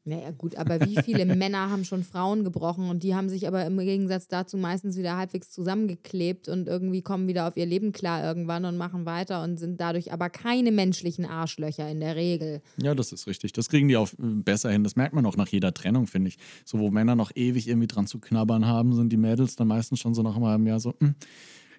Naja, 0.03 0.31
gut, 0.31 0.55
aber 0.55 0.81
wie 0.81 0.99
viele 1.03 1.25
Männer 1.35 1.69
haben 1.69 1.85
schon 1.85 2.03
Frauen 2.03 2.43
gebrochen 2.43 2.89
und 2.89 3.03
die 3.03 3.13
haben 3.13 3.29
sich 3.29 3.47
aber 3.47 3.65
im 3.65 3.77
Gegensatz 3.77 4.27
dazu 4.27 4.57
meistens 4.57 4.97
wieder 4.97 5.15
halbwegs 5.15 5.51
zusammengeklebt 5.51 6.47
und 6.47 6.67
irgendwie 6.67 7.03
kommen 7.03 7.27
wieder 7.27 7.47
auf 7.47 7.55
ihr 7.55 7.67
Leben 7.67 7.91
klar 7.91 8.23
irgendwann 8.23 8.65
und 8.65 8.77
machen 8.77 9.05
weiter 9.05 9.43
und 9.43 9.57
sind 9.57 9.79
dadurch 9.79 10.11
aber 10.11 10.31
keine 10.31 10.71
menschlichen 10.71 11.25
Arschlöcher 11.25 11.87
in 11.87 11.99
der 11.99 12.15
Regel. 12.15 12.61
Ja, 12.81 12.95
das 12.95 13.11
ist 13.11 13.27
richtig. 13.27 13.53
Das 13.53 13.69
kriegen 13.69 13.87
die 13.87 13.97
auch 13.97 14.09
besser 14.17 14.71
hin. 14.71 14.83
Das 14.83 14.95
merkt 14.95 15.13
man 15.13 15.25
auch 15.27 15.37
nach 15.37 15.49
jeder 15.49 15.73
Trennung, 15.73 16.07
finde 16.07 16.29
ich. 16.29 16.37
So, 16.65 16.79
wo 16.79 16.89
Männer 16.89 17.15
noch 17.15 17.31
ewig 17.35 17.67
irgendwie 17.67 17.87
dran 17.87 18.07
zu 18.07 18.19
knabbern 18.19 18.65
haben, 18.65 18.95
sind 18.95 19.09
die 19.09 19.17
Mädels 19.17 19.55
dann 19.55 19.67
meistens 19.67 19.99
schon 19.99 20.15
so 20.15 20.23
nach 20.23 20.35
einem 20.35 20.45
halben 20.45 20.65
Jahr 20.65 20.79
so, 20.79 20.95
hm, 20.99 21.13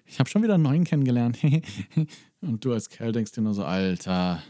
ich 0.05 0.19
habe 0.19 0.29
schon 0.29 0.43
wieder 0.43 0.53
einen 0.53 0.63
neuen 0.63 0.85
kennengelernt. 0.85 1.39
und 2.41 2.63
du 2.63 2.71
als 2.71 2.89
Kerl 2.89 3.11
denkst 3.11 3.33
dir 3.33 3.41
nur 3.41 3.53
so, 3.53 3.65
Alter 3.65 4.41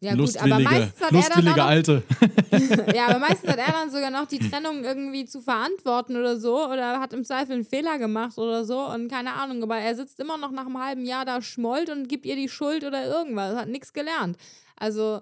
ja, 0.00 0.14
gut, 0.14 0.36
aber 0.36 0.60
meistens 0.60 1.00
hat 1.00 1.12
er 1.12 1.42
dann 1.42 1.44
noch, 1.44 1.58
Alte. 1.58 2.02
ja, 2.94 3.08
aber 3.08 3.18
meistens 3.18 3.50
hat 3.50 3.58
er 3.58 3.72
dann 3.72 3.90
sogar 3.90 4.10
noch 4.10 4.26
die 4.26 4.38
Trennung 4.38 4.84
irgendwie 4.84 5.24
zu 5.24 5.40
verantworten 5.40 6.16
oder 6.16 6.38
so 6.38 6.66
oder 6.66 7.00
hat 7.00 7.12
im 7.12 7.24
Zweifel 7.24 7.54
einen 7.54 7.64
Fehler 7.64 7.98
gemacht 7.98 8.38
oder 8.38 8.64
so 8.64 8.86
und 8.86 9.08
keine 9.08 9.32
Ahnung, 9.32 9.60
aber 9.62 9.78
er 9.78 9.96
sitzt 9.96 10.20
immer 10.20 10.38
noch 10.38 10.52
nach 10.52 10.66
einem 10.66 10.80
halben 10.80 11.04
Jahr 11.04 11.24
da 11.24 11.42
schmollt 11.42 11.90
und 11.90 12.08
gibt 12.08 12.26
ihr 12.26 12.36
die 12.36 12.48
Schuld 12.48 12.84
oder 12.84 13.06
irgendwas, 13.06 13.56
hat 13.56 13.68
nichts 13.68 13.92
gelernt. 13.92 14.36
Also, 14.76 15.20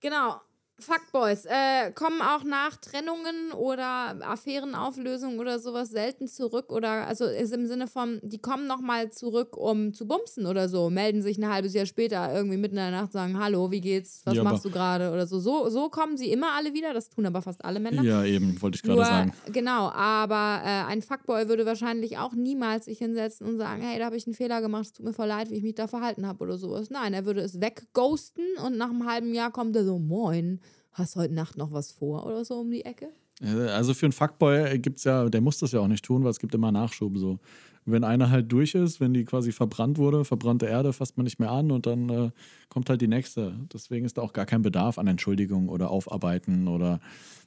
genau. 0.00 0.40
Fuckboys 0.78 1.44
äh, 1.44 1.92
kommen 1.92 2.20
auch 2.20 2.42
nach 2.42 2.76
Trennungen 2.76 3.52
oder 3.52 4.16
Affärenauflösungen 4.20 5.38
oder 5.38 5.60
sowas 5.60 5.90
selten 5.90 6.26
zurück 6.26 6.72
oder 6.72 7.06
also 7.06 7.26
ist 7.26 7.52
im 7.52 7.66
Sinne 7.66 7.86
von, 7.86 8.18
die 8.22 8.38
kommen 8.38 8.66
nochmal 8.66 9.10
zurück, 9.10 9.56
um 9.56 9.94
zu 9.94 10.06
bumsen 10.06 10.46
oder 10.46 10.68
so, 10.68 10.90
melden 10.90 11.22
sich 11.22 11.38
ein 11.38 11.48
halbes 11.48 11.74
Jahr 11.74 11.86
später 11.86 12.34
irgendwie 12.34 12.56
mitten 12.56 12.76
in 12.76 12.82
der 12.82 12.90
Nacht, 12.90 13.12
sagen, 13.12 13.38
hallo, 13.38 13.70
wie 13.70 13.80
geht's, 13.80 14.22
was 14.24 14.34
ja, 14.34 14.42
machst 14.42 14.64
du 14.64 14.70
gerade 14.70 15.12
oder 15.12 15.26
so. 15.26 15.38
so. 15.38 15.68
So 15.68 15.88
kommen 15.90 16.16
sie 16.16 16.30
immer 16.30 16.52
alle 16.56 16.74
wieder, 16.74 16.92
das 16.92 17.08
tun 17.08 17.24
aber 17.26 17.40
fast 17.40 17.64
alle 17.64 17.78
Männer. 17.78 18.02
Ja, 18.02 18.24
eben, 18.24 18.60
wollte 18.60 18.76
ich 18.76 18.82
gerade 18.82 19.04
sagen. 19.04 19.32
Genau, 19.52 19.90
aber 19.90 20.60
äh, 20.64 20.84
ein 20.90 21.02
Fuckboy 21.02 21.48
würde 21.48 21.66
wahrscheinlich 21.66 22.18
auch 22.18 22.32
niemals 22.32 22.86
sich 22.86 22.98
hinsetzen 22.98 23.46
und 23.46 23.58
sagen, 23.58 23.80
hey, 23.80 24.00
da 24.00 24.06
habe 24.06 24.16
ich 24.16 24.26
einen 24.26 24.34
Fehler 24.34 24.60
gemacht, 24.60 24.86
es 24.86 24.92
tut 24.92 25.06
mir 25.06 25.12
voll 25.12 25.28
leid, 25.28 25.50
wie 25.50 25.54
ich 25.54 25.62
mich 25.62 25.76
da 25.76 25.86
verhalten 25.86 26.26
habe 26.26 26.42
oder 26.42 26.58
sowas. 26.58 26.90
Nein, 26.90 27.14
er 27.14 27.24
würde 27.26 27.42
es 27.42 27.60
wegghosten 27.60 28.44
und 28.64 28.76
nach 28.76 28.90
einem 28.90 29.08
halben 29.08 29.34
Jahr 29.34 29.52
kommt 29.52 29.76
er 29.76 29.84
so, 29.84 29.98
moin, 29.98 30.60
hast 30.94 31.16
heute 31.16 31.34
Nacht 31.34 31.56
noch 31.56 31.72
was 31.72 31.92
vor 31.92 32.26
oder 32.26 32.44
so 32.44 32.54
um 32.54 32.70
die 32.70 32.84
Ecke? 32.84 33.08
Also 33.42 33.94
für 33.94 34.06
einen 34.06 34.12
Fuckboy 34.12 34.78
gibt 34.78 34.98
es 34.98 35.04
ja, 35.04 35.28
der 35.28 35.40
muss 35.40 35.58
das 35.58 35.72
ja 35.72 35.80
auch 35.80 35.88
nicht 35.88 36.04
tun, 36.04 36.24
weil 36.24 36.30
es 36.30 36.38
gibt 36.38 36.54
immer 36.54 36.72
Nachschub 36.72 37.18
so. 37.18 37.38
Wenn 37.84 38.04
einer 38.04 38.30
halt 38.30 38.50
durch 38.50 38.74
ist, 38.74 39.00
wenn 39.00 39.12
die 39.12 39.24
quasi 39.24 39.52
verbrannt 39.52 39.98
wurde, 39.98 40.24
verbrannte 40.24 40.66
Erde, 40.66 40.94
fasst 40.94 41.18
man 41.18 41.24
nicht 41.24 41.38
mehr 41.38 41.50
an 41.50 41.70
und 41.70 41.84
dann 41.84 42.08
äh, 42.08 42.30
kommt 42.70 42.88
halt 42.88 43.02
die 43.02 43.08
nächste. 43.08 43.54
Deswegen 43.72 44.06
ist 44.06 44.16
da 44.16 44.22
auch 44.22 44.32
gar 44.32 44.46
kein 44.46 44.62
Bedarf 44.62 44.98
an 44.98 45.06
Entschuldigung 45.06 45.68
oder 45.68 45.90
Aufarbeiten 45.90 46.66
oder 46.68 47.00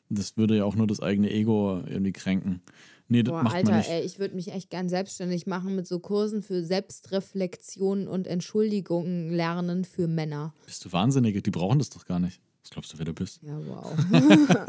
das 0.09 0.37
würde 0.37 0.57
ja 0.57 0.65
auch 0.65 0.75
nur 0.75 0.85
das 0.85 0.99
eigene 0.99 1.31
Ego 1.31 1.81
irgendwie 1.87 2.13
kränken. 2.13 2.61
Nee, 3.09 3.23
das 3.23 3.31
Boah, 3.31 3.43
macht 3.43 3.55
Alter, 3.55 3.71
man 3.71 3.79
nicht. 3.79 3.89
Ey, 3.89 4.03
ich 4.03 4.19
würde 4.19 4.35
mich 4.35 4.51
echt 4.51 4.69
gern 4.69 4.89
selbstständig 4.89 5.47
machen 5.47 5.75
mit 5.75 5.87
so 5.87 5.99
Kursen 5.99 6.43
für 6.43 6.63
Selbstreflexion 6.63 8.07
und 8.07 8.27
Entschuldigungen 8.27 9.29
lernen 9.29 9.85
für 9.85 10.07
Männer. 10.07 10.53
Bist 10.65 10.83
du 10.85 10.91
wahnsinnig? 10.91 11.41
Die 11.41 11.51
brauchen 11.51 11.79
das 11.79 11.89
doch 11.89 12.05
gar 12.05 12.19
nicht. 12.19 12.41
Was 12.67 12.71
glaubst 12.71 12.93
du, 12.93 12.97
wer 12.97 13.05
du 13.05 13.13
bist? 13.13 13.41
Ja, 13.43 13.57
wow. 13.65 13.95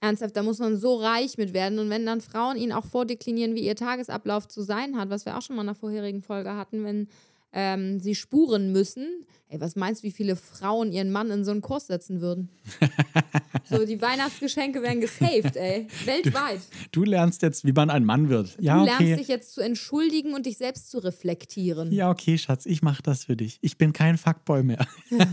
Ernsthaft, 0.00 0.34
da 0.34 0.42
muss 0.42 0.58
man 0.58 0.78
so 0.78 0.96
reich 0.96 1.36
mit 1.36 1.52
werden. 1.52 1.78
Und 1.78 1.90
wenn 1.90 2.06
dann 2.06 2.22
Frauen 2.22 2.56
ihn 2.56 2.72
auch 2.72 2.86
vordeklinieren, 2.86 3.54
wie 3.54 3.60
ihr 3.60 3.76
Tagesablauf 3.76 4.48
zu 4.48 4.62
sein 4.62 4.96
hat, 4.96 5.10
was 5.10 5.26
wir 5.26 5.36
auch 5.36 5.42
schon 5.42 5.56
mal 5.56 5.60
in 5.60 5.66
der 5.66 5.74
vorherigen 5.74 6.22
Folge 6.22 6.56
hatten, 6.56 6.82
wenn 6.82 7.08
ähm, 7.52 7.98
sie 7.98 8.14
spuren 8.14 8.72
müssen. 8.72 9.26
Ey, 9.52 9.60
was 9.60 9.74
meinst 9.74 10.02
du, 10.02 10.06
wie 10.06 10.12
viele 10.12 10.36
Frauen 10.36 10.92
ihren 10.92 11.10
Mann 11.10 11.28
in 11.32 11.44
so 11.44 11.50
einen 11.50 11.60
Kurs 11.60 11.88
setzen 11.88 12.20
würden? 12.20 12.50
so, 13.68 13.84
die 13.84 14.00
Weihnachtsgeschenke 14.00 14.80
werden 14.80 15.00
gesaved, 15.00 15.56
ey. 15.56 15.88
Weltweit. 16.04 16.60
Du 16.92 17.02
lernst 17.02 17.42
jetzt, 17.42 17.64
wie 17.64 17.72
man 17.72 17.90
ein 17.90 18.04
Mann 18.04 18.28
wird. 18.28 18.56
Ja, 18.60 18.76
du 18.76 18.82
okay. 18.82 19.04
lernst 19.04 19.20
dich 19.22 19.28
jetzt 19.28 19.52
zu 19.52 19.60
entschuldigen 19.60 20.34
und 20.34 20.46
dich 20.46 20.56
selbst 20.56 20.88
zu 20.92 20.98
reflektieren. 20.98 21.90
Ja, 21.90 22.10
okay, 22.10 22.38
Schatz, 22.38 22.64
ich 22.64 22.82
mache 22.82 23.02
das 23.02 23.24
für 23.24 23.34
dich. 23.34 23.58
Ich 23.60 23.76
bin 23.76 23.92
kein 23.92 24.18
Fuckboy 24.18 24.62
mehr. 24.62 24.86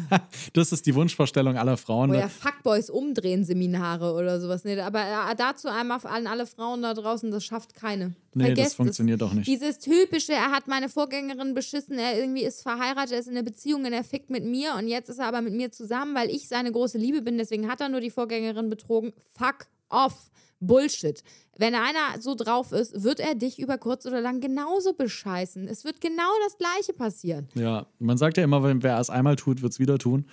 das 0.53 0.71
ist 0.71 0.87
die 0.87 0.95
Wunschvorstellung 0.95 1.55
aller 1.55 1.77
Frauen. 1.77 2.09
Oder 2.09 2.27
Fuckboys 2.27 2.89
umdrehen 2.89 3.43
Seminare 3.43 4.13
oder 4.13 4.41
sowas. 4.41 4.63
Nee, 4.63 4.79
aber 4.79 5.01
äh, 5.01 5.35
dazu 5.37 5.67
einmal 5.67 5.99
an 6.05 6.25
alle 6.25 6.47
Frauen 6.47 6.81
da 6.81 6.95
draußen, 6.95 7.29
das 7.29 7.45
schafft 7.45 7.75
keine. 7.75 8.15
Nee, 8.37 8.49
das 8.49 8.55
Vergesst 8.55 8.75
funktioniert 8.75 9.21
es. 9.21 9.27
auch 9.27 9.33
nicht. 9.33 9.47
Dieses 9.47 9.79
typische, 9.79 10.33
er 10.33 10.51
hat 10.51 10.67
meine 10.67 10.89
Vorgängerin 10.89 11.53
beschissen, 11.53 11.97
er 11.97 12.19
irgendwie 12.19 12.43
ist 12.43 12.61
verheiratet, 12.61 13.13
er 13.13 13.19
ist 13.19 13.27
in 13.27 13.33
einer 13.33 13.43
Beziehung 13.43 13.85
und 13.85 13.93
er 13.93 14.03
fickt 14.03 14.29
mit 14.29 14.45
mir 14.45 14.75
und 14.75 14.87
jetzt 14.87 15.09
ist 15.09 15.19
er 15.19 15.27
aber 15.27 15.41
mit 15.41 15.53
mir 15.53 15.71
zusammen, 15.71 16.15
weil 16.15 16.29
ich 16.29 16.47
seine 16.47 16.71
große 16.71 16.97
Liebe 16.97 17.21
bin, 17.21 17.37
deswegen 17.37 17.69
hat 17.69 17.81
er 17.81 17.89
nur 17.89 18.01
die 18.01 18.11
Vorgängerin 18.11 18.69
betrogen. 18.69 19.13
Fuck 19.37 19.67
off. 19.89 20.29
Bullshit. 20.59 21.23
Wenn 21.57 21.75
einer 21.75 22.19
so 22.19 22.35
drauf 22.35 22.71
ist, 22.71 23.03
wird 23.03 23.19
er 23.19 23.35
dich 23.35 23.59
über 23.59 23.77
kurz 23.77 24.05
oder 24.05 24.21
lang 24.21 24.39
genauso 24.39 24.93
bescheißen. 24.93 25.67
Es 25.67 25.85
wird 25.85 26.01
genau 26.01 26.29
das 26.45 26.57
Gleiche 26.57 26.93
passieren. 26.93 27.47
Ja, 27.55 27.87
man 27.99 28.17
sagt 28.17 28.37
ja 28.37 28.43
immer, 28.43 28.63
wenn 28.63 28.83
wer 28.83 28.99
es 28.99 29.09
einmal 29.09 29.35
tut, 29.35 29.61
wird 29.61 29.73
es 29.73 29.79
wieder 29.79 29.97
tun. 29.97 30.25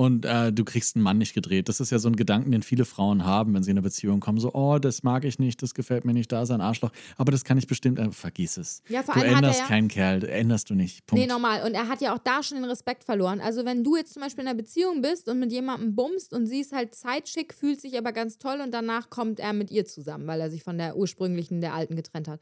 Und 0.00 0.24
äh, 0.24 0.50
du 0.50 0.64
kriegst 0.64 0.96
einen 0.96 1.02
Mann 1.02 1.18
nicht 1.18 1.34
gedreht. 1.34 1.68
Das 1.68 1.78
ist 1.78 1.90
ja 1.90 1.98
so 1.98 2.08
ein 2.08 2.16
Gedanken, 2.16 2.52
den 2.52 2.62
viele 2.62 2.86
Frauen 2.86 3.26
haben, 3.26 3.52
wenn 3.52 3.62
sie 3.62 3.70
in 3.70 3.76
eine 3.76 3.82
Beziehung 3.82 4.20
kommen. 4.20 4.38
So, 4.40 4.50
oh, 4.54 4.78
das 4.78 5.02
mag 5.02 5.26
ich 5.26 5.38
nicht, 5.38 5.62
das 5.62 5.74
gefällt 5.74 6.06
mir 6.06 6.14
nicht, 6.14 6.32
da 6.32 6.40
ist 6.40 6.50
ein 6.50 6.62
Arschloch. 6.62 6.90
Aber 7.18 7.32
das 7.32 7.44
kann 7.44 7.58
ich 7.58 7.66
bestimmt, 7.66 7.98
äh, 7.98 8.10
vergiss 8.10 8.56
es. 8.56 8.82
Ja, 8.88 9.02
vor 9.02 9.12
du 9.12 9.20
allem 9.20 9.30
er 9.32 9.36
änderst 9.36 9.60
ja- 9.60 9.66
keinen 9.66 9.88
Kerl, 9.88 10.24
änderst 10.24 10.70
du 10.70 10.74
nicht. 10.74 11.06
Punkt. 11.06 11.20
Nee, 11.22 11.30
normal. 11.30 11.66
Und 11.66 11.74
er 11.74 11.86
hat 11.88 12.00
ja 12.00 12.14
auch 12.14 12.18
da 12.18 12.42
schon 12.42 12.56
den 12.56 12.64
Respekt 12.64 13.04
verloren. 13.04 13.42
Also, 13.42 13.66
wenn 13.66 13.84
du 13.84 13.94
jetzt 13.94 14.14
zum 14.14 14.22
Beispiel 14.22 14.40
in 14.40 14.48
einer 14.48 14.56
Beziehung 14.56 15.02
bist 15.02 15.28
und 15.28 15.38
mit 15.38 15.52
jemandem 15.52 15.94
bummst 15.94 16.32
und 16.32 16.46
sie 16.46 16.60
ist 16.60 16.72
halt 16.72 16.94
zeitschick, 16.94 17.52
fühlt 17.52 17.78
sich 17.82 17.98
aber 17.98 18.12
ganz 18.12 18.38
toll 18.38 18.60
und 18.64 18.72
danach 18.72 19.10
kommt 19.10 19.38
er 19.38 19.52
mit 19.52 19.70
ihr 19.70 19.84
zusammen, 19.84 20.26
weil 20.26 20.40
er 20.40 20.50
sich 20.50 20.62
von 20.62 20.78
der 20.78 20.96
ursprünglichen, 20.96 21.60
der 21.60 21.74
alten 21.74 21.94
getrennt 21.94 22.26
hat. 22.26 22.40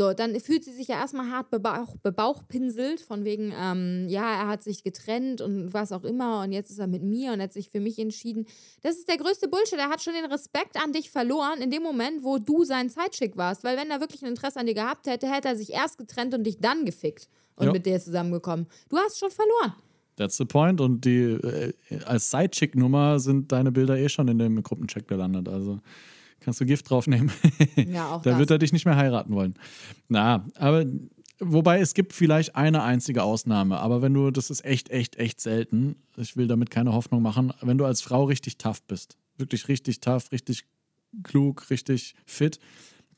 So, 0.00 0.14
dann 0.14 0.34
fühlt 0.40 0.64
sie 0.64 0.72
sich 0.72 0.88
ja 0.88 0.98
erstmal 0.98 1.30
hart 1.30 1.50
bebauch, 1.50 1.94
bebauchpinselt, 1.98 3.02
von 3.02 3.26
wegen, 3.26 3.52
ähm, 3.54 4.06
ja, 4.08 4.22
er 4.22 4.48
hat 4.48 4.62
sich 4.62 4.82
getrennt 4.82 5.42
und 5.42 5.74
was 5.74 5.92
auch 5.92 6.04
immer 6.04 6.40
und 6.42 6.52
jetzt 6.52 6.70
ist 6.70 6.78
er 6.78 6.86
mit 6.86 7.02
mir 7.02 7.34
und 7.34 7.42
hat 7.42 7.52
sich 7.52 7.68
für 7.68 7.80
mich 7.80 7.98
entschieden. 7.98 8.46
Das 8.80 8.96
ist 8.96 9.10
der 9.10 9.18
größte 9.18 9.48
Bullshit. 9.48 9.78
Er 9.78 9.90
hat 9.90 10.00
schon 10.00 10.14
den 10.14 10.24
Respekt 10.24 10.82
an 10.82 10.94
dich 10.94 11.10
verloren 11.10 11.60
in 11.60 11.70
dem 11.70 11.82
Moment, 11.82 12.24
wo 12.24 12.38
du 12.38 12.64
sein 12.64 12.88
Zeitschick 12.88 13.36
warst. 13.36 13.62
Weil 13.62 13.76
wenn 13.76 13.90
er 13.90 14.00
wirklich 14.00 14.22
ein 14.22 14.28
Interesse 14.28 14.58
an 14.58 14.64
dir 14.64 14.72
gehabt 14.72 15.06
hätte, 15.06 15.30
hätte 15.30 15.48
er 15.48 15.56
sich 15.56 15.70
erst 15.74 15.98
getrennt 15.98 16.32
und 16.32 16.44
dich 16.44 16.60
dann 16.60 16.86
gefickt 16.86 17.28
und 17.56 17.66
Ja. 17.66 17.72
mit 17.72 17.84
dir 17.84 18.00
zusammengekommen. 18.00 18.68
Du 18.88 18.96
hast 18.96 19.18
schon 19.18 19.30
verloren. 19.30 19.74
That's 20.16 20.38
the 20.38 20.46
point. 20.46 20.80
Und 20.80 21.04
die 21.04 21.24
äh, 21.24 21.74
als 22.06 22.30
Sidechick-Nummer 22.30 23.20
sind 23.20 23.52
deine 23.52 23.70
Bilder 23.70 23.98
eh 23.98 24.08
schon 24.08 24.28
in 24.28 24.38
dem 24.38 24.62
Gruppencheck 24.62 25.06
gelandet. 25.06 25.46
Also 25.46 25.80
kannst 26.40 26.60
du 26.60 26.66
Gift 26.66 26.88
draufnehmen. 26.90 27.30
Ja, 27.76 28.12
auch 28.12 28.22
da 28.22 28.30
das. 28.30 28.38
wird 28.38 28.50
er 28.50 28.58
dich 28.58 28.72
nicht 28.72 28.84
mehr 28.84 28.96
heiraten 28.96 29.34
wollen. 29.34 29.54
Na, 30.08 30.46
aber 30.56 30.84
wobei 31.38 31.80
es 31.80 31.94
gibt 31.94 32.12
vielleicht 32.12 32.56
eine 32.56 32.82
einzige 32.82 33.22
Ausnahme. 33.22 33.78
Aber 33.78 34.02
wenn 34.02 34.14
du, 34.14 34.30
das 34.30 34.50
ist 34.50 34.64
echt, 34.64 34.90
echt, 34.90 35.16
echt 35.16 35.40
selten. 35.40 35.96
Ich 36.16 36.36
will 36.36 36.46
damit 36.46 36.70
keine 36.70 36.92
Hoffnung 36.92 37.22
machen. 37.22 37.52
Wenn 37.60 37.78
du 37.78 37.84
als 37.84 38.02
Frau 38.02 38.24
richtig 38.24 38.58
tough 38.58 38.82
bist, 38.82 39.16
wirklich 39.38 39.68
richtig 39.68 40.00
tough, 40.00 40.32
richtig 40.32 40.64
klug, 41.22 41.70
richtig 41.70 42.14
fit, 42.26 42.58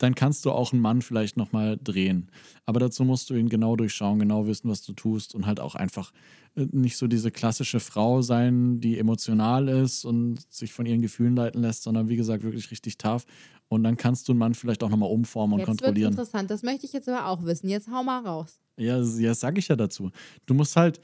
dann 0.03 0.15
kannst 0.15 0.45
du 0.45 0.51
auch 0.51 0.71
einen 0.73 0.81
Mann 0.81 1.01
vielleicht 1.01 1.37
nochmal 1.37 1.79
drehen. 1.81 2.29
Aber 2.65 2.79
dazu 2.79 3.03
musst 3.05 3.29
du 3.29 3.35
ihn 3.35 3.49
genau 3.49 3.75
durchschauen, 3.75 4.19
genau 4.19 4.45
wissen, 4.47 4.69
was 4.69 4.81
du 4.83 4.93
tust 4.93 5.33
und 5.33 5.45
halt 5.45 5.59
auch 5.59 5.75
einfach 5.75 6.11
äh, 6.55 6.67
nicht 6.71 6.97
so 6.97 7.07
diese 7.07 7.31
klassische 7.31 7.79
Frau 7.79 8.21
sein, 8.21 8.79
die 8.79 8.99
emotional 8.99 9.67
ist 9.69 10.05
und 10.05 10.39
sich 10.53 10.73
von 10.73 10.85
ihren 10.85 11.01
Gefühlen 11.01 11.35
leiten 11.35 11.61
lässt, 11.61 11.83
sondern 11.83 12.09
wie 12.09 12.15
gesagt 12.17 12.43
wirklich 12.43 12.69
richtig 12.71 12.97
tough. 12.97 13.25
Und 13.69 13.83
dann 13.83 13.97
kannst 13.97 14.27
du 14.27 14.33
einen 14.33 14.39
Mann 14.39 14.53
vielleicht 14.53 14.83
auch 14.83 14.89
nochmal 14.89 15.09
umformen 15.09 15.53
und 15.53 15.59
Jetzt 15.61 15.67
wird 15.69 15.79
kontrollieren. 15.79 16.11
interessant. 16.13 16.51
Das 16.51 16.61
möchte 16.61 16.85
ich 16.85 16.93
jetzt 16.93 17.09
aber 17.09 17.27
auch 17.27 17.43
wissen. 17.45 17.67
Jetzt 17.69 17.87
hau 17.89 18.03
mal 18.03 18.19
raus. 18.23 18.59
Ja, 18.77 18.97
das- 18.99 19.19
ja, 19.19 19.29
das 19.29 19.39
sage 19.39 19.57
ich 19.59 19.67
ja 19.67 19.75
dazu. 19.75 20.11
Du 20.45 20.53
musst 20.53 20.75
halt, 20.75 20.99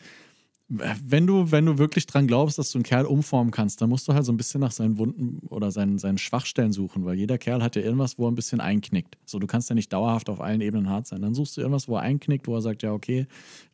wenn 0.69 1.25
du, 1.25 1.51
wenn 1.51 1.65
du 1.65 1.79
wirklich 1.79 2.05
dran 2.05 2.27
glaubst, 2.27 2.59
dass 2.59 2.71
du 2.71 2.77
einen 2.77 2.83
Kerl 2.83 3.05
umformen 3.05 3.49
kannst, 3.49 3.81
dann 3.81 3.89
musst 3.89 4.07
du 4.07 4.13
halt 4.13 4.23
so 4.23 4.31
ein 4.31 4.37
bisschen 4.37 4.61
nach 4.61 4.71
seinen 4.71 4.99
Wunden 4.99 5.39
oder 5.47 5.71
seinen, 5.71 5.97
seinen 5.97 6.19
Schwachstellen 6.19 6.71
suchen, 6.71 7.05
weil 7.05 7.15
jeder 7.15 7.39
Kerl 7.39 7.63
hat 7.63 7.75
ja 7.75 7.81
irgendwas, 7.81 8.19
wo 8.19 8.27
er 8.27 8.31
ein 8.31 8.35
bisschen 8.35 8.61
einknickt. 8.61 9.17
So, 9.25 9.39
du 9.39 9.47
kannst 9.47 9.69
ja 9.69 9.75
nicht 9.75 9.91
dauerhaft 9.91 10.29
auf 10.29 10.39
allen 10.39 10.61
Ebenen 10.61 10.87
hart 10.87 11.07
sein. 11.07 11.23
Dann 11.23 11.33
suchst 11.33 11.57
du 11.57 11.61
irgendwas, 11.61 11.87
wo 11.87 11.95
er 11.95 12.01
einknickt, 12.01 12.47
wo 12.47 12.55
er 12.55 12.61
sagt, 12.61 12.83
ja, 12.83 12.93
okay, 12.93 13.25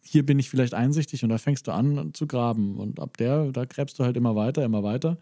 hier 0.02 0.26
bin 0.26 0.40
ich 0.40 0.50
vielleicht 0.50 0.74
einsichtig 0.74 1.22
und 1.24 1.30
da 1.30 1.38
fängst 1.38 1.68
du 1.68 1.72
an 1.72 2.14
zu 2.14 2.28
graben. 2.28 2.78
Und 2.78 3.02
ab 3.02 3.18
der, 3.18 3.52
da 3.52 3.66
gräbst 3.66 4.00
du 4.00 4.06
halt 4.06 4.16
immer 4.16 4.38
weiter, 4.38 4.64
immer 4.64 4.84
weiter. 4.84 5.18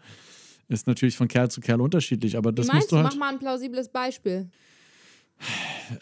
Ist 0.68 0.86
natürlich 0.86 1.16
von 1.16 1.26
Kerl 1.26 1.50
zu 1.50 1.60
Kerl 1.60 1.80
unterschiedlich, 1.80 2.36
aber 2.36 2.52
das 2.52 2.68
Wie 2.68 2.76
musst 2.76 2.92
meinst 2.92 2.92
du 2.92 2.96
du? 2.96 3.02
halt. 3.02 3.12
Mach 3.12 3.18
mal 3.18 3.32
ein 3.32 3.38
plausibles 3.40 3.88
Beispiel. 3.88 4.48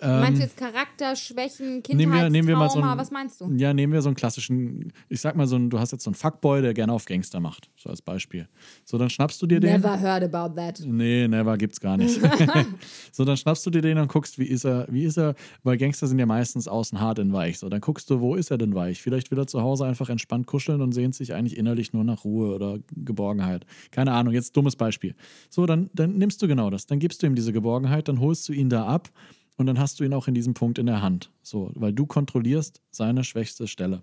Ähm, 0.00 0.20
meinst 0.20 0.38
du 0.38 0.44
jetzt 0.44 0.56
Charakter, 0.56 1.16
Schwächen, 1.16 1.82
Nehmen 1.88 2.12
wir- 2.12 2.30
nehmen 2.30 2.46
wir 2.46 2.54
mal 2.56 2.68
so 2.68 2.74
Kindheitstrauma? 2.74 2.92
ein- 2.92 2.98
Was 2.98 3.10
meinst 3.10 3.40
du? 3.40 3.50
Ja, 3.56 3.74
nehmen 3.74 3.92
wir 3.92 4.00
so 4.00 4.08
einen 4.08 4.14
klassischen, 4.16 4.92
ich 5.08 5.20
sag 5.20 5.34
mal 5.34 5.46
so 5.48 5.56
einen, 5.56 5.70
du 5.70 5.80
hast 5.80 5.90
jetzt 5.90 6.04
so 6.04 6.10
einen 6.10 6.14
Fuckboy, 6.14 6.62
der 6.62 6.72
gerne 6.74 6.92
auf 6.92 7.04
Gangster 7.04 7.40
macht, 7.40 7.68
so 7.76 7.90
als 7.90 8.00
Beispiel. 8.02 8.48
So, 8.84 8.98
dann 8.98 9.10
schnappst 9.10 9.42
du 9.42 9.46
dir 9.46 9.58
den. 9.58 9.72
Never 9.80 9.98
heard 10.00 10.22
about 10.32 10.54
that. 10.54 10.80
Nee, 10.86 11.26
never 11.26 11.56
gibt's 11.58 11.80
gar 11.80 11.96
nicht. 11.96 12.20
so, 13.12 13.24
dann 13.24 13.36
schnappst 13.36 13.66
du 13.66 13.70
dir 13.70 13.82
den 13.82 13.98
und 13.98 14.08
guckst, 14.08 14.38
wie 14.38 14.44
ist 14.46 14.64
er, 14.64 14.86
wie 14.90 15.04
ist 15.04 15.18
er, 15.18 15.34
weil 15.64 15.76
Gangster 15.76 16.06
sind 16.06 16.18
ja 16.18 16.26
meistens 16.26 16.68
außen 16.68 17.00
hart 17.00 17.18
in 17.18 17.32
weich. 17.32 17.58
So, 17.58 17.68
dann 17.68 17.80
guckst 17.80 18.08
du, 18.10 18.20
wo 18.20 18.36
ist 18.36 18.50
er 18.52 18.58
denn 18.58 18.74
weich? 18.74 19.02
Vielleicht 19.02 19.30
will 19.32 19.38
er 19.38 19.46
zu 19.48 19.62
Hause 19.62 19.84
einfach 19.86 20.08
entspannt 20.08 20.46
kuscheln 20.46 20.80
und 20.80 20.92
sehnt 20.92 21.14
sich 21.16 21.34
eigentlich 21.34 21.56
innerlich 21.56 21.92
nur 21.92 22.04
nach 22.04 22.24
Ruhe 22.24 22.54
oder 22.54 22.78
Geborgenheit. 22.94 23.66
Keine 23.90 24.12
Ahnung, 24.12 24.32
jetzt 24.32 24.56
dummes 24.56 24.76
Beispiel. 24.76 25.14
So, 25.50 25.66
dann, 25.66 25.90
dann 25.92 26.16
nimmst 26.18 26.40
du 26.42 26.46
genau 26.46 26.70
das. 26.70 26.86
Dann 26.86 27.00
gibst 27.00 27.22
du 27.22 27.26
ihm 27.26 27.34
diese 27.34 27.52
Geborgenheit, 27.52 28.06
dann 28.08 28.20
holst 28.20 28.48
du 28.48 28.52
ihn 28.52 28.68
da 28.68 28.86
ab 28.86 29.10
und 29.56 29.66
dann 29.66 29.78
hast 29.78 30.00
du 30.00 30.04
ihn 30.04 30.14
auch 30.14 30.28
in 30.28 30.34
diesem 30.34 30.54
Punkt 30.54 30.78
in 30.78 30.86
der 30.86 31.02
Hand. 31.02 31.30
So, 31.42 31.70
weil 31.74 31.92
du 31.92 32.06
kontrollierst 32.06 32.80
seine 32.90 33.24
schwächste 33.24 33.66
Stelle. 33.66 34.02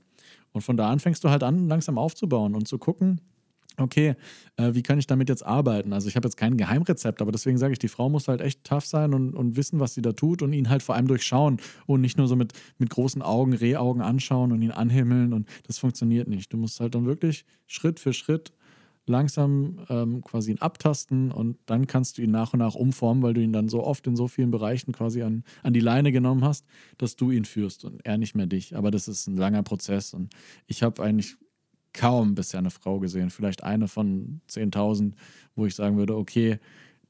Und 0.51 0.61
von 0.61 0.77
da 0.77 0.89
an 0.89 0.99
fängst 0.99 1.23
du 1.23 1.29
halt 1.29 1.43
an, 1.43 1.67
langsam 1.67 1.97
aufzubauen 1.97 2.55
und 2.55 2.67
zu 2.67 2.77
gucken, 2.77 3.21
okay, 3.81 4.15
äh, 4.57 4.73
wie 4.73 4.83
kann 4.83 4.99
ich 4.99 5.07
damit 5.07 5.29
jetzt 5.29 5.45
arbeiten? 5.45 5.93
Also 5.93 6.07
ich 6.07 6.15
habe 6.15 6.27
jetzt 6.27 6.37
kein 6.37 6.57
Geheimrezept, 6.57 7.21
aber 7.21 7.31
deswegen 7.31 7.57
sage 7.57 7.73
ich, 7.73 7.79
die 7.79 7.87
Frau 7.87 8.09
muss 8.09 8.27
halt 8.27 8.41
echt 8.41 8.63
tough 8.63 8.85
sein 8.85 9.13
und, 9.13 9.33
und 9.35 9.55
wissen, 9.55 9.79
was 9.79 9.93
sie 9.93 10.01
da 10.01 10.11
tut 10.11 10.41
und 10.41 10.53
ihn 10.53 10.69
halt 10.69 10.83
vor 10.83 10.95
allem 10.95 11.07
durchschauen 11.07 11.57
und 11.85 12.01
nicht 12.01 12.17
nur 12.17 12.27
so 12.27 12.35
mit, 12.35 12.53
mit 12.77 12.89
großen 12.89 13.21
Augen, 13.21 13.53
Rehaugen 13.53 14.01
anschauen 14.01 14.51
und 14.51 14.61
ihn 14.61 14.71
anhimmeln 14.71 15.33
und 15.33 15.47
das 15.67 15.79
funktioniert 15.79 16.27
nicht. 16.27 16.51
Du 16.53 16.57
musst 16.57 16.79
halt 16.79 16.95
dann 16.95 17.05
wirklich 17.05 17.45
Schritt 17.67 17.99
für 17.99 18.13
Schritt 18.13 18.53
langsam 19.09 19.79
ähm, 19.89 20.21
quasi 20.21 20.51
ihn 20.51 20.59
abtasten 20.59 21.31
und 21.31 21.57
dann 21.65 21.87
kannst 21.87 22.17
du 22.17 22.21
ihn 22.21 22.31
nach 22.31 22.53
und 22.53 22.59
nach 22.59 22.75
umformen, 22.75 23.23
weil 23.23 23.33
du 23.33 23.41
ihn 23.41 23.51
dann 23.51 23.67
so 23.67 23.83
oft 23.83 24.07
in 24.07 24.15
so 24.15 24.27
vielen 24.27 24.51
Bereichen 24.51 24.93
quasi 24.93 25.23
an, 25.23 25.43
an 25.63 25.73
die 25.73 25.79
Leine 25.79 26.11
genommen 26.11 26.43
hast, 26.45 26.65
dass 26.97 27.15
du 27.15 27.31
ihn 27.31 27.43
führst 27.43 27.83
und 27.83 28.05
er 28.05 28.17
nicht 28.17 28.35
mehr 28.35 28.45
dich. 28.45 28.77
Aber 28.77 28.91
das 28.91 29.07
ist 29.07 29.27
ein 29.27 29.35
langer 29.35 29.63
Prozess 29.63 30.13
und 30.13 30.33
ich 30.67 30.83
habe 30.83 31.03
eigentlich 31.03 31.35
kaum 31.93 32.35
bisher 32.35 32.59
eine 32.59 32.69
Frau 32.69 32.99
gesehen, 32.99 33.31
vielleicht 33.31 33.63
eine 33.63 33.87
von 33.87 34.41
10.000, 34.49 35.13
wo 35.55 35.65
ich 35.65 35.75
sagen 35.75 35.97
würde, 35.97 36.15
okay, 36.15 36.59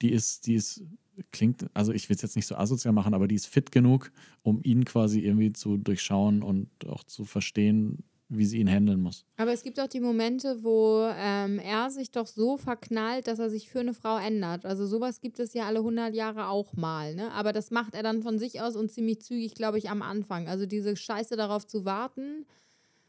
die 0.02 0.12
ist, 0.12 0.48
die 0.48 0.56
ist, 0.56 0.84
klingt, 1.32 1.66
also 1.74 1.92
ich 1.92 2.08
will 2.08 2.16
es 2.16 2.22
jetzt 2.22 2.38
nicht 2.38 2.48
so 2.48 2.56
asozial 2.56 2.94
machen, 2.94 3.14
aber 3.14 3.28
die 3.28 3.36
ist 3.36 3.48
fit 3.48 3.74
genug, 3.74 4.12
um 4.42 4.62
ihn 4.64 4.86
quasi 4.86 5.20
irgendwie 5.20 5.52
zu 5.52 5.78
durchschauen 5.78 6.42
und 6.42 6.70
auch 6.88 7.04
zu 7.04 7.26
verstehen, 7.26 8.04
wie 8.32 8.46
sie 8.46 8.60
ihn 8.60 8.70
handeln 8.70 9.02
muss. 9.02 9.26
Aber 9.38 9.52
es 9.52 9.64
gibt 9.64 9.80
auch 9.80 9.88
die 9.88 10.00
Momente, 10.00 10.64
wo 10.64 11.04
ähm, 11.18 11.58
er 11.60 11.90
sich 11.90 12.12
doch 12.12 12.28
so 12.28 12.58
verknallt, 12.58 13.28
dass 13.28 13.40
er 13.40 13.50
sich 13.50 13.70
für 13.70 13.80
eine 13.80 13.96
Frau 13.96 14.18
ändert. 14.18 14.66
Also 14.66 14.86
sowas 14.86 15.20
gibt 15.20 15.40
es 15.40 15.54
ja 15.56 15.66
alle 15.66 15.80
100 15.80 16.14
Jahre 16.14 16.48
auch 16.48 16.74
mal. 16.74 17.16
Ne? 17.16 17.32
Aber 17.32 17.54
das 17.54 17.72
macht 17.72 17.96
er 17.96 18.04
dann 18.04 18.22
von 18.22 18.38
sich 18.38 18.62
aus 18.62 18.76
und 18.76 18.92
ziemlich 18.92 19.22
zügig, 19.22 19.56
glaube 19.56 19.80
ich, 19.80 19.90
am 19.90 20.04
Anfang. 20.04 20.48
Also 20.48 20.68
diese 20.68 20.96
Scheiße 20.96 21.36
darauf 21.38 21.66
zu 21.66 21.86
warten, 21.86 22.46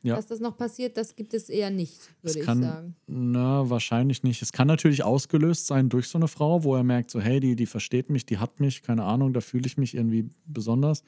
Ja. 0.02 0.16
dass 0.16 0.26
das 0.26 0.40
noch 0.40 0.56
passiert, 0.56 0.96
das 0.96 1.14
gibt 1.16 1.34
es 1.34 1.50
eher 1.50 1.68
nicht, 1.68 2.00
würde 2.22 2.38
ich 2.38 2.44
kann, 2.46 2.62
sagen. 2.62 2.96
Na, 3.06 3.68
wahrscheinlich 3.68 4.22
nicht. 4.22 4.40
Es 4.40 4.52
kann 4.52 4.68
natürlich 4.68 5.04
ausgelöst 5.04 5.66
sein 5.66 5.90
durch 5.90 6.08
so 6.08 6.16
eine 6.16 6.28
Frau, 6.28 6.64
wo 6.64 6.74
er 6.74 6.82
merkt, 6.82 7.10
so, 7.10 7.20
hey, 7.20 7.40
die, 7.40 7.56
die 7.56 7.66
versteht 7.66 8.08
mich, 8.08 8.24
die 8.24 8.38
hat 8.38 8.58
mich, 8.60 8.80
keine 8.80 9.04
Ahnung, 9.04 9.34
da 9.34 9.42
fühle 9.42 9.66
ich 9.66 9.76
mich 9.76 9.94
irgendwie 9.94 10.30
besonders. 10.46 11.02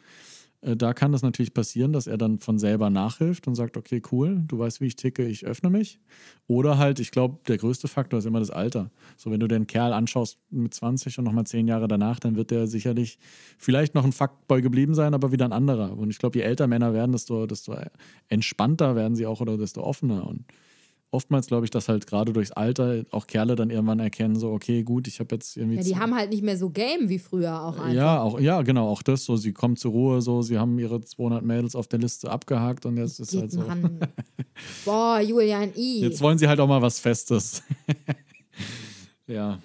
Äh, 0.62 0.76
Da 0.76 0.94
kann 0.94 1.12
das 1.12 1.22
natürlich 1.22 1.54
passieren, 1.54 1.92
dass 1.92 2.06
er 2.06 2.16
dann 2.18 2.38
von 2.38 2.58
selber 2.58 2.90
nachhilft 2.90 3.46
und 3.46 3.54
sagt, 3.54 3.76
okay, 3.76 4.02
cool, 4.12 4.42
du 4.46 4.58
weißt, 4.58 4.80
wie 4.80 4.86
ich 4.86 4.96
ticke, 4.96 5.26
ich 5.26 5.44
öffne 5.46 5.70
mich. 5.70 6.00
Oder 6.46 6.78
halt, 6.78 7.00
ich 7.00 7.10
glaube, 7.10 7.38
der 7.48 7.58
größte 7.58 7.88
Faktor 7.88 8.18
ist 8.18 8.24
immer 8.26 8.40
das 8.40 8.50
Alter. 8.50 8.90
So, 9.16 9.30
wenn 9.30 9.40
du 9.40 9.48
den 9.48 9.66
Kerl 9.66 9.92
anschaust 9.92 10.38
mit 10.50 10.74
20 10.74 11.18
und 11.18 11.24
nochmal 11.24 11.46
10 11.46 11.68
Jahre 11.68 11.88
danach, 11.88 12.20
dann 12.20 12.36
wird 12.36 12.50
der 12.50 12.66
sicherlich 12.66 13.18
vielleicht 13.58 13.94
noch 13.94 14.04
ein 14.04 14.12
Fuckboy 14.12 14.62
geblieben 14.62 14.94
sein, 14.94 15.14
aber 15.14 15.32
wieder 15.32 15.44
ein 15.44 15.52
anderer. 15.52 15.96
Und 15.96 16.10
ich 16.10 16.18
glaube, 16.18 16.38
je 16.38 16.44
älter 16.44 16.66
Männer 16.66 16.92
werden, 16.92 17.12
desto, 17.12 17.46
desto 17.46 17.76
entspannter 18.28 18.96
werden 18.96 19.16
sie 19.16 19.26
auch 19.26 19.40
oder 19.40 19.58
desto 19.58 19.82
offener. 19.82 20.26
Und 20.26 20.44
oftmals 21.12 21.46
glaube 21.46 21.64
ich, 21.66 21.70
dass 21.70 21.88
halt 21.88 22.06
gerade 22.06 22.32
durchs 22.32 22.50
Alter 22.50 23.04
auch 23.10 23.26
Kerle 23.26 23.54
dann 23.54 23.70
irgendwann 23.70 24.00
erkennen, 24.00 24.34
so, 24.34 24.50
okay, 24.50 24.82
gut, 24.82 25.06
ich 25.06 25.20
habe 25.20 25.34
jetzt 25.34 25.56
irgendwie. 25.56 25.76
Ja, 25.76 25.82
die 25.82 25.96
haben 25.96 26.14
halt 26.16 26.30
nicht 26.30 26.42
mehr 26.42 26.56
so 26.56 26.70
Game 26.70 27.08
wie 27.08 27.18
früher 27.18 27.62
auch 27.62 27.78
einfach. 27.78 27.92
ja, 27.92 28.20
auch, 28.20 28.40
ja, 28.40 28.62
genau, 28.62 28.88
auch 28.88 29.02
das 29.02 29.24
so. 29.24 29.36
Sie 29.36 29.52
kommen 29.52 29.76
zur 29.76 29.92
Ruhe, 29.92 30.22
so, 30.22 30.42
sie 30.42 30.58
haben 30.58 30.78
ihre 30.78 31.00
200 31.00 31.44
Mädels 31.44 31.76
auf 31.76 31.86
der 31.86 32.00
Liste 32.00 32.30
abgehakt 32.30 32.86
und 32.86 32.96
jetzt 32.96 33.20
ist 33.20 33.36
halt 33.36 33.52
so. 33.52 33.60
Mann. 33.60 34.00
Boah, 34.84 35.20
Julian 35.20 35.72
I. 35.76 36.00
Jetzt 36.00 36.20
wollen 36.20 36.38
sie 36.38 36.48
halt 36.48 36.58
auch 36.58 36.68
mal 36.68 36.82
was 36.82 36.98
Festes. 36.98 37.62
ja. 39.26 39.58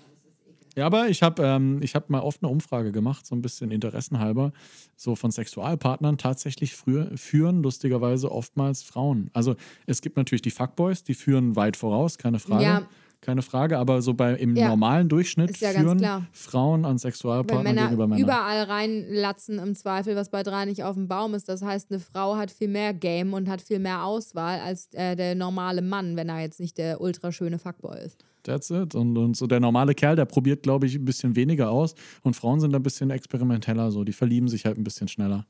Ja, 0.78 0.86
aber 0.86 1.09
ich 1.09 1.23
habe 1.23 1.41
ähm, 1.43 1.80
ich 1.82 1.95
hab 1.95 2.11
mal 2.11 2.19
oft 2.19 2.43
eine 2.43 2.51
Umfrage 2.51 2.91
gemacht, 2.91 3.25
so 3.25 3.36
ein 3.36 3.41
bisschen 3.41 3.71
interessenhalber, 3.71 4.51
so 4.95 5.15
von 5.15 5.32
Sexualpartnern. 5.32 6.19
Tatsächlich 6.19 6.75
früher, 6.75 7.09
führen 7.17 7.63
lustigerweise 7.63 8.32
oftmals 8.32 8.84
Frauen. 8.84 9.32
Also 9.34 9.55
es 9.88 10.01
gibt 10.01 10.17
natürlich 10.17 10.43
die 10.43 10.51
Fuckboys, 10.51 11.03
die 11.03 11.15
führen 11.15 11.55
weit 11.55 11.78
voraus, 11.78 12.19
keine 12.19 12.38
Frage. 12.38 12.63
Ja. 12.63 12.88
Keine 13.19 13.41
Frage, 13.41 13.80
aber 13.80 14.03
so 14.03 14.13
bei, 14.13 14.36
im 14.36 14.55
Ja. 14.55 14.67
normalen 14.67 15.09
Durchschnitt 15.09 15.57
ja 15.57 15.71
führen. 15.71 16.28
Frauen 16.32 16.86
an 16.86 16.91
Weil 16.93 16.99
Sexualpartner 16.99 17.63
Männer, 17.63 17.82
gegenüber 17.82 18.05
Männern. 18.05 18.23
überall 18.23 18.61
reinlatzen 18.65 19.57
im 19.57 19.73
Zweifel, 19.73 20.15
was 20.15 20.30
bei 20.30 20.43
drei 20.43 20.65
nicht 20.65 20.84
auf 20.84 20.93
dem 20.93 21.07
Baum 21.07 21.34
ist. 21.34 21.49
Das 21.49 21.63
heißt, 21.63 21.89
eine 21.89 21.99
Frau 21.99 22.36
hat 22.38 22.51
viel 22.51 22.67
mehr 22.67 22.93
Game 22.93 23.34
und 23.34 23.49
hat 23.49 23.63
viel 23.63 23.80
mehr 23.80 24.03
Auswahl 24.05 24.59
als 24.59 24.93
äh, 24.93 25.15
der 25.15 25.34
normale 25.34 25.82
Mann, 25.82 26.15
wenn 26.15 26.30
er 26.30 26.41
jetzt 26.41 26.59
nicht 26.59 26.78
der 26.78 27.01
ultraschöne 27.01 27.57
Fuckboy 27.57 27.97
ist. 28.05 28.23
That's 28.48 28.70
it. 28.70 28.95
Und, 28.95 29.18
und 29.18 29.38
so 29.38 29.45
der 29.45 29.60
normale 29.60 29.93
Kerl, 29.93 30.16
der 30.16 30.26
probiert, 30.26 30.64
glaube 30.64 30.86
ich, 30.86 30.95
ein 30.95 31.06
bisschen 31.06 31.36
weniger 31.36 31.70
aus. 31.70 31.95
Und 32.24 32.36
Frauen 32.36 32.60
sind 32.60 32.74
ein 32.74 32.84
bisschen 32.84 33.10
experimenteller, 33.10 33.91
so. 33.91 34.04
Die 34.04 34.14
verlieben 34.14 34.48
sich 34.48 34.66
halt 34.66 34.78
ein 34.78 34.84
bisschen 34.84 35.08
schneller. 35.08 35.45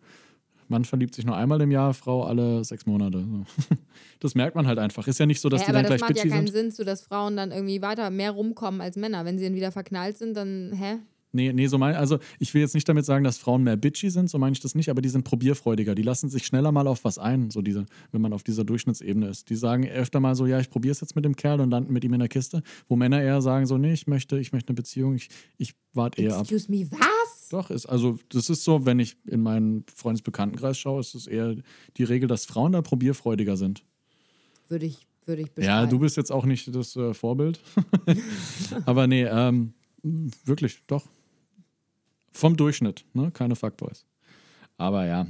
Mann 0.68 0.84
verliebt 0.84 1.16
sich 1.16 1.26
nur 1.26 1.38
einmal 1.38 1.62
im 1.62 1.72
Jahr, 1.72 1.93
Frau 1.93 2.24
alle 2.24 2.64
sechs 2.64 2.86
Monate. 2.86 3.20
So. 3.20 3.76
Das 4.20 4.34
merkt 4.34 4.56
man 4.56 4.66
halt 4.66 4.80
einfach. 4.80 5.08
Ist 5.08 5.20
ja 5.20 5.28
nicht 5.28 5.39
so, 5.39 5.48
dass 5.48 5.62
Hä, 5.62 5.66
die 5.66 5.70
aber 5.70 5.84
dann 5.84 5.91
das 5.91 6.00
gleich 6.00 6.02
macht 6.02 6.18
ja 6.18 6.24
bitchy 6.24 6.36
keinen 6.36 6.48
sind. 6.48 6.72
Sinn, 6.72 6.72
so 6.72 6.84
dass 6.84 7.02
Frauen 7.04 7.38
dann 7.38 7.52
irgendwie 7.52 7.84
weiter 7.84 8.10
mehr 8.10 8.32
rumkommen 8.32 8.82
als 8.82 8.95
Männer. 8.95 9.26
Wenn 9.26 9.38
sie 9.38 9.45
dann 9.45 9.54
wieder 9.54 9.72
verknallt 9.72 10.18
sind, 10.18 10.36
dann, 10.36 10.74
hä? 10.74 10.98
Nee, 11.34 11.51
nee, 11.53 11.67
so 11.67 11.78
mein, 11.78 11.95
also 11.95 12.19
ich 12.39 12.53
will 12.53 12.61
jetzt 12.61 12.73
nicht 12.73 12.88
damit 12.88 13.05
sagen, 13.05 13.23
dass 13.23 13.38
Frauen 13.38 13.63
mehr 13.63 13.75
bitchy 13.75 14.09
sind, 14.09 14.30
so 14.30 14.38
meine 14.38 14.53
ich 14.53 14.59
das 14.61 14.75
nicht, 14.75 14.89
aber 14.89 15.01
die 15.01 15.09
sind 15.09 15.23
probierfreudiger. 15.23 15.93
Die 15.93 16.01
lassen 16.01 16.30
sich 16.30 16.45
schneller 16.45 16.71
mal 16.71 16.88
auf 16.88 17.03
was 17.03 17.17
ein, 17.17 17.51
so 17.51 17.61
diese, 17.61 17.86
wenn 18.11 18.21
man 18.21 18.32
auf 18.34 18.43
dieser 18.43 18.63
Durchschnittsebene 18.63 19.28
ist. 19.28 19.49
Die 19.49 19.55
sagen 19.55 19.86
öfter 19.88 20.19
mal 20.19 20.36
so, 20.36 20.45
ja, 20.45 20.59
ich 20.59 20.69
probiere 20.69 20.93
es 20.93 21.01
jetzt 21.01 21.15
mit 21.15 21.25
dem 21.25 21.36
Kerl 21.36 21.59
und 21.59 21.69
landen 21.69 21.91
mit 21.91 22.03
ihm 22.05 22.13
in 22.13 22.19
der 22.19 22.30
Kiste, 22.30 22.63
wo 22.88 22.95
Männer 22.95 23.21
eher 23.21 23.41
sagen 23.41 23.65
so, 23.65 23.78
nee, 23.78 23.93
ich 23.93 24.07
möchte, 24.07 24.39
ich 24.39 24.53
möchte 24.53 24.69
eine 24.69 24.75
Beziehung, 24.75 25.15
ich, 25.15 25.30
ich 25.57 25.73
warte 25.93 26.21
eher 26.21 26.36
ab. 26.36 26.41
Excuse 26.49 26.71
me, 26.71 26.88
was? 26.91 27.49
Doch, 27.49 27.69
ist, 27.71 27.86
also 27.86 28.17
das 28.30 28.49
ist 28.49 28.63
so, 28.63 28.86
wenn 28.86 28.99
ich 28.99 29.17
in 29.25 29.41
meinen 29.41 29.86
Freundesbekanntenkreis 29.93 30.78
schaue, 30.78 30.99
ist 31.01 31.13
es 31.15 31.28
eher 31.28 31.55
die 31.97 32.03
Regel, 32.03 32.28
dass 32.28 32.45
Frauen 32.45 32.71
da 32.71 32.82
probierfreudiger 32.82 33.57
sind. 33.57 33.84
Würde 34.69 34.86
ich, 34.86 35.07
würde 35.25 35.41
ich 35.43 35.47
Ja, 35.47 35.53
bestreiten. 35.55 35.89
du 35.89 35.99
bist 35.99 36.17
jetzt 36.17 36.32
auch 36.32 36.45
nicht 36.45 36.73
das 36.75 36.95
äh, 36.95 37.13
Vorbild. 37.13 37.59
Aber 38.86 39.07
nee, 39.07 39.23
ähm, 39.23 39.73
wirklich, 40.45 40.84
doch. 40.88 41.05
Vom 42.32 42.55
Durchschnitt, 42.55 43.03
ne? 43.14 43.32
Keine 43.32 43.55
Fuckboys. 43.55 44.05
Aber 44.78 45.05
ja. 45.05 45.28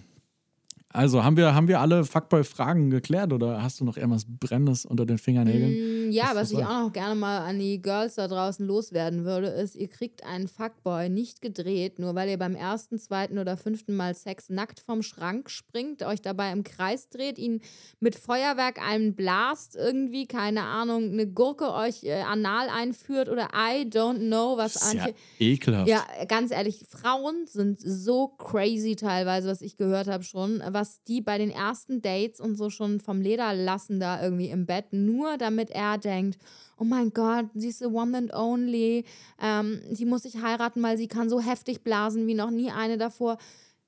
Also, 0.97 1.23
haben 1.23 1.37
wir, 1.37 1.53
haben 1.53 1.67
wir 1.67 1.79
alle 1.79 2.03
Fuckboy-Fragen 2.05 2.89
geklärt 2.89 3.31
oder 3.31 3.61
hast 3.61 3.79
du 3.79 3.85
noch 3.85 3.97
irgendwas 3.97 4.25
Brennendes 4.27 4.83
unter 4.83 5.05
den 5.05 5.19
Fingernägeln? 5.19 6.07
Mm, 6.07 6.11
Ja, 6.11 6.31
Was- 6.33 6.51
ich 6.51 6.57
auch 6.57 6.85
noch 6.85 6.91
gerne 6.93 7.13
mal 7.13 7.39
an 7.39 7.59
die 7.59 7.79
Girls 7.81 8.15
da 8.15 8.27
draußen 8.27 8.65
loswerden 8.65 9.23
würde, 9.23 9.47
ist, 9.47 9.75
ihr 9.75 9.89
kriegt 9.89 10.23
einen 10.25 10.47
Fuckboy 10.47 11.09
nicht 11.09 11.41
gedreht, 11.43 11.99
nur 11.99 12.15
weil 12.15 12.29
ihr 12.29 12.39
beim 12.39 12.55
ersten, 12.55 12.97
zweiten 12.97 13.37
oder 13.37 13.57
fünften 13.57 13.95
Mal 13.95 14.15
Sex 14.15 14.49
nackt 14.49 14.79
vom 14.79 15.03
Schrank 15.03 15.51
springt, 15.51 16.01
euch 16.01 16.21
dabei 16.23 16.51
im 16.51 16.63
Kreis 16.63 17.09
dreht, 17.09 17.37
ihn 17.37 17.61
mit 17.99 18.15
Feuerwerk 18.15 18.79
einen 18.83 19.13
blast, 19.15 19.75
irgendwie, 19.75 20.25
keine 20.25 20.63
Ahnung, 20.63 21.11
eine 21.11 21.27
Gurke 21.27 21.73
euch 21.73 22.05
äh, 22.05 22.21
anal 22.21 22.69
einführt 22.75 23.29
oder 23.29 23.49
I 23.53 23.83
don't 23.87 24.25
know, 24.25 24.57
was 24.57 24.73
Das 24.73 24.87
ist 24.87 24.93
ja 24.95 25.07
ekelhaft. 25.37 25.87
Ja, 25.89 26.03
ganz 26.27 26.49
ehrlich, 26.51 26.85
Frauen 26.89 27.45
sind 27.45 27.79
so 27.79 28.29
crazy 28.29 28.95
teilweise, 28.95 29.47
was 29.47 29.61
ich 29.61 29.75
gehört 29.77 30.07
habe 30.07 30.23
schon, 30.23 30.63
was 30.71 30.86
die 31.07 31.21
bei 31.21 31.37
den 31.37 31.49
ersten 31.49 32.01
Dates 32.01 32.39
und 32.39 32.55
so 32.55 32.69
schon 32.69 32.99
vom 32.99 33.21
Leder 33.21 33.53
lassen 33.53 33.99
da 33.99 34.21
irgendwie 34.21 34.49
im 34.49 34.65
Bett, 34.65 34.91
nur 34.91 35.37
damit 35.37 35.69
er 35.69 35.97
denkt, 35.97 36.37
oh 36.77 36.83
mein 36.83 37.11
Gott, 37.11 37.45
sie 37.55 37.69
ist 37.69 37.79
the 37.79 37.85
one 37.85 38.17
and 38.17 38.33
only, 38.33 39.05
ähm, 39.41 39.81
sie 39.91 40.05
muss 40.05 40.23
sich 40.23 40.41
heiraten, 40.41 40.81
weil 40.83 40.97
sie 40.97 41.07
kann 41.07 41.29
so 41.29 41.39
heftig 41.39 41.83
blasen 41.83 42.27
wie 42.27 42.33
noch 42.33 42.51
nie 42.51 42.71
eine 42.71 42.97
davor. 42.97 43.37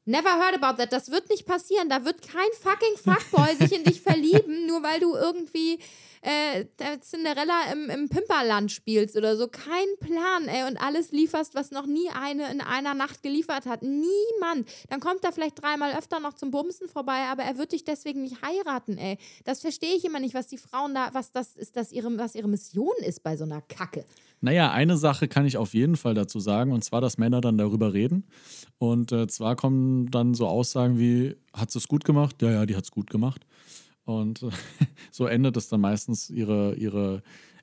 Never 0.05 0.39
heard 0.39 0.55
about 0.55 0.81
that. 0.81 0.91
Das 0.91 1.11
wird 1.11 1.29
nicht 1.29 1.45
passieren. 1.45 1.87
Da 1.87 2.03
wird 2.03 2.23
kein 2.23 2.49
fucking 2.59 2.97
Fuckboy 2.97 3.55
sich 3.57 3.77
in 3.77 3.83
dich 3.83 4.01
verlieben, 4.09 4.65
nur 4.65 4.81
weil 4.81 4.99
du 4.99 5.13
irgendwie 5.13 5.77
äh, 6.21 6.65
der 6.79 7.01
Cinderella 7.01 7.71
im, 7.71 7.89
im 7.89 8.09
Pimperland 8.09 8.71
spielst 8.71 9.15
oder 9.15 9.37
so. 9.37 9.47
Kein 9.47 9.87
Plan, 9.99 10.47
ey. 10.47 10.67
Und 10.67 10.77
alles 10.77 11.11
lieferst, 11.11 11.55
was 11.55 11.71
noch 11.71 11.85
nie 11.85 12.09
eine 12.09 12.51
in 12.51 12.61
einer 12.61 12.93
Nacht 12.93 13.23
geliefert 13.23 13.65
hat. 13.65 13.81
Niemand. 13.83 14.69
Dann 14.89 14.99
kommt 14.99 15.23
er 15.23 15.31
vielleicht 15.31 15.61
dreimal 15.61 15.95
öfter 15.97 16.19
noch 16.19 16.33
zum 16.33 16.51
Bumsen 16.51 16.87
vorbei, 16.87 17.25
aber 17.31 17.43
er 17.43 17.57
wird 17.57 17.71
dich 17.71 17.83
deswegen 17.83 18.23
nicht 18.23 18.41
heiraten, 18.41 18.97
ey. 18.97 19.17
Das 19.45 19.61
verstehe 19.61 19.95
ich 19.95 20.05
immer 20.05 20.19
nicht, 20.19 20.33
was 20.33 20.47
die 20.47 20.57
Frauen 20.57 20.93
da, 20.93 21.09
was 21.13 21.31
das 21.31 21.55
ist, 21.55 21.75
das 21.75 21.91
ihre, 21.91 22.17
was 22.17 22.35
ihre 22.35 22.47
Mission 22.47 22.95
ist 23.05 23.23
bei 23.23 23.37
so 23.37 23.43
einer 23.43 23.61
Kacke. 23.61 24.05
Naja, 24.41 24.71
eine 24.71 24.97
Sache 24.97 25.27
kann 25.27 25.45
ich 25.45 25.57
auf 25.57 25.73
jeden 25.73 25.97
Fall 25.97 26.13
dazu 26.13 26.39
sagen, 26.39 26.71
und 26.71 26.83
zwar, 26.83 27.01
dass 27.01 27.17
Männer 27.17 27.41
dann 27.41 27.57
darüber 27.57 27.93
reden. 27.93 28.25
Und 28.77 29.11
äh, 29.11 29.27
zwar 29.27 29.55
kommen 29.55 30.09
dann 30.11 30.33
so 30.33 30.47
Aussagen 30.47 30.97
wie, 30.97 31.35
hat 31.53 31.71
sie 31.71 31.79
es 31.79 31.87
gut 31.87 32.05
gemacht? 32.05 32.41
Ja, 32.41 32.51
ja, 32.51 32.65
die 32.65 32.75
hat 32.75 32.85
es 32.85 32.91
gut 32.91 33.09
gemacht. 33.09 33.45
Und 34.09 34.41
äh, 34.41 34.49
so 35.11 35.27
endet 35.27 35.55
es 35.57 35.69
dann 35.69 35.81
meistens 35.81 36.29
ihre, 36.29 36.73
ihre 36.75 37.21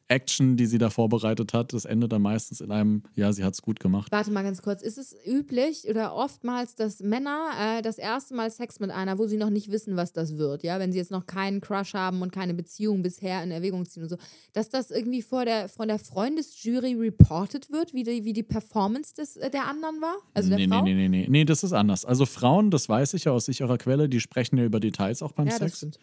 Action, 0.09 0.57
die 0.57 0.67
sie 0.67 0.79
da 0.79 0.91
vorbereitet 0.91 1.53
hat. 1.53 1.73
Das 1.73 1.85
endet 1.85 2.13
dann 2.13 2.23
meistens 2.23 2.61
in 2.61 2.71
einem, 2.71 3.03
ja, 3.15 3.33
sie 3.33 3.43
hat 3.43 3.55
es 3.55 3.63
gut 3.63 3.81
gemacht. 3.81 4.13
Warte 4.13 4.31
mal 4.31 4.45
ganz 4.45 4.63
kurz. 4.63 4.83
Ist 4.83 4.99
es 4.99 5.17
üblich 5.27 5.89
oder 5.89 6.15
oftmals, 6.15 6.77
dass 6.77 7.01
Männer 7.01 7.51
äh, 7.61 7.83
das 7.83 7.99
erste 7.99 8.35
Mal 8.35 8.51
Sex 8.51 8.79
mit 8.79 8.91
einer, 8.91 9.19
wo 9.19 9.27
sie 9.27 9.37
noch 9.37 9.51
nicht 9.51 9.71
wissen, 9.71 9.97
was 9.97 10.13
das 10.13 10.39
wird, 10.39 10.63
ja, 10.63 10.79
wenn 10.79 10.93
sie 10.93 10.99
jetzt 10.99 11.11
noch 11.11 11.27
keinen 11.27 11.61
Crush 11.61 11.95
haben 11.95 12.23
und 12.23 12.31
keine 12.31 12.55
Beziehung 12.55 13.03
bisher 13.03 13.43
in 13.43 13.51
Erwägung 13.51 13.85
ziehen 13.85 14.05
und 14.05 14.09
so, 14.09 14.17
dass 14.53 14.69
das 14.69 14.93
irgendwie 14.93 15.23
vor 15.23 15.45
der, 15.45 15.69
von 15.69 15.89
der 15.89 15.99
Freundesjury 15.99 16.95
reported 16.95 17.71
wird, 17.73 17.93
wie 17.93 18.05
die, 18.05 18.25
wie 18.25 18.33
die 18.33 18.45
Performance 18.45 19.15
des, 19.15 19.37
äh, 19.37 19.51
der 19.51 19.67
anderen 19.67 20.01
war? 20.01 20.17
Also 20.35 20.51
der 20.51 20.59
nee, 20.59 20.69
Frau? 20.69 20.83
nee, 20.85 20.95
nee, 20.95 21.09
nee, 21.09 21.23
nee. 21.23 21.27
Nee, 21.29 21.45
das 21.45 21.65
ist 21.65 21.73
anders. 21.73 22.05
Also 22.05 22.27
Frauen, 22.27 22.71
das 22.71 22.89
weiß 22.89 23.15
ich 23.15 23.25
ja 23.25 23.33
aus 23.33 23.47
sicherer 23.47 23.77
Quelle, 23.77 24.09
die 24.09 24.21
sprechen 24.21 24.57
ja 24.57 24.65
über 24.65 24.79
Details 24.79 25.21
auch 25.23 25.33
beim 25.33 25.49
Ja, 25.49 25.59
das 25.59 25.71
Sex. 25.71 25.77
stimmt. 25.79 25.99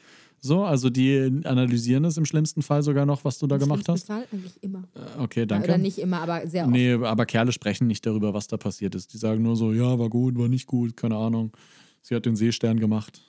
So, 0.46 0.66
also 0.66 0.90
die 0.90 1.42
analysieren 1.46 2.04
es 2.04 2.18
im 2.18 2.26
schlimmsten 2.26 2.64
Fall 2.64 2.84
sogar 2.84 3.06
noch, 3.06 3.24
was 3.24 3.40
du 3.40 3.48
da 3.48 3.56
Im 3.56 3.62
gemacht 3.62 3.86
schlimmsten 3.86 4.14
hast. 4.14 4.28
Fall 4.30 4.38
eigentlich 4.38 4.62
immer. 4.62 4.84
Okay, 5.18 5.40
Ja, 5.40 5.46
danke. 5.46 5.70
Oder 5.70 5.78
nicht 5.78 5.98
immer, 5.98 6.20
aber 6.20 6.46
sehr 6.48 6.66
oft. 6.66 6.74
Nee, 6.74 6.96
aber 6.96 7.26
Kerle 7.26 7.54
sprechen 7.54 7.88
nicht 7.88 8.06
darüber, 8.06 8.34
was 8.34 8.48
da 8.48 8.58
passiert 8.58 8.94
ist. 8.94 9.14
Die 9.14 9.18
sagen 9.18 9.42
nur 9.42 9.56
so, 9.56 9.72
ja, 9.72 9.98
war 9.98 10.10
gut, 10.10 10.38
war 10.38 10.50
nicht 10.50 10.68
gut, 10.68 10.98
keine 10.98 11.16
Ahnung. 11.16 11.56
Sie 12.02 12.14
hat 12.14 12.26
den 12.26 12.36
Seestern 12.36 12.78
gemacht. 12.78 13.22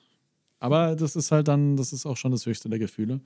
Aber 0.59 0.97
das 0.97 1.15
ist 1.15 1.31
halt 1.31 1.47
dann, 1.47 1.77
das 1.77 1.93
ist 1.93 2.05
auch 2.05 2.17
schon 2.17 2.33
das 2.33 2.47
höchste 2.47 2.69
der 2.69 2.81
Gefühle. 2.81 3.21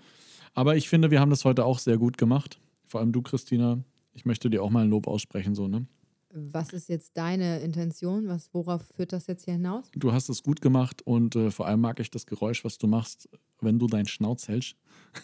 Aber 0.53 0.76
ich 0.76 0.91
finde, 0.91 1.11
wir 1.11 1.20
haben 1.20 1.30
das 1.30 1.47
heute 1.47 1.64
auch 1.64 1.78
sehr 1.78 1.97
gut 1.97 2.18
gemacht. 2.18 2.61
Vor 2.84 3.01
allem 3.01 3.12
du, 3.12 3.22
Christina. 3.22 3.78
Ich 4.12 4.26
möchte 4.26 4.51
dir 4.51 4.62
auch 4.62 4.70
mal 4.70 4.84
ein 4.84 4.91
Lob 4.91 5.07
aussprechen, 5.07 5.55
so, 5.55 5.66
ne? 5.66 5.86
Was 6.31 6.72
ist 6.72 6.89
jetzt 6.89 7.16
deine 7.16 7.61
Intention? 7.61 8.29
Was, 8.29 8.51
worauf 8.53 8.83
führt 8.95 9.12
das 9.12 9.26
jetzt 9.26 9.45
hier 9.45 9.55
hinaus? 9.55 9.91
Du 9.95 10.12
hast 10.12 10.29
es 10.29 10.43
gut 10.43 10.61
gemacht 10.61 11.03
und 11.03 11.37
äh, 11.37 11.51
vor 11.51 11.66
allem 11.66 11.81
mag 11.81 12.01
ich 12.01 12.11
das 12.11 12.26
Geräusch, 12.26 12.64
was 12.64 12.76
du 12.79 12.87
machst, 12.87 13.29
wenn 13.61 13.79
du 13.79 13.87
deinen 13.87 14.07
Schnauz 14.07 14.47
hältst. 14.49 14.76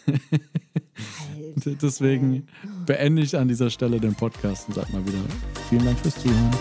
Alter. 0.07 1.75
Deswegen 1.81 2.47
beende 2.85 3.21
ich 3.21 3.37
an 3.37 3.47
dieser 3.47 3.69
Stelle 3.69 3.99
den 3.99 4.15
Podcast 4.15 4.67
und 4.67 4.73
sag 4.73 4.91
mal 4.91 5.05
wieder 5.05 5.23
vielen 5.69 5.85
Dank 5.85 5.99
fürs 5.99 6.15
Zuhören. 6.15 6.51